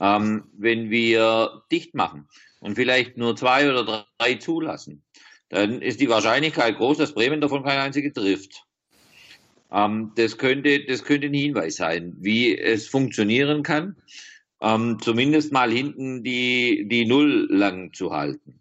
Ähm, 0.00 0.44
wenn 0.56 0.90
wir 0.90 1.62
dicht 1.70 1.94
machen 1.94 2.28
und 2.60 2.76
vielleicht 2.76 3.18
nur 3.18 3.36
zwei 3.36 3.68
oder 3.70 4.06
drei 4.18 4.34
zulassen, 4.34 5.02
dann 5.50 5.82
ist 5.82 6.00
die 6.00 6.08
Wahrscheinlichkeit 6.08 6.76
groß, 6.78 6.98
dass 6.98 7.12
Bremen 7.12 7.40
davon 7.40 7.62
keine 7.62 7.82
einzige 7.82 8.12
trifft. 8.12 8.64
Ähm, 9.70 10.12
das 10.16 10.38
könnte, 10.38 10.84
das 10.86 11.04
könnte 11.04 11.26
ein 11.26 11.34
Hinweis 11.34 11.76
sein, 11.76 12.16
wie 12.20 12.56
es 12.56 12.88
funktionieren 12.88 13.62
kann, 13.62 13.96
ähm, 14.62 14.98
zumindest 15.00 15.52
mal 15.52 15.70
hinten 15.70 16.22
die, 16.22 16.86
die 16.88 17.04
Null 17.04 17.48
lang 17.50 17.92
zu 17.92 18.12
halten. 18.12 18.60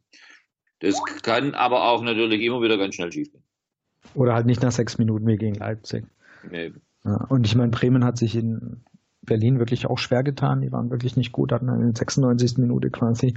Das 0.80 0.96
kann 1.24 1.54
aber 1.56 1.90
auch 1.90 2.02
natürlich 2.02 2.42
immer 2.42 2.62
wieder 2.62 2.78
ganz 2.78 2.96
schnell 2.96 3.12
schiefgehen. 3.12 3.39
Oder 4.14 4.34
halt 4.34 4.46
nicht 4.46 4.62
nach 4.62 4.72
sechs 4.72 4.98
Minuten 4.98 5.28
wie 5.28 5.38
gegen 5.38 5.56
Leipzig. 5.56 6.06
Nee. 6.50 6.74
Ja, 7.04 7.26
und 7.30 7.46
ich 7.46 7.56
meine, 7.56 7.72
Bremen 7.72 8.04
hat 8.04 8.18
sich 8.18 8.36
in 8.36 8.82
Berlin 9.22 9.60
wirklich 9.60 9.88
auch 9.88 9.98
schwer 9.98 10.24
getan. 10.24 10.62
Die 10.62 10.72
waren 10.72 10.90
wirklich 10.90 11.16
nicht 11.16 11.32
gut, 11.32 11.52
hatten 11.52 11.70
in 11.70 11.80
der 11.80 11.96
96. 11.96 12.58
Minute 12.58 12.90
quasi 12.90 13.36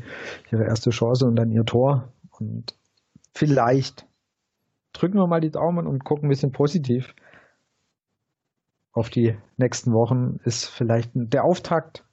ihre 0.50 0.64
erste 0.64 0.90
Chance 0.90 1.26
und 1.26 1.36
dann 1.36 1.50
ihr 1.50 1.64
Tor. 1.64 2.12
Und 2.30 2.74
vielleicht 3.34 4.06
drücken 4.92 5.18
wir 5.18 5.26
mal 5.26 5.40
die 5.40 5.50
Daumen 5.50 5.86
und 5.86 6.04
gucken 6.04 6.26
ein 6.26 6.30
bisschen 6.30 6.52
positiv 6.52 7.14
auf 8.92 9.10
die 9.10 9.36
nächsten 9.56 9.92
Wochen. 9.92 10.38
Ist 10.44 10.66
vielleicht 10.66 11.10
der 11.14 11.44
Auftakt 11.44 12.04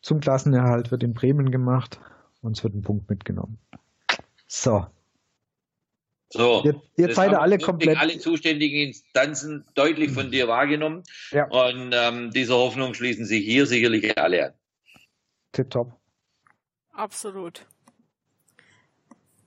zum 0.00 0.20
Klassenerhalt 0.20 0.90
wird 0.90 1.04
in 1.04 1.14
Bremen 1.14 1.50
gemacht 1.50 2.00
und 2.40 2.56
es 2.56 2.64
wird 2.64 2.74
ein 2.74 2.82
Punkt 2.82 3.08
mitgenommen. 3.08 3.58
So, 4.46 4.86
so, 6.32 6.62
jetzt, 6.64 6.78
jetzt 6.96 7.16
seid 7.16 7.32
ihr 7.32 7.40
alle 7.40 7.58
komplett. 7.58 7.98
Alle 7.98 8.18
zuständigen 8.18 8.88
Instanzen 8.88 9.66
deutlich 9.74 10.12
von 10.12 10.30
dir 10.30 10.48
wahrgenommen. 10.48 11.02
Ja. 11.30 11.46
Und 11.48 11.92
ähm, 11.92 12.30
dieser 12.30 12.54
Hoffnung 12.54 12.94
schließen 12.94 13.26
sich 13.26 13.44
hier 13.44 13.66
sicherlich 13.66 14.16
alle 14.16 14.46
an. 14.46 14.52
Tipptopp. 15.52 15.92
Absolut. 16.92 17.66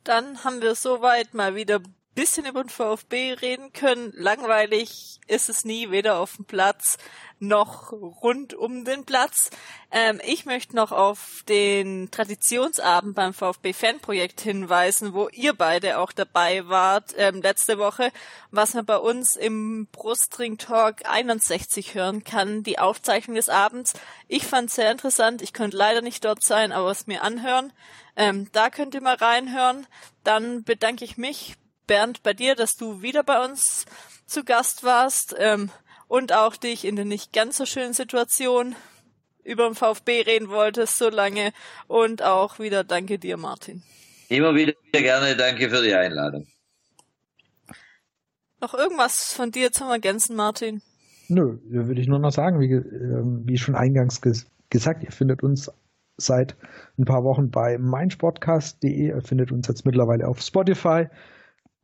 Dann 0.04 0.44
haben 0.44 0.62
wir 0.62 0.76
soweit 0.76 1.34
mal 1.34 1.56
wieder 1.56 1.82
bisschen 2.16 2.45
über 2.45 2.63
den 2.63 2.70
VfB 2.70 3.34
reden 3.34 3.74
können. 3.74 4.13
Langweilig 4.16 5.20
ist 5.28 5.49
es 5.49 5.66
nie, 5.66 5.91
weder 5.91 6.18
auf 6.20 6.38
dem 6.38 6.45
Platz 6.45 6.97
noch 7.39 7.91
rund 7.91 8.53
um 8.53 8.86
den 8.86 9.05
Platz. 9.05 9.49
Ähm, 9.91 10.22
ich 10.24 10.45
möchte 10.45 10.76
noch 10.76 10.93
auf 10.93 11.43
den 11.49 12.09
Traditionsabend 12.09 13.16
beim 13.16 13.34
VfB 13.34 13.74
Fanprojekt 13.74 14.39
hinweisen, 14.39 15.13
wo 15.13 15.28
ihr 15.30 15.53
beide 15.53 15.99
auch 15.99 16.13
dabei 16.13 16.68
wart 16.70 17.13
ähm, 17.18 17.41
letzte 17.41 17.78
Woche, 17.78 18.11
was 18.51 18.74
man 18.74 18.86
bei 18.86 18.97
uns 18.97 19.36
im 19.36 19.88
Brustring 19.91 20.57
Talk 20.57 21.05
61 21.05 21.93
hören 21.93 22.24
kann, 22.24 22.63
die 22.63 22.80
Aufzeichnung 22.80 23.36
des 23.36 23.49
Abends. 23.49 23.93
Ich 24.30 24.45
fand 24.45 24.72
sehr 24.72 24.91
interessant. 24.91 25.41
Ich 25.41 25.53
konnte 25.53 25.76
leider 25.76 26.01
nicht 26.01 26.24
dort 26.24 26.43
sein, 26.43 26.72
aber 26.72 26.89
es 26.91 27.07
mir 27.07 27.24
anhören. 27.24 27.74
Ähm, 28.16 28.49
da 28.53 28.70
könnt 28.70 28.95
ihr 28.95 29.01
mal 29.01 29.16
reinhören. 29.16 29.86
Dann 30.24 30.63
bedanke 30.63 31.03
ich 31.03 31.18
mich 31.18 31.55
Bernd, 31.88 32.24
bei 32.24 32.34
dir, 32.34 32.56
dass 32.56 32.76
du 32.76 33.02
wieder 33.02 33.24
bei 33.24 33.44
uns 33.44 33.86
zu 34.26 34.44
Gast 34.44 34.84
warst 34.84 35.36
ähm, 35.38 35.70
und 36.08 36.34
auch 36.34 36.56
dich 36.56 36.86
in 36.86 36.96
der 36.96 37.06
nicht 37.06 37.34
ganz 37.34 37.58
so 37.58 37.66
schönen 37.66 37.94
Situation 37.94 38.76
über 39.44 39.68
den 39.68 39.76
VfB 39.76 40.22
reden 40.22 40.50
wolltest 40.50 40.98
so 40.98 41.10
lange. 41.10 41.54
Und 41.88 42.24
auch 42.24 42.60
wieder 42.60 42.84
danke 42.84 43.20
dir, 43.20 43.38
Martin. 43.38 43.84
Immer 44.30 44.56
wieder 44.56 44.74
gerne, 44.92 45.36
danke 45.36 45.70
für 45.70 45.84
die 45.84 45.94
Einladung. 45.94 46.48
Noch 48.60 48.74
irgendwas 48.74 49.34
von 49.34 49.52
dir 49.52 49.72
zum 49.72 49.90
Ergänzen, 49.90 50.36
Martin? 50.36 50.82
Nö, 51.28 51.60
würde 51.64 52.02
ich 52.02 52.08
nur 52.08 52.20
noch 52.20 52.32
sagen, 52.32 52.60
wie, 52.60 52.72
äh, 52.72 53.22
wie 53.46 53.58
schon 53.58 53.76
eingangs 53.76 54.22
ges 54.22 54.48
gesagt, 54.70 55.04
ihr 55.04 55.12
findet 55.12 55.44
uns 55.44 55.72
seit 56.18 56.56
ein 56.98 57.06
paar 57.06 57.24
Wochen 57.24 57.52
bei 57.52 57.78
meinsportcast.de, 57.78 59.08
ihr 59.08 59.22
findet 59.22 59.52
uns 59.52 59.68
jetzt 59.68 59.86
mittlerweile 59.86 60.28
auf 60.28 60.42
Spotify, 60.42 61.08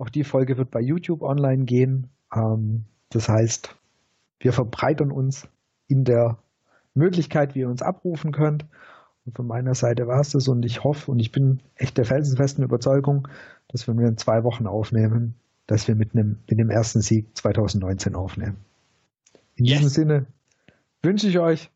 auch 0.02 0.10
die 0.10 0.24
Folge 0.24 0.58
wird 0.58 0.72
bei 0.72 0.82
YouTube 0.82 1.22
online 1.22 1.66
gehen. 1.66 2.10
Ähm, 2.36 2.86
das 3.10 3.30
heißt, 3.30 3.76
wir 4.40 4.52
verbreitern 4.52 5.12
uns 5.12 5.48
in 5.88 6.04
der 6.04 6.40
Möglichkeit, 6.94 7.56
wie 7.56 7.60
ihr 7.60 7.70
uns 7.70 7.82
abrufen 7.82 8.32
könnt. 8.32 8.66
Und 9.26 9.36
von 9.36 9.46
meiner 9.46 9.76
Seite 9.76 10.08
war 10.08 10.20
es 10.20 10.32
das 10.32 10.48
und 10.48 10.66
ich 10.66 10.84
hoffe 10.84 11.12
und 11.12 11.20
ich 11.20 11.32
bin 11.32 11.62
echt 11.76 11.98
der 11.98 12.06
felsenfesten 12.06 12.64
Überzeugung, 12.64 13.28
dass 13.68 13.88
wenn 13.88 14.00
wir 14.00 14.08
in 14.08 14.18
zwei 14.18 14.44
Wochen 14.44 14.66
aufnehmen, 14.66 15.36
dass 15.68 15.88
wir 15.88 15.96
mit 15.96 16.16
einem, 16.16 16.40
mit 16.50 16.60
dem 16.60 16.72
ersten 16.72 17.02
Sieg 17.02 17.38
2019 17.38 18.16
aufnehmen. 18.16 18.58
In 19.56 19.66
yes. 19.66 19.78
diesem 19.78 19.90
Sinne 19.90 20.26
wünsche 21.04 21.28
ich 21.28 21.38
euch 21.38 21.70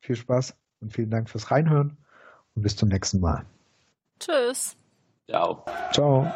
viel 0.00 0.16
Spaß 0.16 0.54
und 0.80 0.92
vielen 0.92 1.10
Dank 1.10 1.30
fürs 1.30 1.50
Reinhören 1.50 1.96
und 2.54 2.62
bis 2.62 2.76
zum 2.76 2.90
nächsten 2.90 3.20
Mal. 3.20 3.46
Tschüss. 4.18 4.76
Ciao. 5.26 5.64
Ciao. 5.92 6.30